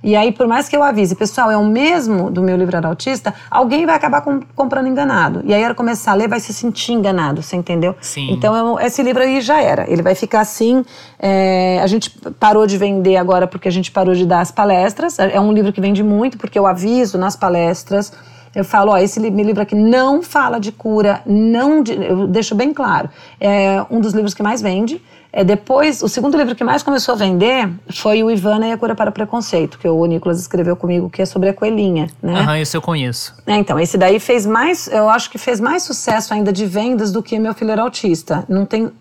E 0.03 0.15
aí, 0.15 0.31
por 0.33 0.47
mais 0.47 0.67
que 0.67 0.75
eu 0.75 0.83
avise, 0.83 1.15
pessoal, 1.15 1.49
é 1.49 1.55
o 1.55 1.63
mesmo 1.63 2.29
do 2.29 2.41
meu 2.41 2.57
livro 2.57 2.73
autista, 2.85 3.33
alguém 3.49 3.85
vai 3.85 3.95
acabar 3.95 4.21
com, 4.21 4.41
comprando 4.53 4.87
enganado. 4.87 5.41
E 5.45 5.53
aí, 5.53 5.61
ela 5.61 5.73
começar 5.73 6.11
a 6.11 6.15
ler, 6.15 6.27
vai 6.27 6.41
se 6.41 6.53
sentir 6.53 6.91
enganado, 6.91 7.41
você 7.41 7.55
entendeu? 7.55 7.95
Sim. 8.01 8.31
Então, 8.31 8.55
eu, 8.55 8.79
esse 8.79 9.01
livro 9.01 9.23
aí 9.23 9.39
já 9.39 9.61
era. 9.61 9.89
Ele 9.89 10.01
vai 10.01 10.13
ficar 10.13 10.41
assim. 10.41 10.83
É, 11.17 11.79
a 11.81 11.87
gente 11.87 12.09
parou 12.39 12.67
de 12.67 12.77
vender 12.77 13.15
agora 13.15 13.47
porque 13.47 13.67
a 13.67 13.71
gente 13.71 13.91
parou 13.91 14.13
de 14.13 14.25
dar 14.25 14.41
as 14.41 14.51
palestras. 14.51 15.17
É 15.19 15.39
um 15.39 15.53
livro 15.53 15.71
que 15.71 15.79
vende 15.79 16.03
muito, 16.03 16.37
porque 16.37 16.59
eu 16.59 16.67
aviso 16.67 17.17
nas 17.17 17.35
palestras. 17.37 18.11
Eu 18.55 18.63
falo, 18.63 18.91
ó, 18.91 18.97
esse 18.97 19.19
livro 19.19 19.61
aqui 19.61 19.73
não 19.73 20.21
fala 20.21 20.59
de 20.59 20.71
cura, 20.71 21.21
não 21.25 21.81
de, 21.81 21.93
eu 21.93 22.27
deixo 22.27 22.53
bem 22.53 22.71
claro. 22.71 23.09
É 23.39 23.83
um 23.89 23.99
dos 23.99 24.13
livros 24.13 24.33
que 24.33 24.43
mais 24.43 24.61
vende. 24.61 25.01
É, 25.35 25.43
depois, 25.43 26.03
o 26.03 26.07
segundo 26.07 26.37
livro 26.37 26.53
que 26.53 26.63
mais 26.63 26.83
começou 26.83 27.15
a 27.15 27.17
vender 27.17 27.67
foi 27.89 28.23
o 28.23 28.29
Ivana 28.29 28.67
e 28.67 28.71
a 28.71 28.77
Cura 28.77 28.93
para 28.93 29.09
o 29.09 29.13
Preconceito, 29.13 29.79
que 29.79 29.89
o 29.89 30.05
Nicolas 30.05 30.39
escreveu 30.39 30.75
comigo, 30.75 31.09
que 31.09 31.23
é 31.23 31.25
sobre 31.25 31.49
a 31.49 31.53
coelhinha, 31.55 32.07
né? 32.21 32.39
Aham, 32.39 32.59
esse 32.59 32.77
eu 32.77 32.81
conheço. 32.83 33.33
É, 33.47 33.55
então, 33.55 33.79
esse 33.79 33.97
daí 33.97 34.19
fez 34.19 34.45
mais, 34.45 34.85
eu 34.87 35.09
acho 35.09 35.31
que 35.31 35.39
fez 35.39 35.59
mais 35.59 35.81
sucesso 35.81 36.35
ainda 36.35 36.53
de 36.53 36.67
vendas 36.67 37.11
do 37.11 37.23
que 37.23 37.39
Meu 37.39 37.55
Filho 37.55 37.71
Era 37.71 37.81
Autista. 37.81 38.45
Não 38.47 38.63
tem... 38.63 38.91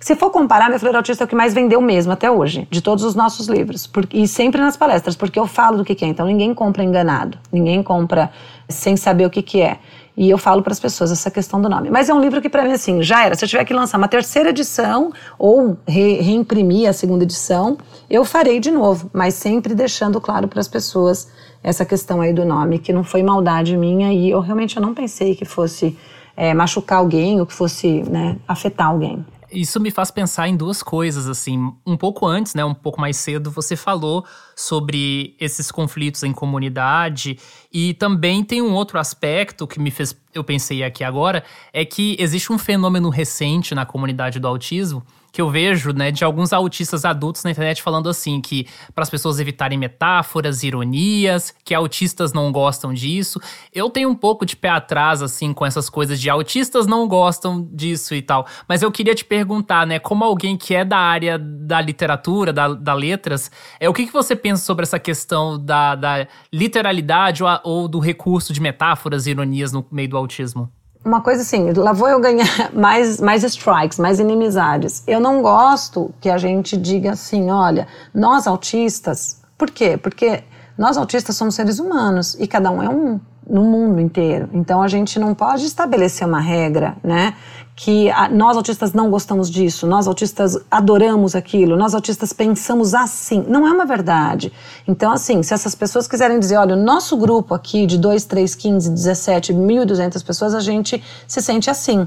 Se 0.00 0.16
for 0.16 0.30
comparar, 0.30 0.70
Meu 0.70 0.78
Filho 0.78 0.88
Era 0.88 0.98
Autista 0.98 1.24
é 1.24 1.26
o 1.26 1.28
que 1.28 1.36
mais 1.36 1.52
vendeu 1.52 1.80
mesmo 1.82 2.10
até 2.10 2.30
hoje, 2.30 2.66
de 2.70 2.80
todos 2.80 3.04
os 3.04 3.14
nossos 3.14 3.46
livros. 3.46 3.86
Porque, 3.86 4.16
e 4.16 4.26
sempre 4.26 4.62
nas 4.62 4.78
palestras, 4.78 5.14
porque 5.14 5.38
eu 5.38 5.46
falo 5.46 5.76
do 5.76 5.84
que, 5.84 5.94
que 5.94 6.06
é. 6.06 6.08
Então, 6.08 6.24
ninguém 6.24 6.54
compra 6.54 6.82
enganado, 6.82 7.36
ninguém 7.52 7.82
compra 7.82 8.30
sem 8.66 8.96
saber 8.96 9.26
o 9.26 9.30
que, 9.30 9.42
que 9.42 9.60
é. 9.60 9.78
E 10.16 10.28
eu 10.28 10.36
falo 10.36 10.62
para 10.62 10.72
as 10.72 10.80
pessoas 10.80 11.10
essa 11.10 11.30
questão 11.30 11.60
do 11.60 11.68
nome. 11.68 11.90
Mas 11.90 12.08
é 12.08 12.14
um 12.14 12.20
livro 12.20 12.40
que, 12.42 12.48
para 12.48 12.64
mim, 12.64 12.72
assim, 12.72 13.02
já 13.02 13.24
era. 13.24 13.34
Se 13.34 13.44
eu 13.44 13.48
tiver 13.48 13.64
que 13.64 13.72
lançar 13.72 13.96
uma 13.96 14.08
terceira 14.08 14.50
edição 14.50 15.10
ou 15.38 15.76
re 15.88 16.20
reimprimir 16.20 16.88
a 16.88 16.92
segunda 16.92 17.24
edição, 17.24 17.78
eu 18.10 18.24
farei 18.24 18.60
de 18.60 18.70
novo, 18.70 19.10
mas 19.12 19.34
sempre 19.34 19.74
deixando 19.74 20.20
claro 20.20 20.46
para 20.48 20.60
as 20.60 20.68
pessoas 20.68 21.28
essa 21.62 21.84
questão 21.84 22.20
aí 22.20 22.32
do 22.32 22.44
nome, 22.44 22.78
que 22.78 22.92
não 22.92 23.04
foi 23.04 23.22
maldade 23.22 23.76
minha 23.76 24.12
e 24.12 24.30
eu 24.30 24.40
realmente 24.40 24.76
eu 24.76 24.82
não 24.82 24.92
pensei 24.92 25.34
que 25.34 25.44
fosse 25.44 25.96
é, 26.36 26.52
machucar 26.52 26.98
alguém 26.98 27.40
ou 27.40 27.46
que 27.46 27.54
fosse 27.54 28.02
né, 28.02 28.36
afetar 28.46 28.88
alguém. 28.88 29.24
Isso 29.52 29.78
me 29.78 29.90
faz 29.90 30.10
pensar 30.10 30.48
em 30.48 30.56
duas 30.56 30.82
coisas, 30.82 31.28
assim. 31.28 31.72
Um 31.86 31.96
pouco 31.96 32.26
antes, 32.26 32.54
né, 32.54 32.64
um 32.64 32.74
pouco 32.74 33.00
mais 33.00 33.16
cedo, 33.16 33.50
você 33.50 33.76
falou 33.76 34.24
sobre 34.56 35.36
esses 35.38 35.70
conflitos 35.70 36.22
em 36.22 36.32
comunidade 36.32 37.38
e 37.72 37.94
também 37.94 38.42
tem 38.42 38.62
um 38.62 38.72
outro 38.72 38.98
aspecto 38.98 39.66
que 39.66 39.78
me 39.78 39.90
fez, 39.90 40.16
eu 40.34 40.42
pensei 40.42 40.82
aqui 40.82 41.04
agora, 41.04 41.44
é 41.72 41.84
que 41.84 42.16
existe 42.18 42.52
um 42.52 42.58
fenômeno 42.58 43.10
recente 43.10 43.74
na 43.74 43.84
comunidade 43.84 44.40
do 44.40 44.48
autismo 44.48 45.04
que 45.32 45.40
eu 45.40 45.50
vejo, 45.50 45.92
né, 45.92 46.10
de 46.10 46.22
alguns 46.22 46.52
autistas 46.52 47.06
adultos 47.06 47.42
na 47.42 47.50
internet 47.50 47.82
falando 47.82 48.08
assim 48.08 48.40
que 48.40 48.66
para 48.94 49.02
as 49.02 49.08
pessoas 49.08 49.40
evitarem 49.40 49.78
metáforas, 49.78 50.62
ironias, 50.62 51.54
que 51.64 51.74
autistas 51.74 52.34
não 52.34 52.52
gostam 52.52 52.92
disso. 52.92 53.40
Eu 53.74 53.88
tenho 53.88 54.10
um 54.10 54.14
pouco 54.14 54.44
de 54.44 54.54
pé 54.54 54.68
atrás 54.68 55.22
assim 55.22 55.54
com 55.54 55.64
essas 55.64 55.88
coisas 55.88 56.20
de 56.20 56.28
autistas 56.28 56.86
não 56.86 57.08
gostam 57.08 57.66
disso 57.72 58.14
e 58.14 58.20
tal. 58.20 58.46
Mas 58.68 58.82
eu 58.82 58.92
queria 58.92 59.14
te 59.14 59.24
perguntar, 59.24 59.86
né, 59.86 59.98
como 59.98 60.22
alguém 60.22 60.56
que 60.56 60.74
é 60.74 60.84
da 60.84 60.98
área 60.98 61.38
da 61.38 61.80
literatura, 61.80 62.52
da, 62.52 62.68
da 62.68 62.92
letras, 62.92 63.50
é 63.80 63.88
o 63.88 63.94
que, 63.94 64.06
que 64.06 64.12
você 64.12 64.36
pensa 64.36 64.62
sobre 64.62 64.82
essa 64.82 64.98
questão 64.98 65.58
da, 65.58 65.94
da 65.94 66.26
literalidade 66.52 67.42
ou, 67.42 67.48
ou 67.64 67.88
do 67.88 67.98
recurso 67.98 68.52
de 68.52 68.60
metáforas 68.60 69.26
ironias 69.26 69.72
no 69.72 69.86
meio 69.90 70.10
do 70.10 70.18
autismo? 70.18 70.70
Uma 71.04 71.20
coisa 71.20 71.42
assim, 71.42 71.72
lá 71.72 71.92
vou 71.92 72.08
eu 72.08 72.20
ganhar 72.20 72.46
mais, 72.72 73.20
mais 73.20 73.42
strikes, 73.42 73.98
mais 73.98 74.20
inimizades. 74.20 75.02
Eu 75.06 75.20
não 75.20 75.42
gosto 75.42 76.14
que 76.20 76.30
a 76.30 76.38
gente 76.38 76.76
diga 76.76 77.12
assim, 77.12 77.50
olha, 77.50 77.86
nós 78.14 78.46
autistas, 78.46 79.40
por 79.58 79.70
quê? 79.70 79.96
Porque 79.96 80.44
nós 80.76 80.96
autistas 80.96 81.36
somos 81.36 81.54
seres 81.54 81.78
humanos 81.78 82.34
e 82.38 82.46
cada 82.46 82.70
um 82.70 82.82
é 82.82 82.88
um 82.88 83.20
no 83.48 83.64
mundo 83.64 84.00
inteiro. 84.00 84.48
Então 84.52 84.82
a 84.82 84.88
gente 84.88 85.18
não 85.18 85.34
pode 85.34 85.66
estabelecer 85.66 86.26
uma 86.26 86.40
regra, 86.40 86.96
né? 87.02 87.34
Que 87.74 88.10
a, 88.10 88.28
nós 88.28 88.56
autistas 88.56 88.92
não 88.92 89.10
gostamos 89.10 89.50
disso, 89.50 89.86
nós 89.86 90.06
autistas 90.06 90.58
adoramos 90.70 91.34
aquilo, 91.34 91.76
nós 91.76 91.94
autistas 91.94 92.32
pensamos 92.32 92.94
assim. 92.94 93.44
Não 93.48 93.66
é 93.66 93.72
uma 93.72 93.86
verdade. 93.86 94.52
Então, 94.86 95.10
assim, 95.10 95.42
se 95.42 95.54
essas 95.54 95.74
pessoas 95.74 96.06
quiserem 96.06 96.38
dizer, 96.38 96.56
olha, 96.56 96.76
o 96.76 96.82
nosso 96.82 97.16
grupo 97.16 97.54
aqui 97.54 97.86
de 97.86 97.98
2, 97.98 98.24
3, 98.24 98.54
15, 98.54 98.90
17, 98.90 99.52
1.200 99.54 100.24
pessoas, 100.24 100.54
a 100.54 100.60
gente 100.60 101.02
se 101.26 101.40
sente 101.40 101.70
assim 101.70 102.06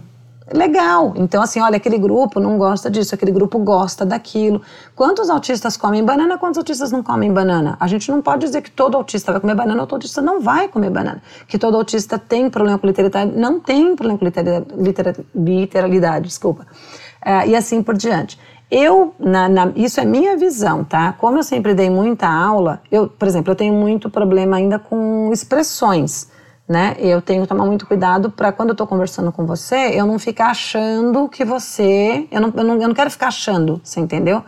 legal. 0.53 1.13
Então, 1.15 1.41
assim, 1.41 1.59
olha, 1.59 1.77
aquele 1.77 1.97
grupo 1.97 2.39
não 2.39 2.57
gosta 2.57 2.89
disso, 2.89 3.15
aquele 3.15 3.31
grupo 3.31 3.57
gosta 3.59 4.05
daquilo. 4.05 4.61
Quantos 4.95 5.29
autistas 5.29 5.75
comem 5.75 6.03
banana, 6.03 6.37
quantos 6.37 6.57
autistas 6.57 6.91
não 6.91 7.01
comem 7.01 7.31
banana? 7.33 7.75
A 7.79 7.87
gente 7.87 8.11
não 8.11 8.21
pode 8.21 8.45
dizer 8.45 8.61
que 8.61 8.69
todo 8.69 8.95
autista 8.95 9.31
vai 9.31 9.41
comer 9.41 9.55
banana 9.55 9.81
ou 9.81 9.87
todo 9.87 9.97
autista 9.97 10.21
não 10.21 10.41
vai 10.41 10.67
comer 10.67 10.89
banana. 10.89 11.21
Que 11.47 11.57
todo 11.57 11.75
autista 11.75 12.19
tem 12.19 12.49
problema 12.49 12.77
com 12.77 12.85
literalidade, 12.85 13.31
não 13.35 13.59
tem 13.59 13.95
problema 13.95 14.19
com 14.19 14.25
literalidade, 14.25 15.25
literalidade 15.33 16.27
desculpa. 16.27 16.67
É, 17.23 17.47
e 17.47 17.55
assim 17.55 17.81
por 17.81 17.95
diante. 17.95 18.39
Eu, 18.69 19.13
na, 19.19 19.47
na, 19.47 19.71
isso 19.75 19.99
é 19.99 20.05
minha 20.05 20.35
visão, 20.37 20.83
tá? 20.83 21.13
Como 21.13 21.37
eu 21.37 21.43
sempre 21.43 21.73
dei 21.73 21.89
muita 21.89 22.27
aula, 22.27 22.81
eu, 22.91 23.07
por 23.07 23.27
exemplo, 23.27 23.51
eu 23.51 23.55
tenho 23.55 23.73
muito 23.73 24.09
problema 24.09 24.57
ainda 24.57 24.79
com 24.79 25.29
expressões 25.31 26.29
né? 26.67 26.95
Eu 26.99 27.21
tenho 27.21 27.43
que 27.43 27.47
tomar 27.47 27.65
muito 27.65 27.85
cuidado 27.85 28.31
para 28.31 28.51
quando 28.51 28.69
eu 28.69 28.73
estou 28.73 28.87
conversando 28.87 29.31
com 29.31 29.45
você, 29.45 29.91
eu 29.93 30.05
não 30.05 30.17
ficar 30.17 30.47
achando 30.47 31.29
que 31.29 31.45
você. 31.45 32.27
Eu 32.31 32.41
não, 32.41 32.53
eu 32.55 32.63
não, 32.63 32.81
eu 32.81 32.87
não 32.87 32.95
quero 32.95 33.11
ficar 33.11 33.27
achando, 33.27 33.79
você 33.83 33.99
entendeu? 33.99 34.43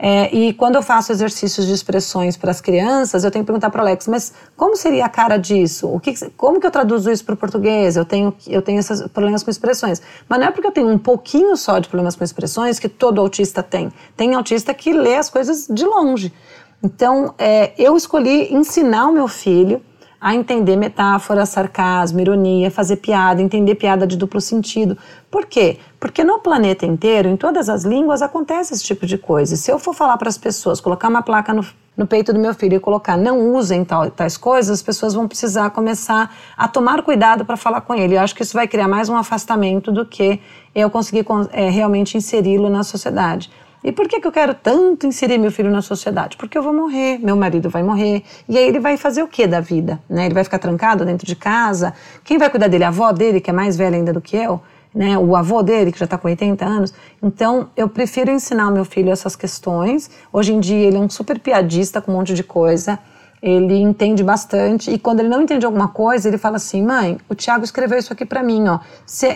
É, 0.00 0.32
e 0.32 0.52
quando 0.52 0.76
eu 0.76 0.82
faço 0.82 1.10
exercícios 1.10 1.66
de 1.66 1.72
expressões 1.72 2.36
para 2.36 2.52
as 2.52 2.60
crianças, 2.60 3.24
eu 3.24 3.32
tenho 3.32 3.44
que 3.44 3.48
perguntar 3.48 3.68
para 3.68 3.80
o 3.80 3.82
Alex, 3.82 4.06
mas 4.06 4.32
como 4.56 4.76
seria 4.76 5.04
a 5.04 5.08
cara 5.08 5.36
disso? 5.36 5.88
O 5.88 5.98
que, 5.98 6.14
como 6.36 6.60
que 6.60 6.66
eu 6.66 6.70
traduzo 6.70 7.10
isso 7.10 7.24
para 7.24 7.34
o 7.34 7.36
português? 7.36 7.96
Eu 7.96 8.04
tenho, 8.04 8.32
eu 8.46 8.62
tenho 8.62 8.78
esses 8.78 9.02
problemas 9.08 9.42
com 9.42 9.50
expressões. 9.50 10.00
Mas 10.28 10.38
não 10.38 10.46
é 10.46 10.50
porque 10.52 10.68
eu 10.68 10.72
tenho 10.72 10.88
um 10.88 10.98
pouquinho 10.98 11.56
só 11.56 11.80
de 11.80 11.88
problemas 11.88 12.14
com 12.14 12.22
expressões 12.22 12.78
que 12.78 12.88
todo 12.88 13.20
autista 13.20 13.60
tem. 13.60 13.92
Tem 14.16 14.34
autista 14.34 14.72
que 14.72 14.92
lê 14.92 15.16
as 15.16 15.28
coisas 15.28 15.66
de 15.68 15.84
longe. 15.84 16.32
Então, 16.80 17.34
é, 17.36 17.72
eu 17.76 17.96
escolhi 17.96 18.54
ensinar 18.54 19.08
o 19.08 19.12
meu 19.12 19.26
filho 19.26 19.82
a 20.20 20.34
entender 20.34 20.76
metáfora, 20.76 21.46
sarcasmo, 21.46 22.20
ironia, 22.20 22.70
fazer 22.70 22.96
piada, 22.96 23.40
entender 23.40 23.76
piada 23.76 24.06
de 24.06 24.16
duplo 24.16 24.40
sentido. 24.40 24.98
Por 25.30 25.46
quê? 25.46 25.78
Porque 26.00 26.24
no 26.24 26.40
planeta 26.40 26.84
inteiro, 26.84 27.28
em 27.28 27.36
todas 27.36 27.68
as 27.68 27.84
línguas, 27.84 28.20
acontece 28.20 28.74
esse 28.74 28.82
tipo 28.82 29.06
de 29.06 29.16
coisa. 29.16 29.54
Se 29.54 29.70
eu 29.70 29.78
for 29.78 29.94
falar 29.94 30.16
para 30.16 30.28
as 30.28 30.36
pessoas, 30.36 30.80
colocar 30.80 31.08
uma 31.08 31.22
placa 31.22 31.54
no, 31.54 31.64
no 31.96 32.06
peito 32.06 32.32
do 32.32 32.40
meu 32.40 32.52
filho 32.52 32.76
e 32.76 32.80
colocar 32.80 33.16
não 33.16 33.54
usem 33.54 33.84
tal, 33.84 34.10
tais 34.10 34.36
coisas, 34.36 34.78
as 34.78 34.82
pessoas 34.82 35.14
vão 35.14 35.28
precisar 35.28 35.70
começar 35.70 36.34
a 36.56 36.66
tomar 36.66 37.02
cuidado 37.02 37.44
para 37.44 37.56
falar 37.56 37.82
com 37.82 37.94
ele. 37.94 38.16
Eu 38.16 38.20
acho 38.20 38.34
que 38.34 38.42
isso 38.42 38.54
vai 38.54 38.66
criar 38.66 38.88
mais 38.88 39.08
um 39.08 39.16
afastamento 39.16 39.92
do 39.92 40.04
que 40.04 40.40
eu 40.74 40.90
conseguir 40.90 41.24
é, 41.52 41.70
realmente 41.70 42.16
inseri-lo 42.16 42.68
na 42.68 42.82
sociedade. 42.82 43.50
E 43.82 43.92
por 43.92 44.08
que, 44.08 44.20
que 44.20 44.26
eu 44.26 44.32
quero 44.32 44.54
tanto 44.54 45.06
inserir 45.06 45.38
meu 45.38 45.52
filho 45.52 45.70
na 45.70 45.80
sociedade? 45.80 46.36
Porque 46.36 46.58
eu 46.58 46.62
vou 46.62 46.72
morrer, 46.72 47.18
meu 47.18 47.36
marido 47.36 47.70
vai 47.70 47.82
morrer, 47.82 48.24
e 48.48 48.58
aí 48.58 48.66
ele 48.66 48.80
vai 48.80 48.96
fazer 48.96 49.22
o 49.22 49.28
que 49.28 49.46
da 49.46 49.60
vida? 49.60 50.00
Né? 50.08 50.26
Ele 50.26 50.34
vai 50.34 50.42
ficar 50.42 50.58
trancado 50.58 51.04
dentro 51.04 51.26
de 51.26 51.36
casa? 51.36 51.94
Quem 52.24 52.38
vai 52.38 52.50
cuidar 52.50 52.68
dele? 52.68 52.84
A 52.84 52.88
avó 52.88 53.12
dele, 53.12 53.40
que 53.40 53.50
é 53.50 53.52
mais 53.52 53.76
velha 53.76 53.96
ainda 53.96 54.12
do 54.12 54.20
que 54.20 54.36
eu? 54.36 54.60
Né? 54.92 55.16
O 55.16 55.36
avô 55.36 55.62
dele, 55.62 55.92
que 55.92 55.98
já 55.98 56.06
está 56.06 56.18
com 56.18 56.26
80 56.26 56.64
anos? 56.64 56.92
Então, 57.22 57.68
eu 57.76 57.88
prefiro 57.88 58.30
ensinar 58.32 58.70
meu 58.70 58.84
filho 58.84 59.12
essas 59.12 59.36
questões. 59.36 60.10
Hoje 60.32 60.52
em 60.52 60.58
dia, 60.58 60.86
ele 60.88 60.96
é 60.96 61.00
um 61.00 61.08
super 61.08 61.38
piadista 61.38 62.00
com 62.00 62.10
um 62.10 62.16
monte 62.16 62.34
de 62.34 62.42
coisa. 62.42 62.98
Ele 63.40 63.76
entende 63.76 64.24
bastante 64.24 64.90
e 64.90 64.98
quando 64.98 65.20
ele 65.20 65.28
não 65.28 65.40
entende 65.40 65.64
alguma 65.64 65.86
coisa, 65.86 66.26
ele 66.26 66.38
fala 66.38 66.56
assim: 66.56 66.82
"Mãe, 66.82 67.18
o 67.28 67.36
Tiago 67.36 67.62
escreveu 67.62 67.96
isso 67.96 68.12
aqui 68.12 68.24
para 68.24 68.42
mim, 68.42 68.66
ó. 68.66 68.80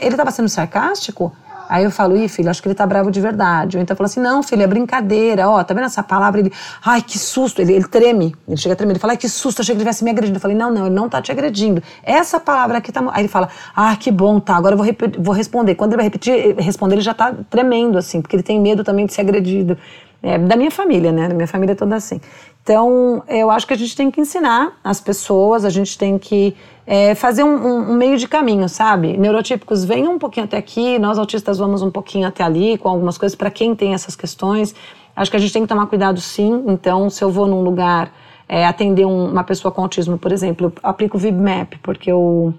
Ele 0.01 0.09
estava 0.09 0.32
sendo 0.32 0.49
sarcástico?" 0.49 1.32
Aí 1.73 1.85
eu 1.85 1.91
falo, 1.91 2.14
ih, 2.14 2.29
filho, 2.29 2.51
acho 2.51 2.61
que 2.61 2.68
ele 2.68 2.75
tá 2.75 2.87
bravo 2.87 3.11
de 3.11 3.18
verdade. 3.18 3.79
Ou 3.79 3.83
então 3.83 3.97
fala 3.97 4.05
assim, 4.05 4.20
não, 4.20 4.43
filho, 4.43 4.62
é 4.62 4.66
brincadeira, 4.66 5.49
ó, 5.49 5.64
tá 5.64 5.73
vendo 5.73 5.87
essa 5.87 6.03
palavra? 6.03 6.41
Ele, 6.41 6.53
ai, 6.85 7.01
que 7.01 7.18
susto, 7.18 7.62
ele, 7.62 7.73
ele 7.73 7.89
treme, 7.89 8.37
ele 8.47 8.59
chega 8.59 8.75
a 8.75 8.77
tremer, 8.77 8.93
ele 8.93 8.99
fala, 8.99 9.14
ai, 9.14 9.16
que 9.16 9.27
susto, 9.27 9.62
achei 9.62 9.75
que 9.75 9.81
ele 9.81 9.89
estivesse 9.89 10.05
me 10.05 10.11
agredindo. 10.11 10.37
Eu 10.37 10.41
falei, 10.43 10.55
não, 10.55 10.70
não, 10.70 10.85
ele 10.85 10.95
não 10.95 11.09
tá 11.09 11.23
te 11.23 11.33
agredindo. 11.33 11.83
Essa 12.03 12.39
palavra 12.39 12.77
aqui 12.77 12.93
tá. 12.93 13.03
Aí 13.11 13.23
ele 13.23 13.29
fala, 13.29 13.49
ah, 13.75 13.97
que 13.97 14.11
bom, 14.11 14.39
tá, 14.39 14.55
agora 14.55 14.75
eu 14.75 14.77
vou, 14.77 14.87
vou 15.18 15.35
responder. 15.35 15.75
Quando 15.75 15.93
ele 15.93 15.97
vai 15.97 16.05
repetir, 16.05 16.57
responder, 16.57 16.97
ele 16.97 17.01
já 17.01 17.14
tá 17.14 17.35
tremendo, 17.49 17.97
assim, 17.97 18.20
porque 18.20 18.37
ele 18.37 18.43
tem 18.43 18.61
medo 18.61 18.85
também 18.85 19.07
de 19.07 19.14
ser 19.14 19.23
agredido. 19.23 19.79
É, 20.23 20.39
da 20.39 20.57
minha 20.57 20.70
família, 20.70 21.11
né? 21.11 21.27
Da 21.27 21.35
minha 21.35 21.49
família 21.49 21.73
é 21.73 21.75
toda 21.75 21.97
assim. 21.97 22.20
Então, 22.62 23.25
eu 23.27 23.51
acho 23.51 23.66
que 23.66 23.73
a 23.73 23.77
gente 23.79 23.97
tem 23.97 24.11
que 24.11 24.20
ensinar 24.20 24.79
as 24.85 25.01
pessoas, 25.01 25.64
a 25.64 25.70
gente 25.70 25.97
tem 25.99 26.16
que 26.16 26.55
é, 26.87 27.14
fazer 27.14 27.45
um, 27.45 27.55
um, 27.55 27.93
um, 27.93 27.95
meio 27.95 28.16
de 28.16 28.26
caminho, 28.26 28.68
sabe? 28.68 29.16
Neurotípicos 29.16 29.85
venham 29.85 30.14
um 30.14 30.18
pouquinho 30.18 30.45
até 30.45 30.57
aqui, 30.57 30.99
nós 30.99 31.18
autistas 31.18 31.59
vamos 31.59 31.83
um 31.83 31.91
pouquinho 31.91 32.26
até 32.26 32.43
ali 32.43 32.76
com 32.78 32.89
algumas 32.89 33.16
coisas 33.16 33.37
para 33.37 33.51
quem 33.51 33.74
tem 33.74 33.95
essas 33.95 34.16
questões. 34.16 34.74
Acho 35.14 35.30
que 35.30 35.37
a 35.37 35.41
gente 35.41 35.53
tem 35.53 35.62
que 35.62 35.68
tomar 35.68 35.87
cuidado 35.87 36.20
sim. 36.20 36.64
Então, 36.66 37.09
se 37.09 37.22
eu 37.22 37.30
vou 37.30 37.47
num 37.47 37.62
lugar 37.62 38.12
é, 38.49 38.66
atender 38.66 39.05
um, 39.05 39.30
uma 39.30 39.45
pessoa 39.45 39.70
com 39.70 39.83
autismo, 39.83 40.18
por 40.18 40.33
exemplo, 40.33 40.66
eu 40.66 40.72
aplico 40.83 41.16
o 41.16 41.20
VibMap, 41.20 41.74
porque 41.83 42.11
eu, 42.11 42.53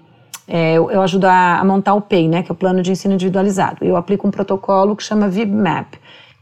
é, 0.48 0.74
eu, 0.74 0.90
eu, 0.90 1.02
ajudo 1.02 1.26
a, 1.26 1.58
a 1.58 1.64
montar 1.64 1.94
o 1.94 2.00
PEI, 2.00 2.28
né, 2.28 2.42
que 2.42 2.50
é 2.50 2.52
o 2.52 2.56
Plano 2.56 2.82
de 2.82 2.90
Ensino 2.90 3.14
Individualizado. 3.14 3.84
Eu 3.84 3.96
aplico 3.96 4.26
um 4.26 4.30
protocolo 4.30 4.96
que 4.96 5.02
chama 5.02 5.28
VibMap. 5.28 5.94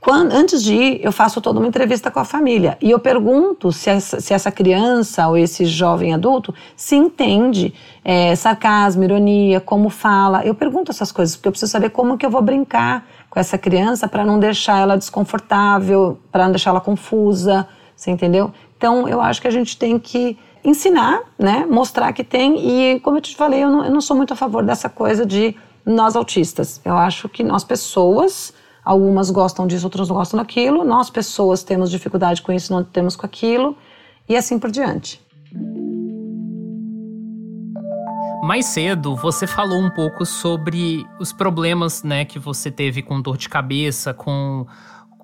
Quando, 0.03 0.33
antes 0.33 0.65
de 0.65 0.75
ir, 0.75 1.01
eu 1.01 1.13
faço 1.13 1.41
toda 1.41 1.61
uma 1.61 1.69
entrevista 1.69 2.11
com 2.11 2.19
a 2.19 2.25
família 2.25 2.77
e 2.83 2.91
eu 2.91 2.99
pergunto 2.99 3.71
se 3.71 3.89
essa, 3.89 4.21
se 4.21 4.35
essa 4.35 4.51
criança 4.51 5.29
ou 5.29 5.37
esse 5.37 5.65
jovem 5.65 6.13
adulto 6.13 6.53
se 6.75 6.97
entende 6.97 7.73
é, 8.05 8.35
sarcasmo, 8.35 9.05
ironia, 9.05 9.61
como 9.61 9.89
fala. 9.89 10.45
Eu 10.45 10.57
pergunto 10.57 10.91
essas 10.91 11.13
coisas 11.13 11.37
porque 11.37 11.47
eu 11.47 11.53
preciso 11.53 11.71
saber 11.71 11.91
como 11.91 12.19
que 12.19 12.27
eu 12.27 12.31
vou 12.31 12.43
brincar 12.43 13.07
com 13.31 13.39
essa 13.39 13.57
criança 13.57 14.09
para 14.09 14.25
não 14.25 14.41
deixar 14.41 14.81
ela 14.81 14.97
desconfortável, 14.99 16.19
para 16.33 16.47
não 16.47 16.51
deixar 16.51 16.71
ela 16.71 16.81
confusa, 16.81 17.69
você 17.95 18.11
entendeu? 18.11 18.53
Então 18.77 19.07
eu 19.07 19.21
acho 19.21 19.41
que 19.41 19.47
a 19.47 19.53
gente 19.53 19.79
tem 19.79 20.01
que 20.01 20.37
ensinar, 20.65 21.21
né, 21.39 21.65
mostrar 21.71 22.13
que 22.13 22.25
tem 22.25 22.59
e 22.59 23.01
como 23.01 23.19
eu 23.19 23.21
te 23.21 23.37
falei, 23.37 23.63
eu 23.63 23.71
não, 23.71 23.85
eu 23.85 23.91
não 23.93 24.01
sou 24.01 24.17
muito 24.17 24.33
a 24.33 24.37
favor 24.37 24.65
dessa 24.65 24.89
coisa 24.89 25.25
de 25.25 25.55
nós 25.87 26.17
autistas. 26.17 26.81
Eu 26.85 26.97
acho 26.97 27.29
que 27.29 27.45
nós 27.45 27.63
pessoas 27.63 28.53
Algumas 28.85 29.31
gostam 29.31 29.67
disso, 29.67 29.87
outras 29.87 30.09
não 30.09 30.17
gostam 30.17 30.39
daquilo. 30.39 30.85
Nós, 30.85 31.09
pessoas, 31.09 31.63
temos 31.63 31.91
dificuldade 31.91 32.43
com 32.43 32.53
isso, 32.53 32.73
não 32.73 32.83
temos 32.83 33.15
com 33.15 33.25
aquilo. 33.25 33.77
E 34.29 34.37
assim 34.37 34.59
por 34.59 34.71
diante. 34.71 35.21
Mais 38.43 38.67
cedo, 38.67 39.15
você 39.15 39.47
falou 39.47 39.79
um 39.79 39.91
pouco 39.91 40.27
sobre 40.27 41.07
os 41.21 41.33
problemas 41.33 42.03
né, 42.03 42.25
que 42.25 42.41
você 42.41 42.73
teve 42.73 43.01
com 43.01 43.21
dor 43.21 43.37
de 43.37 43.49
cabeça, 43.49 44.13
com 44.13 44.67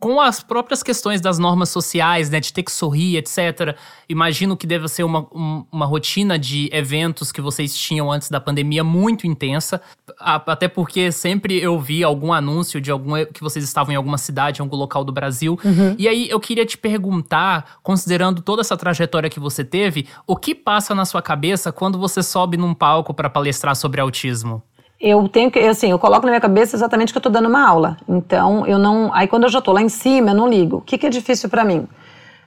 com 0.01 0.21
as 0.21 0.43
próprias 0.43 0.83
questões 0.83 1.21
das 1.21 1.39
normas 1.39 1.69
sociais, 1.71 2.31
né, 2.31 2.41
de 2.41 2.53
ter 2.53 2.63
que 2.63 2.71
sorrir, 2.71 3.17
etc. 3.17 3.77
Imagino 4.09 4.57
que 4.57 4.67
deva 4.67 4.89
ser 4.89 5.03
uma, 5.03 5.27
um, 5.35 5.65
uma 5.71 5.87
rotina 5.87 6.39
de 6.39 6.69
eventos 6.73 7.33
que 7.33 7.41
vocês 7.41 7.77
tinham 7.77 8.11
antes 8.11 8.31
da 8.31 8.41
pandemia 8.41 8.85
muito 8.85 9.27
intensa, 9.27 9.81
até 10.19 10.69
porque 10.69 11.11
sempre 11.11 11.61
eu 11.61 11.79
vi 11.79 12.05
algum 12.05 12.33
anúncio 12.33 12.81
de 12.81 12.91
algum 12.91 13.25
que 13.33 13.41
vocês 13.41 13.65
estavam 13.65 13.93
em 13.93 13.97
alguma 13.97 14.19
cidade, 14.19 14.61
em 14.61 14.63
algum 14.63 14.77
local 14.77 15.05
do 15.05 15.13
Brasil. 15.13 15.59
Uhum. 15.65 15.97
E 15.99 16.07
aí 16.07 16.29
eu 16.29 16.39
queria 16.39 16.65
te 16.65 16.79
perguntar, 16.79 17.79
considerando 17.83 18.41
toda 18.41 18.61
essa 18.61 18.77
trajetória 18.77 19.29
que 19.29 19.41
você 19.41 19.65
teve, 19.65 20.07
o 20.27 20.37
que 20.37 20.55
passa 20.55 20.95
na 20.95 21.05
sua 21.05 21.23
cabeça 21.23 21.73
quando 21.73 21.99
você 21.99 22.23
sobe 22.23 22.57
num 22.57 22.75
palco 22.75 23.13
para 23.13 23.29
palestrar 23.29 23.75
sobre 23.75 24.01
autismo? 24.01 24.63
Eu 25.01 25.29
tenho 25.29 25.51
que, 25.51 25.59
assim, 25.61 25.91
eu 25.91 25.99
coloco 25.99 26.27
na 26.27 26.33
minha 26.33 26.41
cabeça 26.41 26.75
exatamente 26.75 27.13
que 27.13 27.17
eu 27.17 27.21
estou 27.21 27.31
dando 27.31 27.49
uma 27.49 27.67
aula. 27.67 27.97
Então, 28.09 28.67
eu 28.67 28.79
não. 28.79 29.11
Aí, 29.15 29.29
quando 29.29 29.45
eu 29.45 29.49
já 29.49 29.61
estou 29.61 29.73
lá 29.73 29.81
em 29.81 29.89
cima, 29.89 30.31
eu 30.31 30.35
não 30.35 30.49
ligo. 30.49 30.79
O 30.79 30.81
que, 30.81 30.99
que 30.99 31.07
é 31.07 31.11
difícil 31.11 31.49
para 31.49 31.65
mim? 31.65 31.87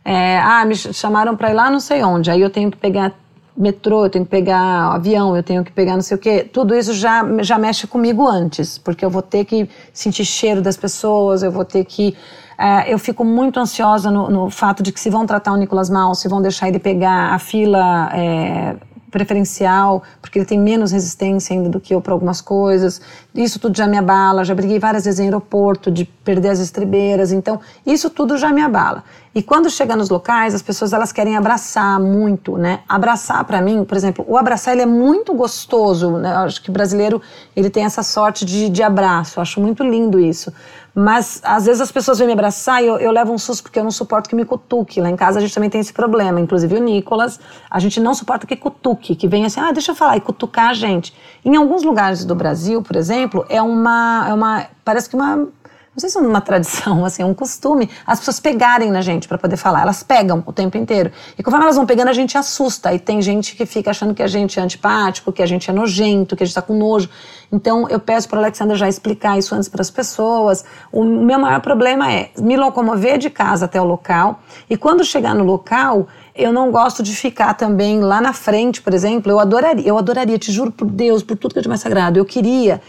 É, 0.04 0.40
ah, 0.40 0.66
me 0.66 0.76
chamaram 0.76 1.36
para 1.36 1.52
ir 1.52 1.54
lá 1.54 1.70
não 1.70 1.80
sei 1.80 2.04
onde. 2.04 2.30
Aí 2.30 2.42
eu 2.42 2.50
tenho 2.50 2.70
que 2.70 2.78
pegar 2.78 3.14
metrô, 3.56 4.06
eu 4.06 4.10
tenho 4.10 4.26
que 4.26 4.32
pegar 4.32 4.94
avião, 4.94 5.36
eu 5.36 5.44
tenho 5.44 5.64
que 5.64 5.72
pegar 5.72 5.94
não 5.94 6.02
sei 6.02 6.18
o 6.18 6.20
quê. 6.20 6.44
Tudo 6.44 6.76
isso 6.76 6.94
já, 6.94 7.24
já 7.42 7.58
mexe 7.58 7.88
comigo 7.88 8.28
antes, 8.28 8.78
porque 8.78 9.06
eu 9.06 9.10
vou 9.10 9.22
ter 9.22 9.46
que 9.46 9.70
sentir 9.94 10.26
cheiro 10.26 10.62
das 10.62 10.76
pessoas, 10.76 11.44
eu 11.44 11.52
vou 11.52 11.64
ter 11.64 11.86
que. 11.86 12.16
É, 12.58 12.94
eu 12.94 13.00
fico 13.00 13.24
muito 13.24 13.60
ansiosa 13.60 14.12
no, 14.12 14.30
no, 14.30 14.50
fato 14.50 14.84
de 14.84 14.92
que 14.92 15.00
se 15.00 15.10
vão 15.10 15.26
tratar 15.26 15.52
o 15.54 15.58
Nicolas 15.58 15.90
mal, 15.90 16.14
se 16.14 16.28
vão 16.28 16.42
deixar 16.42 16.68
ele 16.68 16.80
pegar 16.80 17.34
a 17.34 17.40
fila. 17.40 18.10
É, 18.14 18.76
preferencial, 19.12 20.02
porque 20.22 20.40
ele 20.40 20.46
tem 20.46 20.58
menos 20.58 20.92
resistência 20.92 21.54
ainda 21.54 21.70
do 21.70 21.80
que 21.80 21.94
eu 21.94 22.02
para 22.02 22.14
algumas 22.14 22.40
coisas. 22.40 23.02
Isso 23.36 23.60
tudo 23.60 23.78
já 23.78 23.86
me 23.86 23.98
abala. 23.98 24.44
Já 24.44 24.56
briguei 24.56 24.80
várias 24.80 25.04
vezes 25.04 25.20
em 25.20 25.26
aeroporto 25.26 25.92
de 25.92 26.06
perder 26.06 26.50
as 26.50 26.60
estribeiras. 26.60 27.32
Então, 27.32 27.60
isso 27.86 28.10
tudo 28.10 28.38
já 28.38 28.52
me 28.52 28.62
abala. 28.62 29.04
E 29.34 29.42
quando 29.42 29.70
chega 29.70 29.96
nos 29.96 30.10
locais, 30.10 30.54
as 30.54 30.62
pessoas 30.62 30.92
elas 30.92 31.12
querem 31.12 31.38
abraçar 31.38 32.00
muito, 32.00 32.58
né? 32.58 32.82
Abraçar 32.88 33.44
para 33.46 33.62
mim, 33.62 33.86
por 33.86 33.96
exemplo, 33.96 34.26
o 34.28 34.38
abraçar 34.38 34.74
ele 34.74 34.82
é 34.82 34.86
muito 34.86 35.34
gostoso. 35.34 36.12
Né? 36.18 36.34
Eu 36.34 36.40
acho 36.40 36.62
que 36.62 36.70
o 36.70 36.74
brasileiro 36.74 37.22
ele 37.56 37.70
tem 37.70 37.86
essa 37.86 38.04
sorte 38.04 38.44
de, 38.44 38.70
de 38.70 38.84
abraço. 38.84 39.40
Eu 39.40 39.42
acho 39.42 39.62
muito 39.62 39.84
lindo 39.84 40.20
isso. 40.20 40.52
Mas 40.94 41.40
às 41.44 41.66
vezes 41.66 41.82
as 41.82 41.92
pessoas 41.92 42.20
vêm 42.20 42.28
me 42.28 42.34
abraçar 42.34 42.84
e 42.84 42.88
eu, 42.88 42.98
eu 42.98 43.12
levo 43.12 43.32
um 43.32 43.38
susto 43.38 43.64
porque 43.64 43.80
eu 43.80 43.84
não 43.84 43.92
suporto 43.92 44.30
que 44.30 44.36
me 44.36 44.44
cutuque. 44.44 45.00
Lá 45.00 45.10
em 45.10 45.16
casa 45.16 45.40
a 45.40 45.42
gente 45.42 45.54
também 45.54 45.70
tem 45.70 45.80
esse 45.80 45.94
problema. 45.94 46.40
Inclusive 46.40 46.76
o 46.76 46.80
Nicolas, 46.80 47.40
a 47.70 47.80
gente 47.80 48.00
não 48.00 48.14
suporta 48.14 48.46
que 48.46 48.56
cutuque, 48.56 49.16
que 49.16 49.28
venha 49.28 49.48
assim, 49.48 49.60
ah, 49.60 49.72
deixa 49.72 49.92
eu 49.92 49.96
falar, 49.96 50.18
e 50.18 50.22
cutucar 50.22 50.70
a 50.70 50.74
gente. 50.74 51.14
Em 51.46 51.56
alguns 51.56 51.84
lugares 51.84 52.26
do 52.26 52.36
Brasil, 52.36 52.82
por 52.82 52.96
exemplo, 52.96 53.46
é 53.50 53.62
uma. 53.62 54.26
É 54.28 54.34
uma 54.34 54.68
parece 54.84 55.10
que 55.10 55.16
uma 55.16 55.48
não 55.94 56.00
sei 56.00 56.10
se 56.10 56.18
é 56.18 56.22
uma 56.22 56.40
tradição, 56.40 57.04
assim, 57.06 57.22
é 57.22 57.26
um 57.26 57.34
costume, 57.34 57.90
as 58.06 58.20
pessoas 58.20 58.40
pegarem 58.40 58.90
na 58.90 59.02
gente 59.02 59.28
para 59.28 59.38
poder 59.38 59.58
falar. 59.58 59.82
Elas 59.82 60.02
pegam 60.02 60.42
o 60.46 60.54
tempo 60.54 60.78
inteiro. 60.78 61.12
E 61.38 61.44
conforme 61.44 61.66
elas 61.66 61.76
vão 61.76 61.86
pegando, 61.86 62.08
a 62.08 62.14
gente 62.14 62.38
assusta. 62.38 62.94
E 62.94 63.00
tem 63.00 63.22
gente 63.22 63.56
que 63.56 63.66
fica 63.66 63.92
achando 63.92 64.14
que 64.14 64.24
a 64.24 64.28
gente 64.28 64.58
é 64.58 64.62
antipático, 64.64 65.32
que 65.34 65.44
a 65.44 65.46
gente 65.46 65.70
é 65.70 65.74
nojento, 65.74 66.36
que 66.36 66.44
a 66.44 66.46
gente 66.46 66.52
está 66.52 66.62
com 66.62 66.78
nojo. 66.78 67.10
Então, 67.52 67.90
eu 67.90 68.00
peço 68.00 68.30
para 68.30 68.38
o 68.38 68.40
Alexandre 68.40 68.78
já 68.78 68.88
explicar 68.88 69.38
isso 69.38 69.54
antes 69.54 69.68
para 69.68 69.82
as 69.82 69.92
pessoas. 69.92 70.64
O 70.92 71.04
meu 71.04 71.38
maior 71.38 71.60
problema 71.60 72.10
é 72.10 72.30
me 72.38 72.56
locomover 72.56 73.18
de 73.18 73.30
casa 73.30 73.66
até 73.66 73.82
o 73.82 73.84
local. 73.84 74.40
E 74.70 74.78
quando 74.78 75.04
chegar 75.04 75.36
no 75.36 75.44
local, 75.44 76.08
eu 76.34 76.54
não 76.54 76.72
gosto 76.72 77.04
de 77.04 77.14
ficar 77.14 77.54
também 77.56 78.00
lá 78.00 78.22
na 78.22 78.32
frente, 78.32 78.82
por 78.82 78.94
exemplo. 78.94 79.30
Eu 79.30 79.40
adoraria, 79.40 79.86
eu 79.86 79.98
adoraria, 79.98 80.38
te 80.40 80.52
juro 80.54 80.72
por 80.72 80.88
Deus, 80.88 81.22
por 81.22 81.36
tudo 81.36 81.54
que 81.54 81.60
é 81.60 81.62
de 81.62 81.68
mais 81.68 81.82
sagrado. 81.82 82.18
Eu 82.18 82.24
queria 82.24 82.82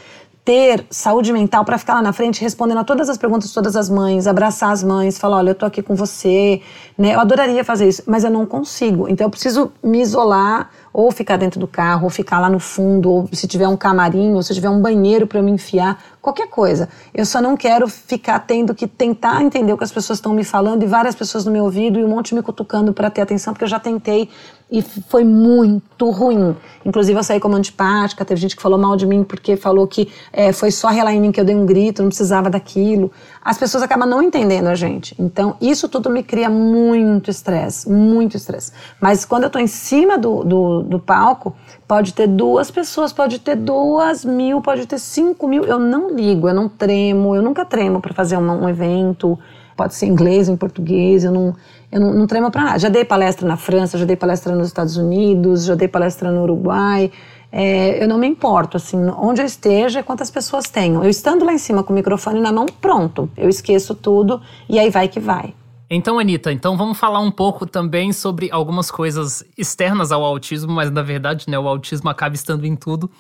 ter 0.45 0.85
saúde 0.91 1.33
mental 1.33 1.65
para 1.65 1.79
ficar 1.79 1.95
lá 1.95 2.03
na 2.03 2.13
frente 2.13 2.41
respondendo 2.41 2.79
a 2.79 2.85
todas 2.85 3.09
as 3.09 3.17
perguntas 3.17 3.49
de 3.49 3.55
todas 3.55 3.77
as 3.77 3.89
mães, 3.89 4.27
abraçar 4.27 4.73
as 4.73 4.83
mães, 4.83 5.17
falar, 5.17 5.37
olha, 5.37 5.51
eu 5.51 5.55
tô 5.55 5.65
aqui 5.65 5.81
com 5.81 5.95
você, 5.95 6.61
né? 6.99 7.15
Eu 7.15 7.21
adoraria 7.21 7.65
fazer 7.65 7.89
isso, 7.89 8.03
mas 8.07 8.25
eu 8.25 8.31
não 8.31 8.45
consigo. 8.45 9.09
Então 9.09 9.27
eu 9.27 9.31
preciso 9.31 9.73
me 9.83 10.01
isolar 10.01 10.71
ou 10.93 11.11
ficar 11.11 11.37
dentro 11.37 11.59
do 11.59 11.67
carro, 11.67 12.05
ou 12.05 12.11
ficar 12.11 12.39
lá 12.39 12.51
no 12.51 12.59
fundo, 12.59 13.11
ou 13.11 13.29
se 13.33 13.47
tiver 13.47 13.67
um 13.67 13.77
camarim, 13.77 14.35
ou 14.35 14.43
se 14.43 14.53
tiver 14.53 14.69
um 14.69 14.81
banheiro 14.81 15.27
para 15.27 15.39
eu 15.39 15.43
me 15.43 15.51
enfiar, 15.51 16.03
qualquer 16.21 16.49
coisa. 16.49 16.89
Eu 17.15 17.25
só 17.25 17.41
não 17.41 17.57
quero 17.57 17.89
ficar 17.89 18.39
tendo 18.41 18.75
que 18.75 18.87
tentar 18.87 19.43
entender 19.43 19.73
o 19.73 19.79
que 19.79 19.85
as 19.85 19.93
pessoas 19.93 20.19
estão 20.19 20.35
me 20.35 20.45
falando 20.45 20.83
e 20.83 20.87
várias 20.87 21.15
pessoas 21.15 21.45
no 21.47 21.53
meu 21.53 21.65
ouvido 21.65 21.99
e 21.99 22.05
um 22.05 22.09
monte 22.09 22.35
me 22.35 22.43
cutucando 22.43 22.93
para 22.93 23.09
ter 23.09 23.23
atenção, 23.23 23.55
porque 23.55 23.65
eu 23.65 23.69
já 23.69 23.81
tentei 23.81 24.29
e 24.73 24.81
foi 24.81 25.23
muito 25.23 26.09
ruim. 26.09 26.57
Inclusive, 26.83 27.19
eu 27.19 27.23
saí 27.23 27.39
como 27.39 27.55
antipática, 27.55 28.25
teve 28.25 28.41
gente 28.41 28.57
que 28.57 28.63
falou 28.63 28.79
mal 28.79 28.97
de 28.97 29.07
mim 29.07 29.23
porque 29.23 29.55
falou 29.55 29.87
que 29.87 30.11
é, 30.33 30.51
foi 30.51 30.71
só 30.71 30.89
relar 30.89 31.13
em 31.13 31.21
mim 31.21 31.31
que 31.31 31.39
eu 31.39 31.45
dei 31.45 31.55
um 31.55 31.67
grito, 31.67 32.01
não 32.01 32.09
precisava 32.09 32.49
daquilo. 32.49 33.13
As 33.45 33.59
pessoas 33.59 33.83
acabam 33.83 34.09
não 34.09 34.23
entendendo 34.23 34.69
a 34.69 34.75
gente. 34.75 35.15
Então, 35.19 35.57
isso 35.61 35.91
tudo 35.91 36.09
me 36.09 36.23
cria 36.23 36.49
muito 36.49 37.31
estresse, 37.31 37.87
muito 37.87 38.35
estresse. 38.35 38.73
Mas 38.99 39.27
quando 39.27 39.43
eu 39.43 39.49
estou 39.49 39.61
em 39.61 39.67
cima 39.67 40.17
do, 40.17 40.43
do, 40.43 40.83
do, 40.83 40.99
palco, 40.99 41.55
pode 41.87 42.15
ter 42.15 42.27
duas 42.27 42.71
pessoas, 42.71 43.13
pode 43.13 43.41
ter 43.41 43.57
duas 43.57 44.25
mil, 44.25 44.63
pode 44.63 44.87
ter 44.87 44.99
cinco 44.99 45.47
mil. 45.47 45.65
Eu 45.65 45.79
não 45.79 46.17
ligo, 46.17 46.49
eu 46.49 46.55
não 46.55 46.67
tremo, 46.67 47.37
eu 47.37 47.43
nunca 47.43 47.67
tremo 47.67 48.01
para 48.01 48.15
fazer 48.15 48.39
um, 48.39 48.65
um 48.65 48.69
evento 48.71 49.39
pode 49.83 49.95
ser 49.97 50.07
em 50.07 50.11
inglês, 50.11 50.49
em 50.49 50.57
português, 50.57 51.25
eu 51.25 51.33
não, 51.33 51.57
eu 51.91 52.01
não, 52.01 52.15
não 52.15 52.27
tremo 52.27 52.51
para 52.51 52.63
nada. 52.63 52.79
Já 52.79 52.89
dei 52.89 53.05
palestra 53.05 53.47
na 53.49 53.57
França, 53.57 53.99
já 53.99 54.05
dei 54.05 54.15
palestra 54.15 54.55
nos 54.55 54.69
Estados 54.69 54.97
Unidos, 54.97 55.65
já 55.65 55.75
dei 55.75 55.89
palestra 55.89 56.31
no 56.31 56.43
Uruguai. 56.43 57.11
É, 57.51 58.03
eu 58.03 58.07
não 58.07 58.17
me 58.17 58.27
importo, 58.29 58.77
assim, 58.77 58.97
onde 59.19 59.43
eu 59.43 59.45
esteja, 59.45 60.03
quantas 60.03 60.31
pessoas 60.31 60.71
tenho. 60.71 61.03
Eu 61.03 61.11
estando 61.11 61.45
lá 61.45 61.53
em 61.53 61.59
cima 61.59 61.83
com 61.83 61.93
o 61.93 61.97
microfone 61.97 62.41
na 62.41 62.53
mão, 62.53 62.67
pronto, 62.81 63.29
eu 63.37 63.49
esqueço 63.49 63.95
tudo 63.95 64.41
e 64.69 64.79
aí 64.79 64.89
vai 64.89 65.09
que 65.09 65.19
vai. 65.19 65.53
Então, 65.91 66.19
Anitta, 66.19 66.51
então 66.51 66.77
vamos 66.77 66.97
falar 66.97 67.19
um 67.19 67.31
pouco 67.31 67.67
também 67.67 68.13
sobre 68.13 68.49
algumas 68.51 68.91
coisas 68.91 69.45
externas 69.59 70.11
ao 70.13 70.25
autismo, 70.25 70.73
mas 70.73 70.91
na 70.91 71.03
verdade, 71.03 71.51
né, 71.51 71.59
o 71.59 71.69
autismo 71.69 72.09
acaba 72.09 72.35
estando 72.35 72.65
em 72.65 72.75
tudo. 72.75 73.11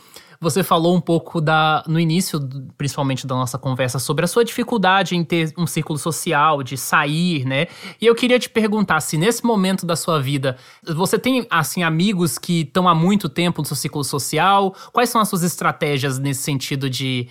Você 0.43 0.64
falou 0.64 0.97
um 0.97 1.01
pouco 1.01 1.40
da, 1.40 1.84
no 1.86 2.01
início, 2.01 2.40
principalmente 2.76 3.28
da 3.28 3.36
nossa 3.36 3.57
conversa, 3.57 4.01
sobre 4.01 4.24
a 4.24 4.28
sua 4.28 4.45
dificuldade 4.45 5.14
em 5.14 5.22
ter 5.22 5.55
um 5.57 5.68
círculo 5.68 5.97
social, 5.97 6.64
de 6.64 6.76
sair, 6.76 7.45
né? 7.45 7.68
E 8.01 8.07
eu 8.07 8.14
queria 8.16 8.40
te 8.40 8.51
perguntar 8.51 9.01
se 9.03 9.16
nesse 9.16 9.45
momento 9.45 9.86
da 9.86 9.95
sua 9.95 10.20
vida 10.20 10.57
você 10.82 11.16
tem, 11.16 11.47
assim, 11.49 11.84
amigos 11.84 12.38
que 12.38 12.62
estão 12.62 12.88
há 12.88 12.95
muito 12.95 13.28
tempo 13.28 13.62
no 13.62 13.66
seu 13.66 13.76
círculo 13.76 14.03
social? 14.03 14.74
Quais 14.93 15.11
são 15.11 15.20
as 15.20 15.28
suas 15.28 15.45
estratégias 15.45 16.18
nesse 16.18 16.43
sentido 16.43 16.90
de 16.90 17.28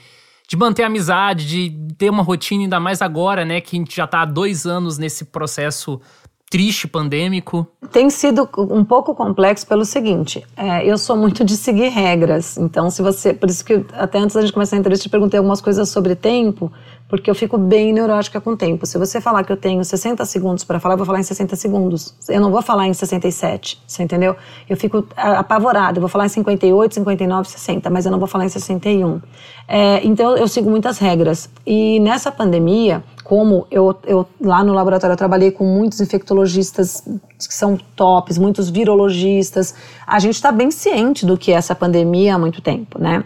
de 0.47 0.57
manter 0.57 0.84
a 0.84 0.88
amizade, 0.88 1.47
de 1.47 1.93
ter 1.97 2.09
uma 2.09 2.22
rotina, 2.22 2.64
ainda 2.64 2.78
mais 2.78 3.01
agora, 3.01 3.45
né? 3.45 3.62
Que 3.62 3.78
a 3.78 3.80
gente 3.80 3.95
já 3.95 4.03
está 4.03 4.24
há 4.24 4.26
dois 4.26 4.66
anos 4.66 4.97
nesse 4.97 5.24
processo 5.24 6.01
triste, 6.52 6.86
pandêmico? 6.86 7.66
Tem 7.93 8.10
sido 8.10 8.47
um 8.58 8.84
pouco 8.84 9.16
complexo 9.16 9.66
pelo 9.66 9.86
seguinte: 9.86 10.45
é, 10.56 10.86
eu 10.86 10.97
sou 10.97 11.16
muito 11.16 11.45
de 11.45 11.56
seguir 11.56 11.88
regras. 11.88 12.58
Então, 12.58 12.91
se 12.91 13.02
você. 13.02 13.34
Por 13.34 13.49
isso 13.49 13.64
que 13.64 13.84
até 13.93 14.20
antes 14.20 14.36
da 14.36 14.41
gente 14.41 14.52
começar 14.54 14.76
a 14.76 14.80
entrevista, 14.80 15.06
eu 15.06 15.10
te 15.10 15.12
perguntei 15.12 15.38
algumas 15.38 15.62
coisas 15.62 15.88
sobre 15.89 16.14
tempo, 16.14 16.72
porque 17.08 17.30
eu 17.30 17.36
fico 17.36 17.58
bem 17.58 17.91
neurótica 17.91 18.39
com 18.39 18.52
o 18.52 18.58
tempo. 18.58 18.86
Se 18.86 18.97
você 18.97 19.20
falar 19.20 19.43
que 19.43 19.52
eu 19.52 19.58
tenho 19.58 19.84
60 19.84 20.24
segundos 20.26 20.64
para 20.64 20.80
falar, 20.80 20.93
eu 20.93 20.97
vou 20.97 21.06
falar 21.06 21.20
em 21.20 21.24
60 21.24 21.56
segundos. 21.58 22.16
Eu 22.30 22.39
não 22.39 22.52
vou 22.52 22.62
falar 22.62 22.88
em 22.88 22.93
67, 22.93 23.82
você 23.86 24.04
entendeu? 24.04 24.36
Eu 24.70 24.78
fico 24.78 25.06
apavorada. 25.16 25.97
Eu 25.97 26.02
vou 26.02 26.10
falar 26.10 26.26
em 26.26 26.30
58, 26.30 26.95
59, 26.95 27.49
60, 27.49 27.89
mas 27.89 28.06
eu 28.06 28.12
não 28.12 28.20
vou 28.20 28.28
falar 28.28 28.45
em 28.45 28.49
61. 28.49 29.22
É, 29.68 30.06
então, 30.06 30.38
eu 30.38 30.47
sigo 30.47 30.70
muitas 30.70 30.99
regras. 30.99 31.49
E 31.66 31.99
nessa 31.99 32.32
pandemia, 32.32 33.04
como 33.24 33.68
eu, 33.70 33.95
eu 34.06 34.28
lá 34.39 34.64
no 34.64 34.74
laboratório 34.74 35.14
eu 35.14 35.18
trabalhei 35.18 35.52
com 35.52 35.66
muitos 35.66 35.99
infectologistas 36.02 37.02
que 37.38 37.54
são 37.54 37.78
tops, 37.95 38.38
muitos 38.38 38.70
virologistas, 38.70 39.76
a 40.06 40.20
gente 40.20 40.36
está 40.36 40.52
bem 40.52 40.72
ciente 40.72 41.26
do 41.26 41.38
que 41.38 41.52
é 41.52 41.56
essa 41.56 41.76
pandemia 41.76 42.36
há 42.36 42.39
muito 42.39 42.62
tempo, 42.62 42.99
né? 42.99 43.24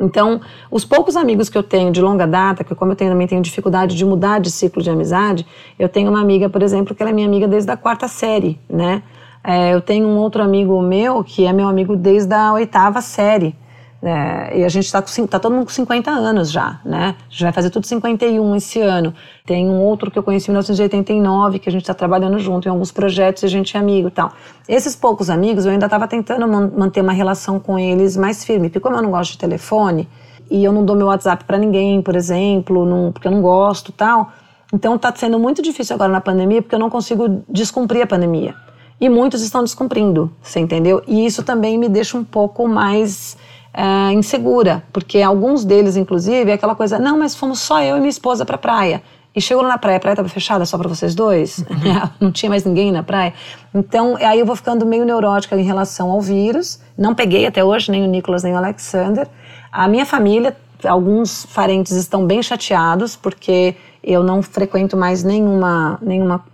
Então, 0.00 0.40
os 0.70 0.84
poucos 0.84 1.16
amigos 1.16 1.48
que 1.48 1.58
eu 1.58 1.62
tenho 1.62 1.90
de 1.90 2.00
longa 2.00 2.26
data, 2.26 2.62
que 2.62 2.74
como 2.74 2.92
eu 2.92 2.96
tenho, 2.96 3.10
também 3.10 3.26
tenho 3.26 3.42
dificuldade 3.42 3.96
de 3.96 4.04
mudar 4.04 4.38
de 4.40 4.50
ciclo 4.50 4.82
de 4.82 4.90
amizade, 4.90 5.46
eu 5.78 5.88
tenho 5.88 6.10
uma 6.10 6.20
amiga, 6.20 6.48
por 6.48 6.62
exemplo, 6.62 6.94
que 6.94 7.02
ela 7.02 7.10
é 7.10 7.14
minha 7.14 7.26
amiga 7.26 7.48
desde 7.48 7.70
a 7.70 7.76
quarta 7.76 8.06
série, 8.06 8.58
né? 8.68 9.02
É, 9.42 9.72
eu 9.72 9.80
tenho 9.80 10.06
um 10.06 10.18
outro 10.18 10.42
amigo 10.42 10.80
meu 10.82 11.22
que 11.24 11.46
é 11.46 11.52
meu 11.52 11.68
amigo 11.68 11.96
desde 11.96 12.34
a 12.34 12.52
oitava 12.52 13.00
série. 13.00 13.54
É, 14.00 14.60
e 14.60 14.64
a 14.64 14.68
gente 14.68 14.84
está 14.84 15.02
tá 15.02 15.38
todo 15.40 15.52
mundo 15.52 15.64
com 15.64 15.72
50 15.72 16.08
anos 16.08 16.52
já, 16.52 16.80
né? 16.84 17.16
A 17.18 17.30
gente 17.30 17.42
vai 17.42 17.52
fazer 17.52 17.70
tudo 17.70 17.84
51 17.84 18.54
esse 18.54 18.80
ano. 18.80 19.12
Tem 19.44 19.68
um 19.68 19.80
outro 19.80 20.08
que 20.08 20.16
eu 20.16 20.22
conheci 20.22 20.50
em 20.50 20.52
1989, 20.52 21.58
que 21.58 21.68
a 21.68 21.72
gente 21.72 21.82
está 21.82 21.94
trabalhando 21.94 22.38
junto 22.38 22.68
em 22.68 22.70
alguns 22.70 22.92
projetos 22.92 23.42
e 23.42 23.46
a 23.46 23.48
gente 23.48 23.76
é 23.76 23.80
amigo 23.80 24.06
e 24.06 24.10
tal. 24.12 24.32
Esses 24.68 24.94
poucos 24.94 25.28
amigos, 25.28 25.64
eu 25.64 25.72
ainda 25.72 25.86
estava 25.86 26.06
tentando 26.06 26.46
manter 26.46 27.00
uma 27.00 27.12
relação 27.12 27.58
com 27.58 27.76
eles 27.76 28.16
mais 28.16 28.44
firme, 28.44 28.68
porque 28.68 28.78
como 28.78 28.96
eu 28.96 29.02
não 29.02 29.10
gosto 29.10 29.32
de 29.32 29.38
telefone, 29.38 30.08
e 30.50 30.64
eu 30.64 30.72
não 30.72 30.84
dou 30.84 30.96
meu 30.96 31.08
WhatsApp 31.08 31.44
para 31.44 31.58
ninguém, 31.58 32.00
por 32.00 32.14
exemplo, 32.14 32.86
não, 32.86 33.12
porque 33.12 33.26
eu 33.26 33.32
não 33.32 33.42
gosto 33.42 33.92
tal, 33.92 34.32
então 34.72 34.94
está 34.94 35.14
sendo 35.14 35.38
muito 35.38 35.60
difícil 35.60 35.94
agora 35.94 36.10
na 36.10 36.20
pandemia, 36.20 36.62
porque 36.62 36.74
eu 36.74 36.78
não 36.78 36.90
consigo 36.90 37.42
descumprir 37.48 38.02
a 38.02 38.06
pandemia. 38.06 38.54
E 39.00 39.08
muitos 39.08 39.42
estão 39.42 39.62
descumprindo, 39.62 40.30
você 40.42 40.58
entendeu? 40.58 41.02
E 41.06 41.24
isso 41.24 41.42
também 41.42 41.78
me 41.78 41.88
deixa 41.88 42.16
um 42.16 42.24
pouco 42.24 42.66
mais 42.66 43.36
é, 43.78 44.12
insegura, 44.12 44.82
porque 44.92 45.22
alguns 45.22 45.64
deles, 45.64 45.96
inclusive, 45.96 46.50
é 46.50 46.54
aquela 46.54 46.74
coisa, 46.74 46.98
não, 46.98 47.16
mas 47.16 47.36
fomos 47.36 47.60
só 47.60 47.80
eu 47.80 47.96
e 47.96 48.00
minha 48.00 48.10
esposa 48.10 48.44
para 48.44 48.56
a 48.56 48.58
praia. 48.58 49.00
E 49.36 49.40
chegou 49.40 49.62
lá 49.62 49.68
na 49.68 49.78
praia, 49.78 49.98
a 49.98 50.00
praia 50.00 50.14
estava 50.14 50.28
fechada 50.28 50.66
só 50.66 50.76
para 50.76 50.88
vocês 50.88 51.14
dois, 51.14 51.58
uhum. 51.58 52.10
não 52.26 52.32
tinha 52.32 52.50
mais 52.50 52.64
ninguém 52.64 52.90
na 52.90 53.04
praia. 53.04 53.32
Então, 53.72 54.16
aí 54.16 54.40
eu 54.40 54.44
vou 54.46 54.56
ficando 54.56 54.84
meio 54.84 55.04
neurótica 55.04 55.54
em 55.56 55.62
relação 55.62 56.10
ao 56.10 56.20
vírus. 56.20 56.80
Não 56.96 57.14
peguei 57.14 57.46
até 57.46 57.62
hoje 57.62 57.92
nem 57.92 58.02
o 58.02 58.08
Nicolas 58.08 58.42
nem 58.42 58.52
o 58.52 58.56
Alexander. 58.56 59.28
A 59.70 59.86
minha 59.86 60.04
família, 60.04 60.56
alguns 60.84 61.46
parentes 61.46 61.92
estão 61.92 62.26
bem 62.26 62.42
chateados 62.42 63.14
porque 63.14 63.76
eu 64.02 64.24
não 64.24 64.42
frequento 64.42 64.96
mais 64.96 65.22
nenhuma, 65.22 66.00
nenhuma 66.02 66.44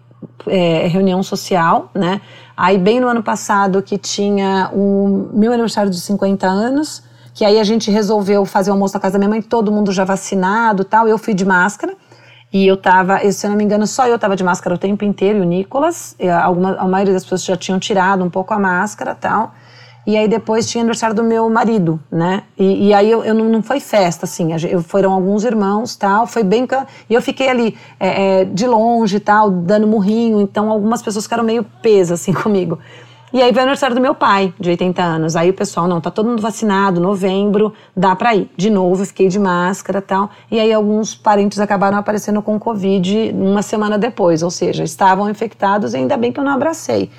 é, 0.46 0.86
reunião 0.88 1.22
social, 1.22 1.90
né? 1.94 2.20
Aí, 2.54 2.76
bem 2.76 3.00
no 3.00 3.08
ano 3.08 3.22
passado, 3.22 3.80
que 3.80 3.96
tinha 3.96 4.70
o 4.74 5.30
meu 5.32 5.52
aniversário 5.52 5.90
de 5.90 5.98
50 5.98 6.46
anos, 6.46 7.02
que 7.34 7.44
aí 7.44 7.58
a 7.58 7.64
gente 7.64 7.90
resolveu 7.90 8.46
fazer 8.46 8.70
o 8.70 8.74
almoço 8.74 8.94
na 8.94 9.00
casa 9.00 9.14
da 9.14 9.18
minha 9.18 9.28
mãe, 9.28 9.42
todo 9.42 9.72
mundo 9.72 9.90
já 9.90 10.04
vacinado 10.04 10.84
tal. 10.84 11.08
Eu 11.08 11.18
fui 11.18 11.34
de 11.34 11.44
máscara. 11.44 11.94
E 12.52 12.64
eu 12.64 12.76
tava, 12.76 13.18
se 13.32 13.44
eu 13.44 13.50
não 13.50 13.56
me 13.56 13.64
engano, 13.64 13.84
só 13.84 14.06
eu 14.06 14.16
tava 14.16 14.36
de 14.36 14.44
máscara 14.44 14.76
o 14.76 14.78
tempo 14.78 15.04
inteiro, 15.04 15.40
e 15.40 15.42
o 15.42 15.44
Nicolas. 15.44 16.16
Alguma, 16.44 16.76
a 16.76 16.86
maioria 16.86 17.12
das 17.12 17.24
pessoas 17.24 17.44
já 17.44 17.56
tinham 17.56 17.80
tirado 17.80 18.22
um 18.22 18.30
pouco 18.30 18.54
a 18.54 18.58
máscara 18.60 19.12
tal. 19.12 19.52
E 20.06 20.16
aí 20.16 20.28
depois 20.28 20.68
tinha 20.68 20.82
aniversário 20.82 21.16
do 21.16 21.24
meu 21.24 21.48
marido, 21.50 21.98
né? 22.12 22.44
E, 22.56 22.88
e 22.88 22.94
aí 22.94 23.10
eu, 23.10 23.24
eu 23.24 23.34
não, 23.34 23.46
não, 23.46 23.62
foi 23.62 23.80
festa, 23.80 24.26
assim. 24.26 24.50
Eu, 24.68 24.82
foram 24.82 25.12
alguns 25.12 25.42
irmãos, 25.44 25.96
tal. 25.96 26.28
Foi 26.28 26.44
bem... 26.44 26.68
E 27.10 27.14
eu 27.14 27.22
fiquei 27.22 27.48
ali 27.48 27.76
é, 27.98 28.42
é, 28.42 28.44
de 28.44 28.66
longe, 28.66 29.18
tal, 29.18 29.50
dando 29.50 29.88
murrinho. 29.88 30.40
Então 30.40 30.70
algumas 30.70 31.02
pessoas 31.02 31.24
ficaram 31.24 31.42
meio 31.42 31.64
pesas, 31.82 32.20
assim, 32.20 32.32
comigo. 32.36 32.78
E 33.34 33.42
aí 33.42 33.50
veio 33.50 33.62
o 33.62 33.62
aniversário 33.62 33.96
do 33.96 34.00
meu 34.00 34.14
pai, 34.14 34.54
de 34.60 34.70
80 34.70 35.02
anos. 35.02 35.34
Aí 35.34 35.50
o 35.50 35.52
pessoal, 35.52 35.88
não, 35.88 36.00
tá 36.00 36.08
todo 36.08 36.28
mundo 36.28 36.40
vacinado, 36.40 37.00
novembro, 37.00 37.72
dá 37.96 38.14
pra 38.14 38.32
ir. 38.32 38.48
De 38.56 38.70
novo, 38.70 39.04
fiquei 39.04 39.26
de 39.26 39.40
máscara 39.40 40.00
tal. 40.00 40.30
E 40.48 40.60
aí 40.60 40.72
alguns 40.72 41.16
parentes 41.16 41.58
acabaram 41.58 41.98
aparecendo 41.98 42.40
com 42.40 42.60
Covid 42.60 43.32
uma 43.34 43.60
semana 43.60 43.98
depois. 43.98 44.44
Ou 44.44 44.52
seja, 44.52 44.84
estavam 44.84 45.28
infectados 45.28 45.94
e 45.94 45.96
ainda 45.96 46.16
bem 46.16 46.30
que 46.30 46.38
eu 46.38 46.44
não 46.44 46.52
abracei. 46.52 47.10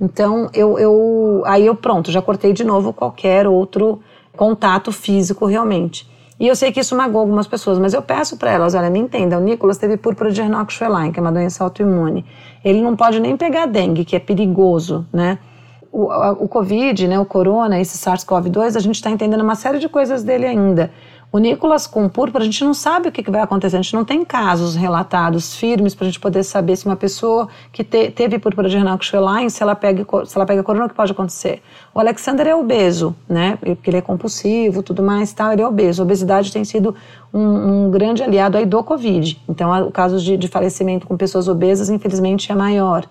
Então, 0.00 0.48
eu, 0.54 0.78
eu, 0.78 1.42
aí 1.44 1.66
eu 1.66 1.74
pronto, 1.74 2.12
já 2.12 2.22
cortei 2.22 2.52
de 2.52 2.62
novo 2.62 2.92
qualquer 2.92 3.48
outro 3.48 4.00
contato 4.36 4.92
físico 4.92 5.44
realmente. 5.44 6.08
E 6.38 6.46
eu 6.46 6.54
sei 6.54 6.70
que 6.70 6.78
isso 6.78 6.94
magoou 6.94 7.22
algumas 7.22 7.48
pessoas, 7.48 7.80
mas 7.80 7.94
eu 7.94 8.02
peço 8.02 8.36
para 8.36 8.52
elas, 8.52 8.76
olha, 8.76 8.90
me 8.90 9.00
entendam, 9.00 9.40
o 9.40 9.42
Nicolas 9.42 9.78
teve 9.78 9.96
púrpura 9.96 10.30
de 10.30 10.40
Hernach-Schwein, 10.40 11.10
que 11.10 11.18
é 11.18 11.22
uma 11.22 11.32
doença 11.32 11.64
autoimune. 11.64 12.24
Ele 12.64 12.80
não 12.80 12.94
pode 12.94 13.18
nem 13.18 13.36
pegar 13.36 13.66
dengue, 13.66 14.04
que 14.04 14.14
é 14.14 14.20
perigoso, 14.20 15.04
né? 15.12 15.38
O, 15.96 16.44
o 16.44 16.48
Covid, 16.48 17.06
né, 17.06 17.20
o 17.20 17.24
corona, 17.24 17.80
esse 17.80 17.96
SARS-CoV-2, 17.96 18.74
a 18.74 18.80
gente 18.80 18.96
está 18.96 19.10
entendendo 19.10 19.42
uma 19.42 19.54
série 19.54 19.78
de 19.78 19.88
coisas 19.88 20.24
dele 20.24 20.44
ainda. 20.44 20.90
O 21.30 21.38
Nicolas 21.38 21.86
com 21.86 22.08
púrpura, 22.08 22.42
a 22.42 22.44
gente 22.44 22.64
não 22.64 22.74
sabe 22.74 23.08
o 23.08 23.12
que, 23.12 23.28
vai 23.30 23.40
acontecer, 23.40 23.76
a 23.76 23.82
gente 23.82 23.94
não 23.94 24.04
tem 24.04 24.24
casos 24.24 24.74
relatados 24.74 25.54
firmes 25.56 25.94
para 25.94 26.06
a 26.06 26.08
gente 26.08 26.18
poder 26.18 26.42
saber 26.42 26.76
se 26.76 26.86
uma 26.86 26.96
pessoa 26.96 27.48
que 27.72 27.84
te, 27.84 28.10
teve 28.10 28.40
púrpura 28.40 28.68
de 28.68 28.76
Hernach-Schwein, 28.76 29.48
se 29.50 29.62
ela 29.62 29.76
pega 29.76 30.04
se 30.26 30.36
ela 30.36 30.46
pega 30.46 30.62
corona, 30.64 30.86
o 30.86 30.88
que 30.88 30.94
pode 30.94 31.12
acontecer. 31.12 31.60
O 31.92 32.00
Alexander 32.00 32.46
é 32.46 32.54
obeso, 32.56 33.14
né? 33.28 33.56
Porque 33.60 33.90
ele 33.90 33.96
é 33.96 34.00
compulsivo, 34.00 34.82
tudo 34.82 35.02
mais, 35.02 35.32
tal, 35.32 35.52
ele 35.52 35.62
é 35.62 35.66
obeso. 35.66 36.02
A 36.02 36.04
obesidade 36.04 36.52
tem 36.52 36.64
sido 36.64 36.94
um, 37.32 37.86
um 37.86 37.90
grande 37.90 38.22
aliado 38.22 38.56
aí 38.56 38.66
do 38.66 38.82
Covid. 38.82 39.40
Então, 39.48 39.88
o 39.88 39.90
caso 39.90 40.20
de, 40.20 40.36
de 40.36 40.48
falecimento 40.48 41.06
com 41.06 41.16
pessoas 41.16 41.46
obesas, 41.46 41.88
infelizmente, 41.88 42.50
é 42.50 42.54
maior. 42.54 43.06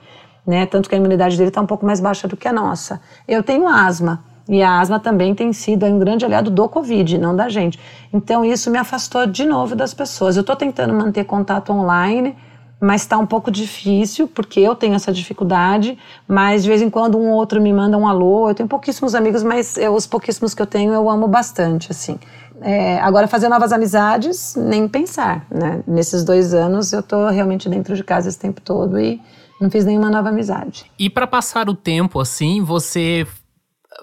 Né? 0.45 0.65
Tanto 0.65 0.89
que 0.89 0.95
a 0.95 0.97
imunidade 0.97 1.37
dele 1.37 1.49
está 1.49 1.61
um 1.61 1.65
pouco 1.65 1.85
mais 1.85 1.99
baixa 1.99 2.27
do 2.27 2.35
que 2.35 2.47
a 2.47 2.53
nossa. 2.53 2.99
Eu 3.27 3.41
tenho 3.41 3.67
asma. 3.67 4.23
E 4.47 4.61
a 4.61 4.79
asma 4.79 4.99
também 4.99 5.33
tem 5.33 5.53
sido 5.53 5.85
um 5.85 5.97
grande 5.97 6.25
aliado 6.25 6.51
do 6.51 6.67
Covid, 6.67 7.17
não 7.17 7.35
da 7.35 7.47
gente. 7.47 7.79
Então 8.11 8.43
isso 8.43 8.69
me 8.69 8.77
afastou 8.77 9.25
de 9.25 9.45
novo 9.45 9.75
das 9.75 9.93
pessoas. 9.93 10.35
Eu 10.35 10.41
estou 10.41 10.55
tentando 10.55 10.93
manter 10.93 11.23
contato 11.23 11.71
online, 11.71 12.35
mas 12.79 13.03
está 13.03 13.17
um 13.17 13.25
pouco 13.25 13.49
difícil, 13.49 14.27
porque 14.27 14.59
eu 14.59 14.75
tenho 14.75 14.95
essa 14.95 15.13
dificuldade, 15.13 15.97
mas 16.27 16.63
de 16.63 16.69
vez 16.69 16.81
em 16.81 16.89
quando 16.89 17.17
um 17.17 17.29
outro 17.29 17.61
me 17.61 17.71
manda 17.71 17.97
um 17.97 18.05
alô. 18.05 18.49
Eu 18.49 18.53
tenho 18.53 18.67
pouquíssimos 18.67 19.15
amigos, 19.15 19.43
mas 19.43 19.77
eu, 19.77 19.93
os 19.93 20.05
pouquíssimos 20.05 20.53
que 20.53 20.61
eu 20.61 20.67
tenho 20.67 20.91
eu 20.91 21.09
amo 21.09 21.25
bastante, 21.25 21.89
assim. 21.89 22.19
É, 22.61 22.99
agora, 22.99 23.27
fazer 23.27 23.47
novas 23.47 23.71
amizades, 23.71 24.55
nem 24.57 24.87
pensar, 24.87 25.45
né? 25.49 25.81
Nesses 25.87 26.23
dois 26.23 26.53
anos 26.53 26.91
eu 26.91 26.99
estou 26.99 27.27
realmente 27.29 27.69
dentro 27.69 27.95
de 27.95 28.03
casa 28.03 28.27
esse 28.27 28.39
tempo 28.39 28.59
todo 28.59 28.99
e 28.99 29.21
Não 29.59 29.69
fiz 29.69 29.85
nenhuma 29.85 30.09
nova 30.09 30.29
amizade. 30.29 30.85
E 30.97 31.09
para 31.09 31.27
passar 31.27 31.69
o 31.69 31.73
tempo 31.73 32.19
assim, 32.19 32.61
você 32.61 33.25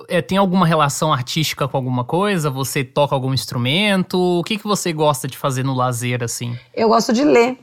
é, 0.09 0.22
tem 0.22 0.38
alguma 0.38 0.66
relação 0.66 1.12
artística 1.12 1.66
com 1.66 1.76
alguma 1.76 2.05
coisa? 2.05 2.51
Você 2.51 2.84
toca 2.84 3.14
algum 3.14 3.34
instrumento? 3.34 4.18
O 4.18 4.44
que, 4.44 4.57
que 4.57 4.64
você 4.64 4.92
gosta 4.92 5.26
de 5.28 5.36
fazer 5.36 5.64
no 5.64 5.74
lazer, 5.74 6.22
assim? 6.22 6.57
Eu 6.74 6.88
gosto 6.88 7.12
de 7.12 7.24
ler. 7.24 7.59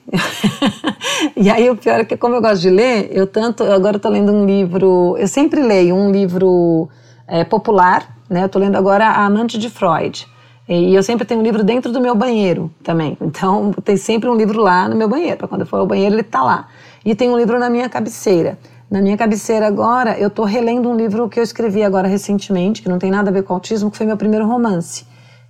e 1.36 1.50
aí 1.50 1.70
o 1.70 1.76
pior 1.76 2.00
é 2.00 2.06
que 2.06 2.18
como 2.18 2.36
eu 2.36 2.42
gosto 2.42 2.62
de 2.62 2.70
ler, 2.70 3.10
eu 3.12 3.26
tanto... 3.26 3.64
Agora 3.64 3.96
eu 3.96 4.00
tô 4.00 4.10
lendo 4.10 4.32
um 4.32 4.46
livro... 4.46 5.16
Eu 5.18 5.28
sempre 5.28 5.62
leio 5.62 5.96
um 5.96 6.12
livro 6.12 6.90
é, 7.28 7.44
popular, 7.44 8.18
né? 8.30 8.44
Eu 8.44 8.50
tô 8.50 8.60
lendo 8.60 8.76
agora 8.76 9.08
A 9.08 9.26
Amante 9.26 9.58
de 9.58 9.70
Freud. 9.70 10.28
E 10.68 10.94
eu 10.94 11.02
sempre 11.02 11.26
tenho 11.26 11.40
um 11.40 11.44
livro 11.44 11.64
dentro 11.64 11.92
do 11.94 12.02
meu 12.02 12.14
banheiro 12.14 12.70
também. 12.84 13.18
Então 13.22 13.74
tem 13.86 13.96
sempre 13.96 14.28
um 14.30 14.36
livro 14.36 14.62
lá 14.62 14.90
no 14.90 14.96
meu 14.96 15.08
banheiro. 15.08 15.38
Para 15.38 15.48
quando 15.48 15.62
eu 15.62 15.68
for 15.68 15.78
ao 15.78 15.88
banheiro, 15.88 16.16
ele 16.16 16.24
tá 16.24 16.44
lá. 16.44 16.68
E 17.08 17.16
tem 17.16 17.30
um 17.30 17.38
livro 17.38 17.58
na 17.58 17.70
minha 17.70 17.88
cabeceira. 17.88 18.60
Na 18.92 19.00
minha 19.00 19.16
cabeceira 19.16 19.66
agora, 19.66 20.20
eu 20.20 20.28
estou 20.28 20.44
relendo 20.44 20.90
um 20.90 20.98
livro 20.98 21.30
que 21.30 21.40
eu 21.40 21.44
escrevi 21.44 21.82
agora 21.82 22.06
recentemente, 22.06 22.82
que 22.82 22.90
não 22.90 23.00
tem 23.00 23.10
nada 23.10 23.30
a 23.30 23.34
ver 23.34 23.44
com 23.44 23.54
autismo, 23.54 23.90
que 23.90 23.96
foi 23.96 24.06
meu 24.06 24.18
primeiro 24.18 24.46
romance, 24.46 25.06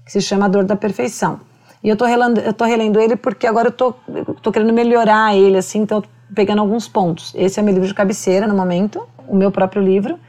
que 0.06 0.12
se 0.12 0.22
chama 0.22 0.48
Dor 0.48 0.66
da 0.66 0.76
Perfeição. 0.76 1.40
E 1.84 1.90
eu 1.90 1.94
estou 1.94 2.08
relendo, 2.08 2.40
eu 2.42 2.54
tô 2.54 2.64
relendo 2.64 3.00
ele 3.00 3.16
porque 3.16 3.48
agora 3.48 3.70
eu 3.70 3.72
tô, 3.72 3.92
tô 4.40 4.52
querendo 4.52 4.72
melhorar 4.72 5.36
ele, 5.36 5.58
assim, 5.58 5.80
então 5.80 6.04
pegando 6.36 6.62
alguns 6.62 6.88
pontos. 6.88 7.34
Esse 7.36 7.60
é 7.60 7.64
meu 7.64 7.74
livro 7.74 7.88
de 7.88 7.94
cabeceira 7.96 8.46
no 8.46 8.54
momento, 8.54 9.02
o 9.28 9.36
meu 9.36 9.50
próprio 9.50 9.82
livro. 9.82 10.20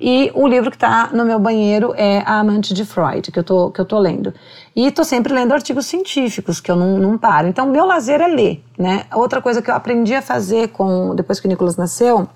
E 0.00 0.30
o 0.34 0.46
livro 0.46 0.70
que 0.70 0.76
está 0.76 1.10
no 1.12 1.24
meu 1.24 1.40
banheiro 1.40 1.92
é 1.96 2.22
A 2.24 2.38
Amante 2.38 2.72
de 2.72 2.84
Freud, 2.84 3.32
que 3.32 3.38
eu 3.38 3.42
tô, 3.42 3.70
que 3.70 3.80
eu 3.80 3.84
tô 3.84 3.98
lendo. 3.98 4.32
E 4.74 4.86
estou 4.86 5.04
sempre 5.04 5.34
lendo 5.34 5.52
artigos 5.52 5.86
científicos, 5.86 6.60
que 6.60 6.70
eu 6.70 6.76
não, 6.76 6.98
não 6.98 7.18
paro. 7.18 7.48
Então, 7.48 7.68
meu 7.68 7.84
lazer 7.84 8.20
é 8.20 8.28
ler, 8.28 8.62
né? 8.78 9.06
Outra 9.12 9.42
coisa 9.42 9.60
que 9.60 9.70
eu 9.70 9.74
aprendi 9.74 10.14
a 10.14 10.22
fazer 10.22 10.68
com 10.68 11.16
depois 11.16 11.40
que 11.40 11.46
o 11.46 11.48
Nicolas 11.48 11.76
nasceu 11.76 12.28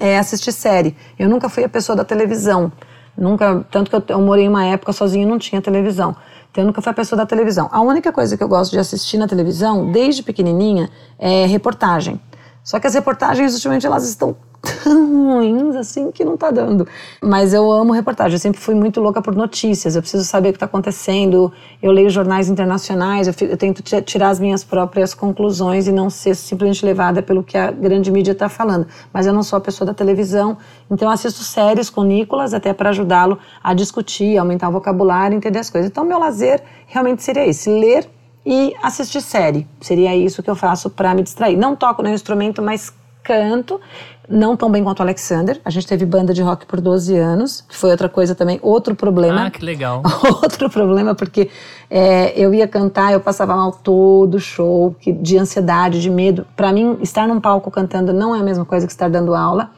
é 0.00 0.18
assistir 0.18 0.50
série. 0.50 0.96
Eu 1.16 1.28
nunca 1.28 1.48
fui 1.48 1.62
a 1.62 1.68
pessoa 1.68 1.94
da 1.94 2.04
televisão. 2.04 2.72
Nunca, 3.16 3.64
tanto 3.70 3.90
que 3.90 3.96
eu, 3.96 4.02
eu 4.08 4.20
morei 4.20 4.48
uma 4.48 4.64
época 4.66 4.92
sozinha 4.92 5.24
e 5.24 5.28
não 5.28 5.38
tinha 5.38 5.62
televisão. 5.62 6.16
Então 6.50 6.62
eu 6.62 6.66
nunca 6.66 6.82
fui 6.82 6.90
a 6.90 6.94
pessoa 6.94 7.16
da 7.16 7.26
televisão. 7.26 7.68
A 7.70 7.80
única 7.80 8.12
coisa 8.12 8.36
que 8.36 8.42
eu 8.42 8.48
gosto 8.48 8.72
de 8.72 8.78
assistir 8.78 9.18
na 9.18 9.28
televisão, 9.28 9.92
desde 9.92 10.22
pequenininha, 10.22 10.90
é 11.18 11.46
reportagem. 11.46 12.20
Só 12.64 12.80
que 12.80 12.86
as 12.86 12.94
reportagens, 12.94 13.52
ultimamente, 13.52 13.86
elas 13.86 14.08
estão 14.08 14.34
tão 14.82 15.22
ruins 15.22 15.76
assim 15.76 16.10
que 16.10 16.24
não 16.24 16.34
tá 16.34 16.50
dando. 16.50 16.88
Mas 17.22 17.52
eu 17.52 17.70
amo 17.70 17.92
reportagem, 17.92 18.36
eu 18.36 18.38
sempre 18.38 18.58
fui 18.58 18.74
muito 18.74 19.02
louca 19.02 19.20
por 19.20 19.34
notícias, 19.36 19.94
eu 19.94 20.00
preciso 20.00 20.24
saber 20.24 20.48
o 20.48 20.52
que 20.52 20.56
está 20.56 20.64
acontecendo, 20.64 21.52
eu 21.82 21.92
leio 21.92 22.08
jornais 22.08 22.48
internacionais, 22.48 23.28
eu, 23.28 23.34
eu, 23.48 23.56
tento 23.58 23.82
tirar 23.82 24.30
as 24.30 24.40
minhas 24.40 24.64
próprias 24.64 25.12
conclusões 25.12 25.86
e 25.86 25.92
não 25.92 26.08
ser 26.08 26.34
simplesmente 26.34 26.86
levada 26.86 27.22
pelo 27.22 27.44
que 27.44 27.58
a 27.58 27.70
grande 27.70 28.10
mídia 28.10 28.32
está 28.32 28.48
falando. 28.48 28.86
Mas 29.12 29.26
eu 29.26 29.34
não 29.34 29.42
sou 29.42 29.58
a 29.58 29.60
pessoa 29.60 29.86
da 29.86 29.92
televisão, 29.92 30.56
então 30.90 31.08
eu 31.08 31.12
assisto 31.12 31.42
séries 31.42 31.90
com 31.90 32.02
Nicolas 32.02 32.54
até 32.54 32.72
para 32.72 32.88
ajudá-lo 32.88 33.38
a 33.62 33.74
discutir, 33.74 34.38
aumentar 34.38 34.70
o 34.70 34.72
vocabulário, 34.72 35.36
entender 35.36 35.58
as 35.58 35.68
coisas. 35.68 35.90
Então 35.90 36.02
meu 36.02 36.18
lazer 36.18 36.62
realmente 36.86 37.22
seria 37.22 37.46
esse, 37.46 37.68
ler 37.68 38.08
e 38.44 38.74
assistir 38.82 39.20
série. 39.20 39.66
Seria 39.80 40.14
isso 40.14 40.42
que 40.42 40.50
eu 40.50 40.56
faço 40.56 40.90
para 40.90 41.14
me 41.14 41.22
distrair. 41.22 41.56
Não 41.56 41.74
toco 41.74 42.02
no 42.02 42.08
instrumento, 42.08 42.60
mas 42.60 42.92
canto 43.22 43.80
não 44.28 44.56
tão 44.56 44.70
bem 44.70 44.82
quanto 44.82 45.00
o 45.00 45.02
Alexander. 45.02 45.60
A 45.64 45.70
gente 45.70 45.86
teve 45.86 46.04
banda 46.06 46.32
de 46.32 46.42
rock 46.42 46.66
por 46.66 46.80
12 46.80 47.16
anos, 47.16 47.62
que 47.62 47.76
foi 47.76 47.90
outra 47.90 48.08
coisa 48.08 48.34
também, 48.34 48.58
outro 48.62 48.94
problema. 48.94 49.46
Ah, 49.46 49.50
que 49.50 49.64
legal. 49.64 50.02
outro 50.42 50.70
problema, 50.70 51.14
porque 51.14 51.50
é, 51.90 52.32
eu 52.38 52.54
ia 52.54 52.66
cantar, 52.66 53.12
eu 53.12 53.20
passava 53.20 53.54
mal 53.54 53.72
todo 53.72 54.38
show, 54.40 54.94
que, 54.98 55.12
de 55.12 55.38
ansiedade, 55.38 56.00
de 56.00 56.10
medo. 56.10 56.46
Para 56.56 56.72
mim, 56.72 56.98
estar 57.00 57.26
num 57.28 57.40
palco 57.40 57.70
cantando 57.70 58.12
não 58.12 58.34
é 58.34 58.40
a 58.40 58.42
mesma 58.42 58.64
coisa 58.64 58.86
que 58.86 58.92
estar 58.92 59.08
dando 59.08 59.34
aula. 59.34 59.70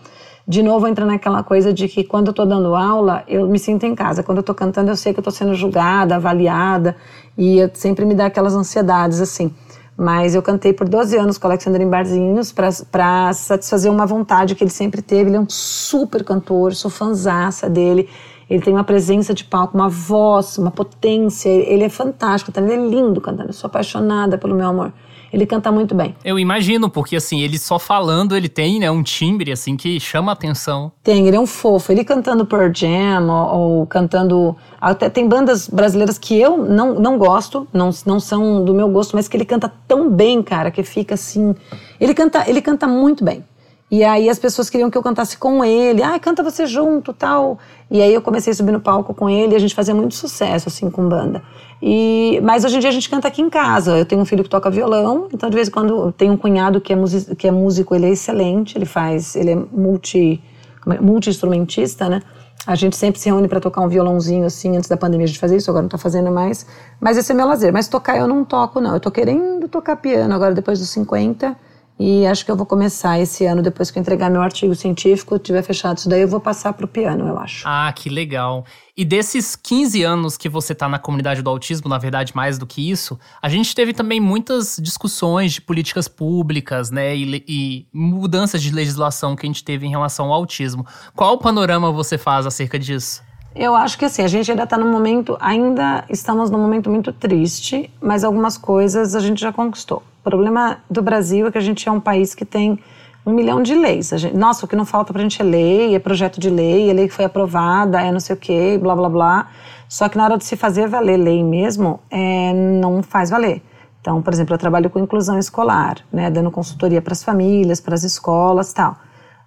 De 0.48 0.62
novo, 0.62 0.86
entra 0.86 1.04
naquela 1.04 1.42
coisa 1.42 1.72
de 1.72 1.88
que 1.88 2.04
quando 2.04 2.28
eu 2.28 2.32
tô 2.32 2.44
dando 2.44 2.76
aula, 2.76 3.24
eu 3.26 3.48
me 3.48 3.58
sinto 3.58 3.84
em 3.84 3.96
casa. 3.96 4.22
Quando 4.22 4.38
eu 4.38 4.44
tô 4.44 4.54
cantando, 4.54 4.92
eu 4.92 4.96
sei 4.96 5.12
que 5.12 5.18
eu 5.18 5.24
tô 5.24 5.30
sendo 5.32 5.54
julgada, 5.56 6.14
avaliada, 6.14 6.94
e 7.37 7.70
sempre 7.74 8.05
me 8.05 8.14
dá 8.14 8.26
aquelas 8.26 8.55
ansiedades, 8.55 9.20
assim. 9.20 9.53
Mas 9.97 10.34
eu 10.34 10.43
cantei 10.43 10.72
por 10.72 10.89
12 10.89 11.16
anos 11.16 11.39
com 11.39 11.47
o 11.47 11.51
Alexandre 11.51 11.82
em 11.82 11.89
barzinhos 11.89 12.53
para 12.53 13.32
satisfazer 13.32 13.91
uma 13.91 14.05
vontade 14.05 14.55
que 14.55 14.62
ele 14.62 14.70
sempre 14.70 15.01
teve. 15.01 15.30
Ele 15.30 15.37
é 15.37 15.41
um 15.41 15.49
super 15.49 16.22
cantor, 16.22 16.74
sou 16.74 16.91
fanzaça 16.91 17.68
dele. 17.68 18.09
Ele 18.49 18.62
tem 18.62 18.72
uma 18.72 18.84
presença 18.84 19.32
de 19.32 19.45
palco, 19.45 19.76
uma 19.76 19.89
voz, 19.89 20.59
uma 20.59 20.70
potência. 20.70 21.49
Ele 21.49 21.82
é 21.82 21.89
fantástico, 21.89 22.53
ele 22.57 22.72
é 22.72 22.76
lindo 22.76 23.20
cantando. 23.20 23.49
Eu 23.49 23.55
sou 23.55 23.68
apaixonada 23.68 24.37
pelo 24.37 24.55
meu 24.55 24.68
amor. 24.68 24.93
Ele 25.32 25.46
canta 25.46 25.70
muito 25.72 25.94
bem. 25.94 26.14
Eu 26.24 26.38
imagino, 26.38 26.88
porque 26.88 27.16
assim, 27.16 27.40
ele 27.40 27.58
só 27.58 27.78
falando, 27.78 28.36
ele 28.36 28.48
tem, 28.48 28.78
né, 28.78 28.90
um 28.90 29.02
timbre 29.02 29.52
assim 29.52 29.76
que 29.76 29.98
chama 29.98 30.32
a 30.32 30.34
atenção. 30.34 30.92
Tem, 31.02 31.26
ele 31.26 31.36
é 31.36 31.40
um 31.40 31.46
fofo. 31.46 31.92
Ele 31.92 32.04
cantando 32.04 32.46
Pearl 32.46 32.72
Jam 32.72 33.28
ou, 33.28 33.58
ou 33.58 33.86
cantando 33.86 34.56
até 34.80 35.08
tem 35.10 35.28
bandas 35.28 35.68
brasileiras 35.68 36.18
que 36.18 36.38
eu 36.38 36.58
não, 36.58 36.94
não 36.94 37.18
gosto, 37.18 37.66
não, 37.72 37.90
não 38.04 38.20
são 38.20 38.64
do 38.64 38.74
meu 38.74 38.88
gosto, 38.88 39.16
mas 39.16 39.26
que 39.26 39.36
ele 39.36 39.44
canta 39.44 39.72
tão 39.88 40.10
bem, 40.10 40.42
cara, 40.42 40.70
que 40.70 40.82
fica 40.82 41.14
assim, 41.14 41.54
ele 42.00 42.14
canta, 42.14 42.48
ele 42.48 42.60
canta 42.60 42.86
muito 42.86 43.24
bem. 43.24 43.44
E 43.89 44.03
aí 44.03 44.28
as 44.28 44.39
pessoas 44.39 44.68
queriam 44.68 44.91
que 44.91 44.99
eu 44.99 45.03
cantasse 45.03 45.39
com 45.39 45.64
ele. 45.64 46.03
Ah, 46.03 46.18
canta 46.18 46.43
você 46.43 46.66
junto, 46.66 47.12
tal. 47.12 47.59
E 47.91 48.03
aí 48.03 48.12
eu 48.12 48.20
comecei 48.20 48.53
a 48.53 48.55
subir 48.55 48.72
no 48.72 48.80
palco 48.80 49.14
com 49.14 49.30
ele 49.30 49.53
e 49.53 49.57
a 49.57 49.59
gente 49.61 49.74
fazia 49.74 49.95
muito 49.95 50.14
sucesso, 50.14 50.68
assim, 50.68 50.91
com 50.91 51.09
banda. 51.09 51.43
E, 51.80 52.41
mas 52.43 52.64
hoje 52.64 52.76
em 52.76 52.80
dia 52.80 52.89
a 52.89 52.93
gente 52.93 53.09
canta 53.09 53.28
aqui 53.28 53.41
em 53.41 53.49
casa. 53.49 53.97
Eu 53.97 54.05
tenho 54.05 54.20
um 54.20 54.24
filho 54.24 54.43
que 54.43 54.51
toca 54.51 54.68
violão, 54.70 55.28
então 55.32 55.49
de 55.49 55.55
vez 55.55 55.68
em 55.68 55.70
quando 55.70 56.11
tem 56.12 56.30
um 56.30 56.37
cunhado 56.37 56.80
que 56.80 56.93
é, 56.93 56.97
que 57.39 57.47
é 57.47 57.51
músico, 57.51 57.95
ele 57.95 58.07
é 58.07 58.11
excelente, 58.11 58.76
ele 58.76 58.87
faz, 58.87 59.37
ele 59.37 59.53
é 59.53 59.55
multi, 59.55 60.43
é, 60.89 61.01
multi-instrumentista, 61.01 62.09
né? 62.09 62.22
A 62.66 62.74
gente 62.74 62.97
sempre 62.97 63.20
se 63.20 63.28
reúne 63.28 63.47
para 63.47 63.61
tocar 63.61 63.82
um 63.82 63.89
violãozinho 63.89 64.45
assim, 64.45 64.76
antes 64.76 64.89
da 64.89 64.97
pandemia 64.97 65.24
a 65.24 65.28
gente 65.28 65.39
fazia 65.39 65.57
isso, 65.57 65.70
agora 65.70 65.82
não 65.82 65.89
tá 65.89 65.99
fazendo 65.99 66.32
mais. 66.32 66.66
Mas 67.01 67.16
esse 67.16 67.30
é 67.30 67.34
meu 67.34 67.47
lazer. 67.47 67.72
Mas 67.72 67.87
tocar 67.87 68.18
eu 68.18 68.26
não 68.26 68.45
toco, 68.45 68.80
não. 68.80 68.95
Eu 68.95 68.99
tô 68.99 69.09
querendo 69.09 69.68
tocar 69.68 69.95
piano 69.95 70.34
agora 70.34 70.53
depois 70.53 70.80
dos 70.80 70.89
50. 70.89 71.57
E 71.99 72.26
acho 72.26 72.44
que 72.44 72.51
eu 72.51 72.57
vou 72.57 72.66
começar 72.66 73.18
esse 73.18 73.47
ano, 73.47 73.62
depois 73.62 73.90
que 73.90 73.99
eu 73.99 74.03
entregar 74.03 74.30
meu 74.30 74.42
artigo 74.42 74.74
científico, 74.74 75.38
tiver 75.38 75.62
fechado 75.62 75.97
isso 75.97 76.09
daí, 76.09 76.20
eu 76.20 76.28
vou 76.28 76.40
passar 76.40 76.74
para 76.74 76.84
o 76.84 76.88
piano, 76.88 77.26
eu 77.26 77.38
acho. 77.38 77.62
Ah, 77.66 77.90
que 77.94 78.11
legal. 78.11 78.66
E 78.94 79.03
desses 79.03 79.57
15 79.57 80.03
anos 80.03 80.36
que 80.36 80.49
você 80.49 80.74
está 80.74 80.88
na 80.88 80.99
comunidade 80.99 81.40
do 81.40 81.49
autismo, 81.49 81.88
na 81.88 81.97
verdade, 81.97 82.36
mais 82.36 82.59
do 82.59 82.66
que 82.66 82.90
isso, 82.90 83.18
a 83.40 83.49
gente 83.49 83.74
teve 83.74 83.94
também 83.94 84.20
muitas 84.20 84.78
discussões 84.80 85.55
de 85.55 85.62
políticas 85.62 86.07
públicas, 86.07 86.90
né, 86.90 87.16
e, 87.16 87.44
e 87.49 87.86
mudanças 87.92 88.62
de 88.62 88.70
legislação 88.70 89.34
que 89.34 89.47
a 89.47 89.49
gente 89.49 89.64
teve 89.64 89.86
em 89.86 89.90
relação 89.90 90.26
ao 90.26 90.34
autismo. 90.34 90.86
Qual 91.14 91.38
panorama 91.38 91.90
você 91.90 92.18
faz 92.18 92.44
acerca 92.44 92.78
disso? 92.78 93.25
Eu 93.59 93.74
acho 93.74 93.98
que 93.98 94.04
assim, 94.04 94.22
a 94.22 94.28
gente 94.28 94.50
ainda 94.50 94.64
está 94.64 94.76
num 94.76 94.92
momento, 94.92 95.34
ainda 95.40 96.04
estamos 96.11 96.50
num 96.50 96.59
momento 96.59 96.90
muito 96.90 97.11
triste, 97.11 97.90
mas 98.02 98.22
algumas 98.22 98.59
coisas 98.59 99.14
a 99.14 99.20
gente 99.20 99.40
já 99.40 99.50
conquistou. 99.50 100.02
O 100.20 100.22
problema 100.22 100.78
do 100.90 101.00
Brasil 101.00 101.46
é 101.46 101.50
que 101.50 101.57
a 101.57 101.62
gente 101.62 101.88
é 101.88 101.90
um 101.90 101.98
país 101.98 102.34
que 102.34 102.44
tem 102.44 102.78
um 103.24 103.32
milhão 103.32 103.62
de 103.62 103.74
leis. 103.74 104.11
Gente, 104.14 104.36
nossa, 104.36 104.66
o 104.66 104.68
que 104.68 104.76
não 104.76 104.84
falta 104.84 105.11
para 105.11 105.20
a 105.20 105.22
gente 105.22 105.40
é 105.40 105.44
lei, 105.44 105.94
é 105.94 105.98
projeto 105.98 106.38
de 106.38 106.50
lei, 106.50 106.90
é 106.90 106.92
lei 106.92 107.09
que 107.09 107.14
foi 107.14 107.24
aprovada, 107.24 107.98
é 107.98 108.12
não 108.12 108.20
sei 108.20 108.36
o 108.36 108.38
quê, 108.38 108.78
blá 108.80 108.94
blá 108.94 109.09
blá. 109.09 109.48
Só 109.88 110.07
que 110.07 110.18
na 110.18 110.24
hora 110.24 110.36
de 110.36 110.44
se 110.44 110.54
fazer 110.54 110.86
valer 110.86 111.16
lei 111.16 111.42
mesmo, 111.42 112.00
é, 112.11 112.52
não 112.52 113.02
faz 113.02 113.30
valer. 113.30 113.62
Então, 114.02 114.20
por 114.20 114.34
exemplo, 114.34 114.54
eu 114.54 114.59
trabalho 114.59 114.90
com 114.90 114.98
inclusão 114.98 115.38
escolar, 115.38 115.96
né, 116.12 116.30
dando 116.30 116.50
consultoria 116.50 117.00
para 117.00 117.14
as 117.14 117.24
famílias, 117.24 117.80
para 117.80 117.94
as 117.94 118.04
escolas 118.04 118.70
tal. 118.72 118.98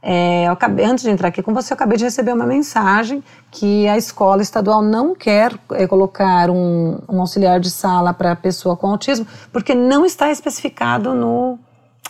É, 0.02 0.47
acabei, 0.47 0.86
antes 0.86 1.04
de 1.04 1.10
entrar 1.10 1.28
aqui 1.28 1.43
com 1.43 1.54
você, 1.54 1.74
eu 1.74 1.76
acabei 1.76 1.97
de 1.97 2.06
receber 2.06 2.32
uma 2.34 2.45
mensagem 2.45 3.22
que 3.52 3.86
a 3.88 3.97
escola 3.97 4.41
estadual 4.41 4.82
não 4.82 5.14
quer 5.14 5.54
é, 5.72 5.86
colocar 5.88 6.50
um, 6.50 7.00
um, 7.08 7.20
auxiliar 7.20 7.60
de 7.60 7.70
sala 7.70 8.14
para 8.14 8.34
pessoa 8.36 8.78
com 8.78 8.88
autismo, 8.88 9.28
porque 9.52 9.76
não 9.76 10.06
está 10.06 10.32
especificado 10.32 11.14
no, 11.14 11.60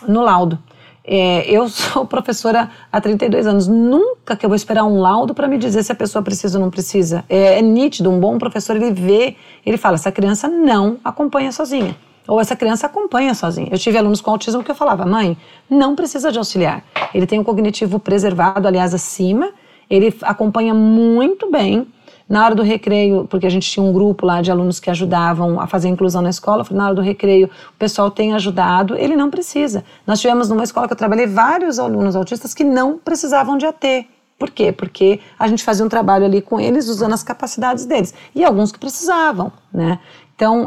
no 0.06 0.20
laudo. 0.20 0.56
É, 1.04 1.50
eu 1.50 1.66
sou 1.70 2.06
professora 2.06 2.70
há 2.92 3.00
32 3.00 3.44
anos, 3.44 3.66
nunca 3.66 4.36
que 4.36 4.46
eu 4.46 4.48
vou 4.48 4.56
esperar 4.56 4.84
um 4.84 5.00
laudo 5.00 5.34
para 5.34 5.48
me 5.48 5.58
dizer 5.58 5.82
se 5.82 5.90
a 5.90 5.96
pessoa 5.96 6.22
precisa 6.22 6.58
ou 6.58 6.64
não 6.64 6.70
precisa. 6.70 7.24
É, 7.28 7.58
é 7.58 7.62
nítido, 7.62 8.08
um 8.08 8.20
bom 8.20 8.38
professor, 8.38 8.76
ele 8.76 8.92
vê, 8.92 9.36
ele 9.66 9.76
fala, 9.76 9.96
essa 9.96 10.12
criança 10.12 10.46
não 10.46 10.98
acompanha 11.04 11.50
sozinha 11.50 11.96
ou 12.26 12.40
essa 12.40 12.54
criança 12.56 12.86
acompanha 12.86 13.34
sozinha. 13.34 13.68
Eu 13.70 13.78
tive 13.78 13.98
alunos 13.98 14.20
com 14.20 14.30
autismo 14.30 14.62
que 14.62 14.70
eu 14.70 14.74
falava, 14.74 15.04
mãe, 15.04 15.36
não 15.68 15.94
precisa 15.94 16.30
de 16.30 16.38
auxiliar. 16.38 16.84
Ele 17.14 17.26
tem 17.26 17.38
um 17.38 17.44
cognitivo 17.44 17.98
preservado, 17.98 18.66
aliás, 18.66 18.94
acima, 18.94 19.50
ele 19.88 20.16
acompanha 20.22 20.72
muito 20.72 21.50
bem. 21.50 21.86
Na 22.28 22.44
hora 22.44 22.54
do 22.54 22.62
recreio, 22.62 23.26
porque 23.28 23.44
a 23.44 23.50
gente 23.50 23.68
tinha 23.68 23.84
um 23.84 23.92
grupo 23.92 24.24
lá 24.24 24.40
de 24.40 24.52
alunos 24.52 24.78
que 24.78 24.88
ajudavam 24.88 25.58
a 25.58 25.66
fazer 25.66 25.88
a 25.88 25.90
inclusão 25.90 26.22
na 26.22 26.30
escola, 26.30 26.64
na 26.70 26.86
hora 26.86 26.94
do 26.94 27.02
recreio 27.02 27.50
o 27.74 27.76
pessoal 27.76 28.08
tem 28.08 28.34
ajudado, 28.34 28.94
ele 28.96 29.16
não 29.16 29.28
precisa. 29.28 29.82
Nós 30.06 30.20
tivemos 30.20 30.48
numa 30.48 30.62
escola 30.62 30.86
que 30.86 30.92
eu 30.92 30.96
trabalhei 30.96 31.26
vários 31.26 31.80
alunos 31.80 32.14
autistas 32.14 32.54
que 32.54 32.62
não 32.62 32.96
precisavam 32.98 33.58
de 33.58 33.66
AT. 33.66 34.06
Por 34.40 34.48
quê? 34.48 34.72
Porque 34.72 35.20
a 35.38 35.46
gente 35.48 35.62
fazia 35.62 35.84
um 35.84 35.88
trabalho 35.88 36.24
ali 36.24 36.40
com 36.40 36.58
eles 36.58 36.88
usando 36.88 37.12
as 37.12 37.22
capacidades 37.22 37.84
deles. 37.84 38.14
E 38.34 38.42
alguns 38.42 38.72
que 38.72 38.78
precisavam, 38.78 39.52
né? 39.70 39.98
Então, 40.40 40.66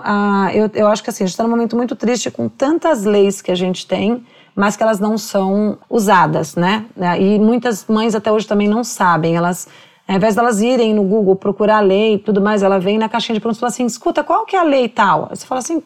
eu, 0.54 0.70
eu 0.76 0.88
acho 0.88 1.04
que 1.04 1.10
assim, 1.10 1.24
a 1.24 1.26
gente 1.26 1.34
está 1.34 1.44
num 1.44 1.50
momento 1.50 1.76
muito 1.76 1.96
triste 1.96 2.30
com 2.30 2.48
tantas 2.48 3.06
leis 3.06 3.42
que 3.42 3.50
a 3.50 3.56
gente 3.56 3.88
tem, 3.88 4.24
mas 4.56 4.78
que 4.78 4.84
elas 4.84 5.00
não 5.00 5.18
são 5.18 5.80
usadas, 5.90 6.56
né? 6.56 6.86
E 7.20 7.40
muitas 7.40 7.88
mães 7.88 8.14
até 8.14 8.32
hoje 8.32 8.48
também 8.48 8.68
não 8.68 8.84
sabem, 8.84 9.36
elas 9.36 9.68
ao 10.08 10.16
invés 10.16 10.36
delas 10.36 10.62
irem 10.62 10.94
no 10.94 11.02
Google 11.02 11.36
procurar 11.36 11.78
a 11.78 11.80
lei 11.80 12.14
e 12.14 12.18
tudo 12.20 12.40
mais, 12.40 12.62
ela 12.62 12.80
vem 12.80 13.00
na 13.00 13.10
caixinha 13.10 13.34
de 13.34 13.40
perguntas 13.40 13.58
e 13.58 13.62
fala 13.62 13.72
assim: 13.72 13.86
escuta, 13.88 14.24
qual 14.24 14.46
que 14.46 14.56
é 14.56 14.60
a 14.60 14.64
lei 14.64 14.88
tal? 14.88 15.30
Você 15.32 15.44
fala 15.44 15.58
assim: 15.58 15.82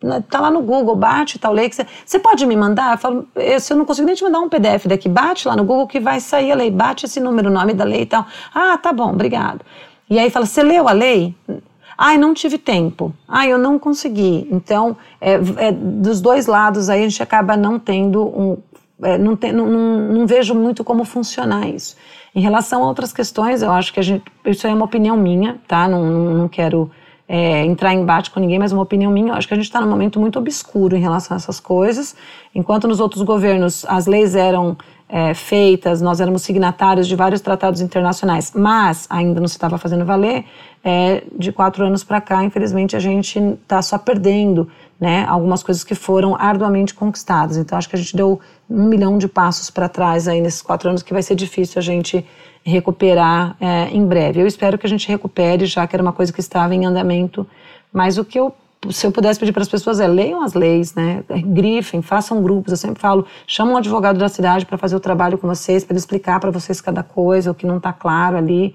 né, 0.00 0.22
tá 0.30 0.38
lá 0.38 0.48
no 0.48 0.62
Google, 0.62 0.94
bate 0.94 1.36
tal 1.36 1.52
lei 1.52 1.68
que 1.68 1.74
você, 1.74 1.84
você 2.06 2.20
pode 2.20 2.46
me 2.46 2.54
mandar? 2.54 2.92
Eu 2.92 2.98
falo, 2.98 3.28
se 3.58 3.72
eu 3.72 3.76
não 3.76 3.84
consigo 3.84 4.06
nem 4.06 4.14
te 4.14 4.22
mandar 4.22 4.38
um 4.38 4.48
PDF 4.48 4.86
daqui, 4.86 5.08
bate 5.08 5.48
lá 5.48 5.56
no 5.56 5.64
Google 5.64 5.88
que 5.88 5.98
vai 5.98 6.20
sair 6.20 6.52
a 6.52 6.54
lei, 6.54 6.70
bate 6.70 7.06
esse 7.06 7.18
número, 7.18 7.50
o 7.50 7.52
nome 7.52 7.74
da 7.74 7.82
lei 7.82 8.02
e 8.02 8.06
tal. 8.06 8.24
Ah, 8.54 8.78
tá 8.78 8.92
bom, 8.92 9.10
obrigado. 9.10 9.62
E 10.08 10.20
aí 10.20 10.30
fala, 10.30 10.46
você 10.46 10.62
leu 10.62 10.86
a 10.86 10.92
lei? 10.92 11.34
Ai, 11.96 12.18
não 12.18 12.34
tive 12.34 12.58
tempo. 12.58 13.14
Ai, 13.28 13.52
eu 13.52 13.58
não 13.58 13.78
consegui. 13.78 14.48
Então, 14.50 14.96
é, 15.20 15.34
é, 15.34 15.72
dos 15.72 16.20
dois 16.20 16.46
lados 16.46 16.88
aí 16.88 17.04
a 17.04 17.08
gente 17.08 17.22
acaba 17.22 17.56
não 17.56 17.78
tendo 17.78 18.22
um. 18.22 18.58
É, 19.02 19.18
não, 19.18 19.36
tem, 19.36 19.52
não, 19.52 19.66
não, 19.66 19.98
não, 20.12 20.26
vejo 20.26 20.54
muito 20.54 20.84
como 20.84 21.04
funcionar 21.04 21.68
isso. 21.68 21.96
Em 22.34 22.40
relação 22.40 22.82
a 22.82 22.86
outras 22.86 23.12
questões, 23.12 23.62
eu 23.62 23.70
acho 23.70 23.92
que 23.92 24.00
a 24.00 24.02
gente. 24.02 24.24
Isso 24.44 24.66
é 24.66 24.74
uma 24.74 24.84
opinião 24.84 25.16
minha, 25.16 25.58
tá? 25.66 25.88
Não, 25.88 26.04
não 26.04 26.48
quero 26.48 26.90
é, 27.28 27.64
entrar 27.64 27.94
em 27.94 28.00
embate 28.00 28.30
com 28.30 28.38
ninguém, 28.38 28.58
mas 28.58 28.72
uma 28.72 28.82
opinião 28.82 29.10
minha, 29.10 29.32
eu 29.32 29.34
acho 29.34 29.48
que 29.48 29.54
a 29.54 29.56
gente 29.56 29.66
está 29.66 29.80
num 29.80 29.88
momento 29.88 30.20
muito 30.20 30.38
obscuro 30.38 30.96
em 30.96 31.00
relação 31.00 31.34
a 31.34 31.38
essas 31.38 31.58
coisas. 31.58 32.14
Enquanto 32.54 32.86
nos 32.86 33.00
outros 33.00 33.22
governos 33.22 33.84
as 33.86 34.06
leis 34.06 34.34
eram 34.34 34.76
é, 35.14 35.32
feitas, 35.32 36.00
nós 36.00 36.20
éramos 36.20 36.42
signatários 36.42 37.06
de 37.06 37.14
vários 37.14 37.40
tratados 37.40 37.80
internacionais, 37.80 38.50
mas 38.52 39.06
ainda 39.08 39.40
não 39.40 39.46
se 39.46 39.54
estava 39.54 39.78
fazendo 39.78 40.04
valer, 40.04 40.44
é, 40.82 41.22
de 41.38 41.52
quatro 41.52 41.86
anos 41.86 42.02
para 42.02 42.20
cá, 42.20 42.42
infelizmente, 42.42 42.96
a 42.96 42.98
gente 42.98 43.38
está 43.38 43.80
só 43.80 43.96
perdendo 43.96 44.68
né, 44.98 45.24
algumas 45.28 45.62
coisas 45.62 45.84
que 45.84 45.94
foram 45.94 46.34
arduamente 46.34 46.92
conquistadas. 46.94 47.56
Então, 47.56 47.78
acho 47.78 47.88
que 47.88 47.94
a 47.94 47.98
gente 47.98 48.16
deu 48.16 48.40
um 48.68 48.88
milhão 48.88 49.16
de 49.16 49.28
passos 49.28 49.70
para 49.70 49.88
trás 49.88 50.26
aí 50.26 50.40
nesses 50.40 50.60
quatro 50.60 50.88
anos 50.88 51.00
que 51.00 51.12
vai 51.12 51.22
ser 51.22 51.36
difícil 51.36 51.78
a 51.78 51.82
gente 51.82 52.26
recuperar 52.64 53.56
é, 53.60 53.90
em 53.90 54.04
breve. 54.04 54.40
Eu 54.40 54.48
espero 54.48 54.76
que 54.76 54.84
a 54.84 54.90
gente 54.90 55.06
recupere, 55.06 55.64
já 55.64 55.86
que 55.86 55.94
era 55.94 56.02
uma 56.02 56.12
coisa 56.12 56.32
que 56.32 56.40
estava 56.40 56.74
em 56.74 56.86
andamento, 56.86 57.46
mas 57.92 58.18
o 58.18 58.24
que 58.24 58.40
eu 58.40 58.52
se 58.90 59.06
eu 59.06 59.12
pudesse 59.12 59.38
pedir 59.38 59.52
para 59.52 59.62
as 59.62 59.68
pessoas 59.68 60.00
é 60.00 60.06
leiam 60.06 60.42
as 60.42 60.54
leis, 60.54 60.94
né? 60.94 61.24
Grifem, 61.28 62.02
façam 62.02 62.42
grupos. 62.42 62.72
Eu 62.72 62.76
sempre 62.76 63.00
falo, 63.00 63.26
chamam 63.46 63.74
um 63.74 63.76
advogado 63.76 64.18
da 64.18 64.28
cidade 64.28 64.66
para 64.66 64.78
fazer 64.78 64.96
o 64.96 65.00
trabalho 65.00 65.38
com 65.38 65.46
vocês, 65.46 65.84
para 65.84 65.96
explicar 65.96 66.40
para 66.40 66.50
vocês 66.50 66.80
cada 66.80 67.02
coisa, 67.02 67.50
o 67.50 67.54
que 67.54 67.66
não 67.66 67.78
está 67.78 67.92
claro 67.92 68.36
ali 68.36 68.74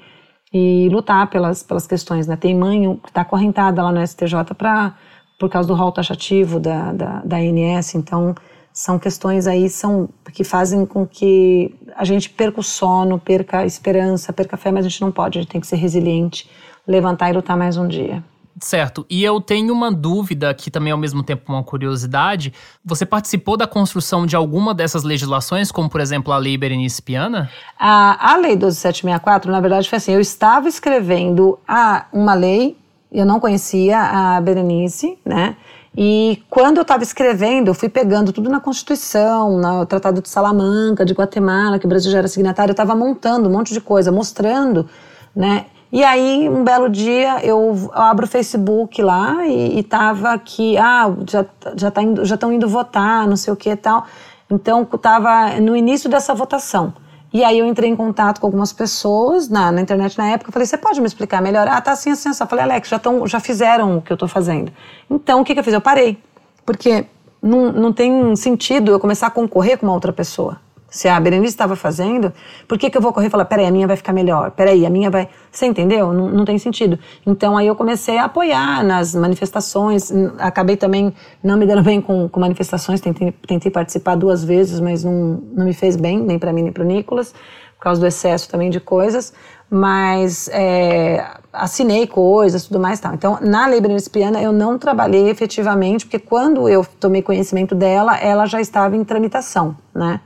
e 0.52 0.90
lutar 0.90 1.30
pelas, 1.30 1.62
pelas 1.64 1.86
questões, 1.86 2.28
né? 2.28 2.36
Tem 2.36 2.56
mãe 2.56 2.98
que 3.04 3.10
está 3.10 3.22
acorrentada 3.22 3.84
lá 3.84 3.92
no 3.92 4.06
STJ 4.06 4.56
para 4.58 4.96
por 5.40 5.50
causa 5.50 5.68
do 5.70 5.74
rol 5.74 5.92
taxativo 5.92 6.60
da, 6.60 6.92
da, 6.92 7.22
da 7.24 7.38
ANS, 7.38 7.96
então 7.96 8.36
são 8.74 9.00
questões 9.00 9.48
aí 9.48 9.70
são 9.70 10.10
que 10.34 10.44
fazem 10.44 10.86
com 10.86 11.08
que 11.08 11.74
a 11.96 12.04
gente 12.04 12.30
perca 12.30 12.60
o 12.60 12.64
sono, 12.64 13.18
perca 13.18 13.60
a 13.60 13.66
esperança, 13.66 14.34
perca 14.34 14.56
a 14.56 14.60
fé, 14.60 14.70
mas 14.70 14.86
a 14.86 14.90
gente 14.90 15.02
não 15.02 15.12
pode, 15.12 15.38
a 15.38 15.42
gente 15.42 15.52
tem 15.52 15.62
que 15.62 15.68
ser 15.68 15.78
resiliente, 15.78 16.50
levantar 16.86 17.30
e 17.30 17.34
lutar 17.34 17.56
mais 17.56 17.78
um 17.78 17.88
dia. 17.88 18.22
Certo. 18.62 19.06
E 19.10 19.24
eu 19.24 19.40
tenho 19.40 19.74
uma 19.74 19.92
dúvida 19.92 20.54
que 20.54 20.70
também 20.70 20.92
ao 20.92 20.98
mesmo 20.98 21.24
tempo 21.24 21.52
uma 21.52 21.64
curiosidade. 21.64 22.54
Você 22.84 23.06
participou 23.06 23.56
da 23.56 23.66
construção 23.66 24.26
de 24.26 24.36
alguma 24.36 24.74
dessas 24.74 25.04
legislações, 25.04 25.72
como 25.72 25.90
por 25.90 26.02
exemplo 26.02 26.34
a 26.34 26.38
Lei 26.38 26.58
Berenice 26.58 27.02
Piana? 27.02 27.50
A, 27.78 28.34
a 28.34 28.36
Lei 28.38 28.56
12764, 28.56 29.52
na 29.52 29.62
verdade, 29.62 29.90
foi 29.90 29.98
assim, 29.98 30.14
eu 30.14 30.20
estava 30.20 30.68
escrevendo 30.68 31.58
a, 31.68 32.06
uma 32.12 32.34
lei, 32.34 32.78
eu 33.12 33.26
não 33.26 33.40
conhecia 33.40 34.00
a 34.00 34.42
Berenice, 34.42 35.18
né? 35.26 35.56
E 35.98 36.44
quando 36.50 36.78
eu 36.78 36.84
estava 36.84 37.02
escrevendo, 37.04 37.70
eu 37.70 37.74
fui 37.74 37.90
pegando 37.90 38.32
tudo 38.32 38.50
na 38.50 38.60
Constituição, 38.60 39.58
no 39.58 39.86
Tratado 39.86 40.22
de 40.22 40.30
Salamanca, 40.30 41.04
de 41.04 41.14
Guatemala, 41.14 41.80
que 41.80 41.86
o 41.86 41.90
Brasil 41.90 42.12
já 42.12 42.20
era 42.20 42.28
signatário, 42.28 42.72
eu 42.72 42.74
estava 42.74 42.96
montando 42.96 43.50
um 43.50 43.52
monte 43.52 43.74
de 43.74 43.82
coisa, 43.82 44.12
mostrando, 44.12 44.88
né? 45.36 45.66
E 45.92 46.04
aí, 46.04 46.48
um 46.48 46.64
belo 46.64 46.88
dia, 46.88 47.44
eu 47.44 47.90
abro 47.94 48.26
o 48.26 48.28
Facebook 48.28 49.02
lá 49.02 49.48
e, 49.48 49.80
e 49.80 49.84
tava 49.84 50.30
aqui, 50.30 50.78
ah, 50.78 51.12
já, 51.28 51.46
já, 51.76 51.90
tá 51.90 52.04
indo, 52.04 52.22
estão 52.22 52.54
indo 52.54 52.68
votar, 52.68 53.28
não 53.28 53.36
sei 53.36 53.52
o 53.52 53.56
que 53.56 53.72
e 53.72 53.76
tal. 53.76 54.06
Então, 54.52 54.88
estava 54.94 55.60
no 55.60 55.76
início 55.76 56.08
dessa 56.08 56.34
votação. 56.34 56.94
E 57.34 57.44
aí 57.44 57.60
eu 57.60 57.66
entrei 57.66 57.90
em 57.90 57.96
contato 57.96 58.40
com 58.40 58.48
algumas 58.48 58.74
pessoas 58.74 59.50
na, 59.50 59.72
na 59.72 59.82
internet 59.82 60.18
na 60.18 60.30
época. 60.30 60.52
Falei, 60.52 60.66
você 60.66 60.78
pode 60.78 61.00
me 61.00 61.08
explicar 61.08 61.42
melhor? 61.42 61.68
Ah, 61.68 61.80
tá 61.80 61.92
assim, 61.92 62.12
assim, 62.12 62.30
assim. 62.30 62.44
Eu 62.44 62.48
falei, 62.48 62.66
Alex, 62.66 62.88
já, 62.88 63.00
tão, 63.00 63.26
já 63.28 63.40
fizeram 63.40 63.98
o 63.98 64.02
que 64.02 64.12
eu 64.12 64.16
estou 64.16 64.28
fazendo. 64.28 64.72
Então, 65.10 65.42
o 65.42 65.44
que, 65.44 65.54
que 65.54 65.60
eu 65.60 65.64
fiz? 65.64 65.74
Eu 65.74 65.82
parei. 65.82 66.18
Porque 66.66 67.06
não, 67.42 67.72
não 67.72 67.94
tem 67.94 68.36
sentido 68.36 68.92
eu 68.92 69.00
começar 69.00 69.28
a 69.28 69.32
concorrer 69.32 69.78
com 69.78 69.86
uma 69.86 69.94
outra 69.94 70.12
pessoa. 70.12 70.58
Se 70.90 71.08
a 71.08 71.20
Berenice 71.20 71.54
estava 71.54 71.76
fazendo, 71.76 72.34
por 72.68 72.78
que, 72.78 72.90
que 72.90 72.98
eu 72.98 73.02
vou 73.02 73.14
correr 73.14 73.28
e 73.28 73.30
falar, 73.30 73.46
peraí, 73.46 73.66
a 73.66 73.72
minha 73.72 73.88
vai 73.88 73.96
ficar 73.96 74.14
melhor, 74.14 74.52
peraí, 74.52 74.86
a 74.86 74.90
minha 74.90 75.10
vai. 75.10 75.30
Você 75.52 75.66
entendeu? 75.66 76.12
Não, 76.14 76.30
não 76.30 76.46
tem 76.46 76.58
sentido. 76.58 76.98
Então 77.26 77.58
aí 77.58 77.68
eu 77.68 77.76
comecei 77.76 78.18
a 78.18 78.26
apoiar 78.26 78.84
nas 78.84 79.14
manifestações, 79.14 80.12
acabei 80.40 80.78
também 80.78 81.14
não 81.44 81.58
me 81.58 81.66
dando 81.66 81.84
bem 81.84 82.02
com, 82.02 82.28
com 82.28 82.40
manifestações, 82.40 83.00
tentei, 83.00 83.32
tentei 83.48 83.72
participar 83.72 84.16
duas 84.16 84.44
vezes, 84.44 84.80
mas 84.80 85.04
não, 85.04 85.42
não 85.54 85.66
me 85.66 85.74
fez 85.74 85.96
bem, 85.96 86.20
nem 86.20 86.40
para 86.40 86.52
mim 86.52 86.64
nem 86.64 86.72
para 86.72 86.84
o 86.84 86.86
Nicolas, 86.86 87.34
por 87.78 87.84
causa 87.84 88.02
do 88.02 88.08
excesso 88.08 88.50
também 88.50 88.70
de 88.70 88.80
coisas, 88.80 89.34
mas 89.70 90.50
é, 90.52 91.26
assinei 91.54 92.08
coisas, 92.08 92.66
tudo 92.66 92.80
mais 92.80 93.00
tal. 93.00 93.14
Então, 93.14 93.38
na 93.42 93.68
Lei 93.68 93.80
Berenice 93.80 94.10
Piana, 94.10 94.42
eu 94.42 94.52
não 94.52 94.78
trabalhei 94.78 95.30
efetivamente, 95.30 96.06
porque 96.06 96.20
quando 96.20 96.68
eu 96.68 96.86
tomei 97.00 97.22
conhecimento 97.22 97.74
dela, 97.74 98.18
ela 98.18 98.46
já 98.46 98.60
estava 98.60 98.98
em 98.98 99.04
tramitação, 99.04 99.78
né? 99.96 100.20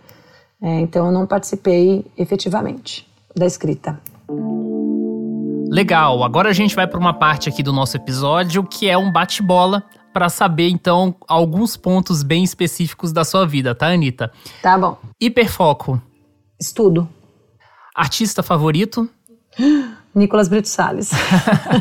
É, 0.64 0.80
então 0.80 1.08
eu 1.08 1.12
não 1.12 1.28
participei 1.28 2.06
efetivamente 2.18 3.06
da 3.36 3.46
escrita. 3.46 4.00
Legal, 5.70 6.24
agora 6.24 6.50
a 6.50 6.54
gente 6.54 6.76
vai 6.76 6.88
para 6.88 7.00
uma 7.00 7.14
parte 7.14 7.50
aqui 7.50 7.62
do 7.62 7.74
nosso 7.74 7.98
episódio 7.98 8.64
que 8.64 8.88
é 8.88 8.98
um 8.98 9.12
bate-bola 9.12 9.84
para 10.14 10.30
saber 10.30 10.70
então 10.70 11.16
alguns 11.28 11.76
pontos 11.76 12.24
bem 12.24 12.44
específicos 12.44 13.12
da 13.12 13.26
sua 13.26 13.46
vida, 13.46 13.74
tá, 13.74 13.88
Anitta? 13.88 14.32
Tá 14.62 14.78
bom. 14.78 14.98
Hiperfoco. 15.20 16.02
Estudo. 16.62 17.10
Artista 17.94 18.42
favorito? 18.42 19.10
Nicolas 20.16 20.48
Brito 20.48 20.70
Salles. 20.70 21.12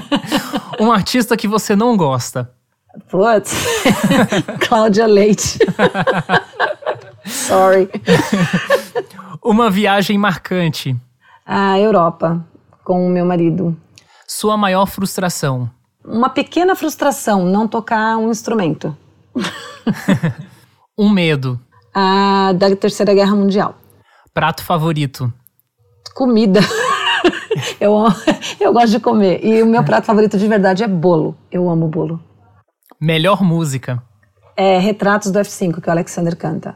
um 0.80 0.90
artista 0.90 1.36
que 1.36 1.46
você 1.46 1.76
não 1.76 1.96
gosta? 1.96 2.50
Putz, 3.10 3.54
Cláudia 4.66 5.06
Leite. 5.06 5.58
Sorry. 7.24 7.88
Uma 9.42 9.70
viagem 9.70 10.16
marcante. 10.16 10.96
A 11.44 11.78
Europa, 11.78 12.44
com 12.84 13.06
o 13.06 13.10
meu 13.10 13.24
marido. 13.24 13.76
Sua 14.26 14.56
maior 14.56 14.86
frustração. 14.86 15.70
Uma 16.04 16.28
pequena 16.28 16.74
frustração, 16.74 17.44
não 17.44 17.68
tocar 17.68 18.16
um 18.16 18.30
instrumento. 18.30 18.96
um 20.98 21.08
medo. 21.08 21.60
A 21.94 22.52
da 22.54 22.74
Terceira 22.74 23.14
Guerra 23.14 23.34
Mundial. 23.34 23.76
Prato 24.32 24.64
favorito. 24.64 25.32
Comida. 26.14 26.60
eu, 27.80 27.92
eu 28.60 28.72
gosto 28.72 28.90
de 28.90 29.00
comer. 29.00 29.44
E 29.44 29.62
o 29.62 29.66
meu 29.66 29.84
prato 29.84 30.06
favorito 30.06 30.38
de 30.38 30.48
verdade 30.48 30.82
é 30.82 30.88
bolo. 30.88 31.36
Eu 31.50 31.68
amo 31.68 31.88
bolo. 31.88 32.20
Melhor 33.00 33.42
música. 33.42 34.02
É 34.56 34.78
Retratos 34.78 35.30
do 35.30 35.38
F5, 35.38 35.80
que 35.80 35.88
o 35.88 35.90
Alexander 35.90 36.36
canta. 36.36 36.74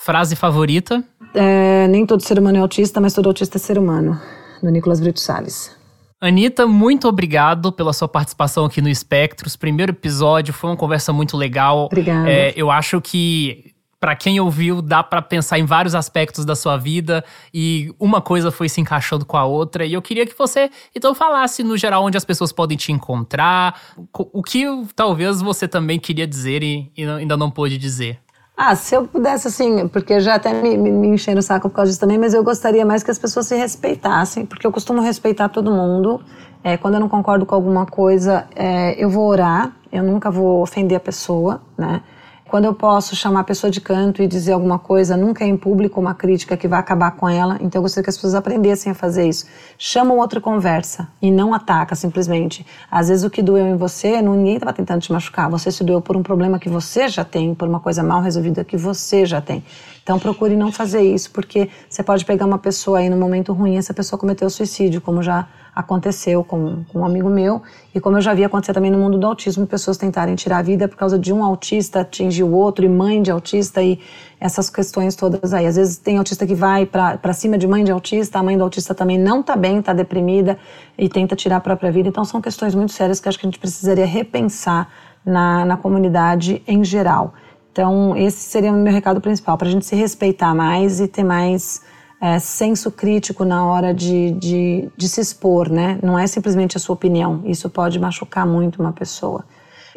Frase 0.00 0.36
favorita? 0.36 1.02
É, 1.34 1.88
nem 1.88 2.06
todo 2.06 2.22
ser 2.22 2.38
humano 2.38 2.56
é 2.56 2.60
autista, 2.60 3.00
mas 3.00 3.12
todo 3.12 3.28
autista 3.28 3.58
é 3.58 3.60
ser 3.60 3.76
humano. 3.76 4.18
Do 4.62 4.70
Nicolas 4.70 5.00
Brito 5.00 5.18
Salles. 5.18 5.76
Anitta, 6.20 6.66
muito 6.68 7.08
obrigado 7.08 7.72
pela 7.72 7.92
sua 7.92 8.06
participação 8.06 8.64
aqui 8.64 8.80
no 8.80 8.88
Espectros. 8.88 9.56
Primeiro 9.56 9.90
episódio, 9.90 10.54
foi 10.54 10.70
uma 10.70 10.76
conversa 10.76 11.12
muito 11.12 11.36
legal. 11.36 11.86
Obrigada. 11.86 12.30
É, 12.30 12.52
eu 12.56 12.70
acho 12.70 13.00
que 13.00 13.74
para 14.00 14.14
quem 14.14 14.38
ouviu, 14.38 14.80
dá 14.80 15.02
para 15.02 15.20
pensar 15.20 15.58
em 15.58 15.64
vários 15.64 15.96
aspectos 15.96 16.44
da 16.44 16.54
sua 16.54 16.76
vida 16.76 17.24
e 17.52 17.92
uma 17.98 18.20
coisa 18.20 18.52
foi 18.52 18.68
se 18.68 18.80
encaixando 18.80 19.24
com 19.24 19.36
a 19.36 19.44
outra. 19.44 19.84
E 19.84 19.92
eu 19.92 20.00
queria 20.00 20.24
que 20.24 20.38
você 20.38 20.70
então 20.94 21.12
falasse 21.12 21.64
no 21.64 21.76
geral 21.76 22.04
onde 22.04 22.16
as 22.16 22.24
pessoas 22.24 22.52
podem 22.52 22.76
te 22.76 22.92
encontrar, 22.92 23.80
o 24.12 24.42
que 24.44 24.64
talvez 24.94 25.40
você 25.40 25.66
também 25.66 25.98
queria 25.98 26.26
dizer 26.26 26.62
e, 26.62 26.92
e 26.96 27.04
ainda 27.04 27.36
não 27.36 27.50
pôde 27.50 27.76
dizer. 27.76 28.20
Ah, 28.60 28.74
se 28.74 28.92
eu 28.92 29.06
pudesse, 29.06 29.46
assim, 29.46 29.86
porque 29.86 30.18
já 30.18 30.34
até 30.34 30.52
me, 30.52 30.76
me, 30.76 30.90
me 30.90 31.14
o 31.14 31.42
saco 31.42 31.68
por 31.68 31.76
causa 31.76 31.92
disso 31.92 32.00
também, 32.00 32.18
mas 32.18 32.34
eu 32.34 32.42
gostaria 32.42 32.84
mais 32.84 33.04
que 33.04 33.10
as 33.12 33.16
pessoas 33.16 33.46
se 33.46 33.54
respeitassem, 33.54 34.44
porque 34.44 34.66
eu 34.66 34.72
costumo 34.72 35.00
respeitar 35.00 35.48
todo 35.48 35.70
mundo. 35.70 36.20
É, 36.64 36.76
quando 36.76 36.94
eu 36.94 37.00
não 37.00 37.08
concordo 37.08 37.46
com 37.46 37.54
alguma 37.54 37.86
coisa, 37.86 38.48
é, 38.56 39.00
eu 39.00 39.08
vou 39.08 39.28
orar, 39.28 39.70
eu 39.92 40.02
nunca 40.02 40.28
vou 40.28 40.60
ofender 40.60 40.96
a 40.96 41.00
pessoa, 41.00 41.62
né? 41.78 42.02
Quando 42.48 42.64
eu 42.64 42.72
posso 42.72 43.14
chamar 43.14 43.40
a 43.40 43.44
pessoa 43.44 43.70
de 43.70 43.78
canto 43.78 44.22
e 44.22 44.26
dizer 44.26 44.52
alguma 44.52 44.78
coisa, 44.78 45.16
nunca 45.18 45.44
é 45.44 45.46
em 45.46 45.56
público 45.56 46.00
uma 46.00 46.14
crítica 46.14 46.56
que 46.56 46.66
vai 46.66 46.80
acabar 46.80 47.10
com 47.10 47.28
ela. 47.28 47.58
Então 47.60 47.78
eu 47.78 47.82
gostaria 47.82 48.02
que 48.02 48.08
as 48.08 48.16
pessoas 48.16 48.34
aprendessem 48.34 48.90
a 48.90 48.94
fazer 48.94 49.28
isso. 49.28 49.46
Chama 49.76 50.14
o 50.14 50.16
outro 50.16 50.40
conversa 50.40 51.08
e 51.20 51.30
não 51.30 51.52
ataca 51.52 51.94
simplesmente. 51.94 52.66
Às 52.90 53.08
vezes 53.08 53.22
o 53.22 53.28
que 53.28 53.42
doeu 53.42 53.66
em 53.66 53.76
você, 53.76 54.22
ninguém 54.22 54.54
estava 54.54 54.72
tentando 54.72 55.02
te 55.02 55.12
machucar. 55.12 55.50
Você 55.50 55.70
se 55.70 55.84
doeu 55.84 56.00
por 56.00 56.16
um 56.16 56.22
problema 56.22 56.58
que 56.58 56.70
você 56.70 57.06
já 57.06 57.22
tem, 57.22 57.54
por 57.54 57.68
uma 57.68 57.80
coisa 57.80 58.02
mal 58.02 58.22
resolvida 58.22 58.64
que 58.64 58.78
você 58.78 59.26
já 59.26 59.42
tem. 59.42 59.62
Então 60.02 60.18
procure 60.18 60.56
não 60.56 60.72
fazer 60.72 61.02
isso, 61.02 61.30
porque 61.30 61.68
você 61.86 62.02
pode 62.02 62.24
pegar 62.24 62.46
uma 62.46 62.58
pessoa 62.58 63.00
aí 63.00 63.10
no 63.10 63.16
momento 63.18 63.52
ruim, 63.52 63.76
essa 63.76 63.92
pessoa 63.92 64.18
cometeu 64.18 64.48
suicídio, 64.48 65.02
como 65.02 65.22
já 65.22 65.46
aconteceu 65.78 66.42
com, 66.42 66.82
com, 66.88 66.98
um 66.98 67.04
amigo 67.04 67.30
meu 67.30 67.62
e 67.94 68.00
como 68.00 68.16
eu 68.16 68.20
já 68.20 68.34
vi 68.34 68.42
acontecer 68.42 68.72
também 68.72 68.90
no 68.90 68.98
mundo 68.98 69.16
do 69.16 69.24
autismo, 69.24 69.64
pessoas 69.64 69.96
tentarem 69.96 70.34
tirar 70.34 70.58
a 70.58 70.62
vida 70.62 70.88
por 70.88 70.96
causa 70.96 71.16
de 71.16 71.32
um 71.32 71.44
autista 71.44 72.00
atingir 72.00 72.42
o 72.42 72.50
outro 72.50 72.84
e 72.84 72.88
mãe 72.88 73.22
de 73.22 73.30
autista 73.30 73.80
e 73.80 74.00
essas 74.40 74.68
questões 74.68 75.14
todas 75.14 75.54
aí. 75.54 75.66
Às 75.66 75.76
vezes 75.76 75.96
tem 75.96 76.18
autista 76.18 76.44
que 76.44 76.54
vai 76.54 76.84
para 76.84 77.32
cima 77.32 77.56
de 77.56 77.68
mãe 77.68 77.84
de 77.84 77.92
autista, 77.92 78.40
a 78.40 78.42
mãe 78.42 78.58
do 78.58 78.64
autista 78.64 78.92
também 78.92 79.16
não 79.16 79.38
está 79.38 79.54
bem, 79.54 79.78
está 79.78 79.92
deprimida 79.92 80.58
e 80.98 81.08
tenta 81.08 81.36
tirar 81.36 81.58
a 81.58 81.60
própria 81.60 81.92
vida. 81.92 82.08
Então 82.08 82.24
são 82.24 82.40
questões 82.40 82.74
muito 82.74 82.90
sérias 82.90 83.20
que 83.20 83.28
acho 83.28 83.38
que 83.38 83.46
a 83.46 83.48
gente 83.48 83.60
precisaria 83.60 84.06
repensar 84.06 84.88
na, 85.24 85.64
na 85.64 85.76
comunidade 85.76 86.60
em 86.66 86.82
geral. 86.82 87.34
Então 87.70 88.16
esse 88.16 88.50
seria 88.50 88.72
o 88.72 88.74
meu 88.74 88.92
recado 88.92 89.20
principal, 89.20 89.56
para 89.56 89.68
a 89.68 89.70
gente 89.70 89.86
se 89.86 89.94
respeitar 89.94 90.52
mais 90.56 90.98
e 90.98 91.06
ter 91.06 91.22
mais 91.22 91.82
é, 92.20 92.38
senso 92.38 92.90
crítico 92.90 93.44
na 93.44 93.64
hora 93.64 93.94
de, 93.94 94.32
de, 94.32 94.90
de 94.96 95.08
se 95.08 95.20
expor, 95.20 95.70
né? 95.70 95.98
Não 96.02 96.18
é 96.18 96.26
simplesmente 96.26 96.76
a 96.76 96.80
sua 96.80 96.94
opinião. 96.94 97.42
Isso 97.44 97.70
pode 97.70 97.96
machucar 97.98 98.46
muito 98.46 98.80
uma 98.80 98.92
pessoa. 98.92 99.44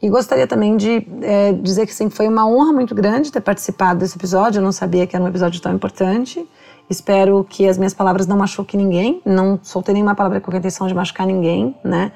E 0.00 0.08
gostaria 0.08 0.46
também 0.46 0.76
de 0.76 1.04
é, 1.22 1.52
dizer 1.52 1.84
que 1.84 1.92
sim, 1.92 2.08
foi 2.08 2.28
uma 2.28 2.48
honra 2.48 2.72
muito 2.72 2.94
grande 2.94 3.32
ter 3.32 3.40
participado 3.40 3.98
desse 3.98 4.16
episódio. 4.16 4.60
Eu 4.60 4.62
não 4.62 4.70
sabia 4.72 5.04
que 5.06 5.16
era 5.16 5.24
um 5.24 5.28
episódio 5.28 5.60
tão 5.60 5.74
importante. 5.74 6.48
Espero 6.88 7.44
que 7.48 7.68
as 7.68 7.76
minhas 7.76 7.92
palavras 7.92 8.26
não 8.26 8.36
machuquem 8.36 8.80
ninguém, 8.80 9.20
não 9.24 9.58
soltei 9.62 9.92
nenhuma 9.92 10.14
palavra 10.14 10.40
com 10.40 10.50
a 10.50 10.56
intenção 10.56 10.86
de 10.86 10.94
machucar 10.94 11.26
ninguém, 11.26 11.74
né? 11.84 12.12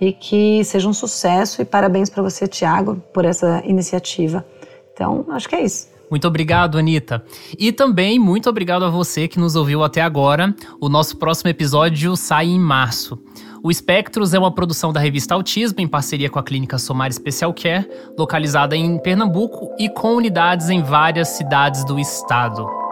E 0.00 0.12
que 0.12 0.64
seja 0.64 0.88
um 0.88 0.92
sucesso 0.92 1.62
e 1.62 1.64
parabéns 1.64 2.08
para 2.08 2.22
você, 2.22 2.46
Tiago, 2.46 2.96
por 3.12 3.24
essa 3.24 3.62
iniciativa. 3.64 4.44
Então, 4.92 5.26
acho 5.30 5.48
que 5.48 5.54
é 5.54 5.64
isso. 5.64 5.94
Muito 6.10 6.28
obrigado, 6.28 6.78
Anitta. 6.78 7.24
E 7.58 7.72
também 7.72 8.18
muito 8.18 8.48
obrigado 8.48 8.84
a 8.84 8.90
você 8.90 9.26
que 9.26 9.38
nos 9.38 9.56
ouviu 9.56 9.82
até 9.82 10.00
agora. 10.00 10.54
O 10.80 10.88
nosso 10.88 11.16
próximo 11.16 11.50
episódio 11.50 12.16
sai 12.16 12.46
em 12.46 12.58
março. 12.58 13.18
O 13.62 13.70
Espectros 13.70 14.34
é 14.34 14.38
uma 14.38 14.54
produção 14.54 14.92
da 14.92 15.00
revista 15.00 15.34
Autismo 15.34 15.80
em 15.80 15.88
parceria 15.88 16.28
com 16.28 16.38
a 16.38 16.42
Clínica 16.42 16.78
Somar 16.78 17.10
Special 17.12 17.52
Care, 17.54 17.88
localizada 18.18 18.76
em 18.76 18.98
Pernambuco 18.98 19.74
e 19.78 19.88
com 19.88 20.16
unidades 20.16 20.68
em 20.68 20.82
várias 20.82 21.28
cidades 21.28 21.82
do 21.84 21.98
estado. 21.98 22.83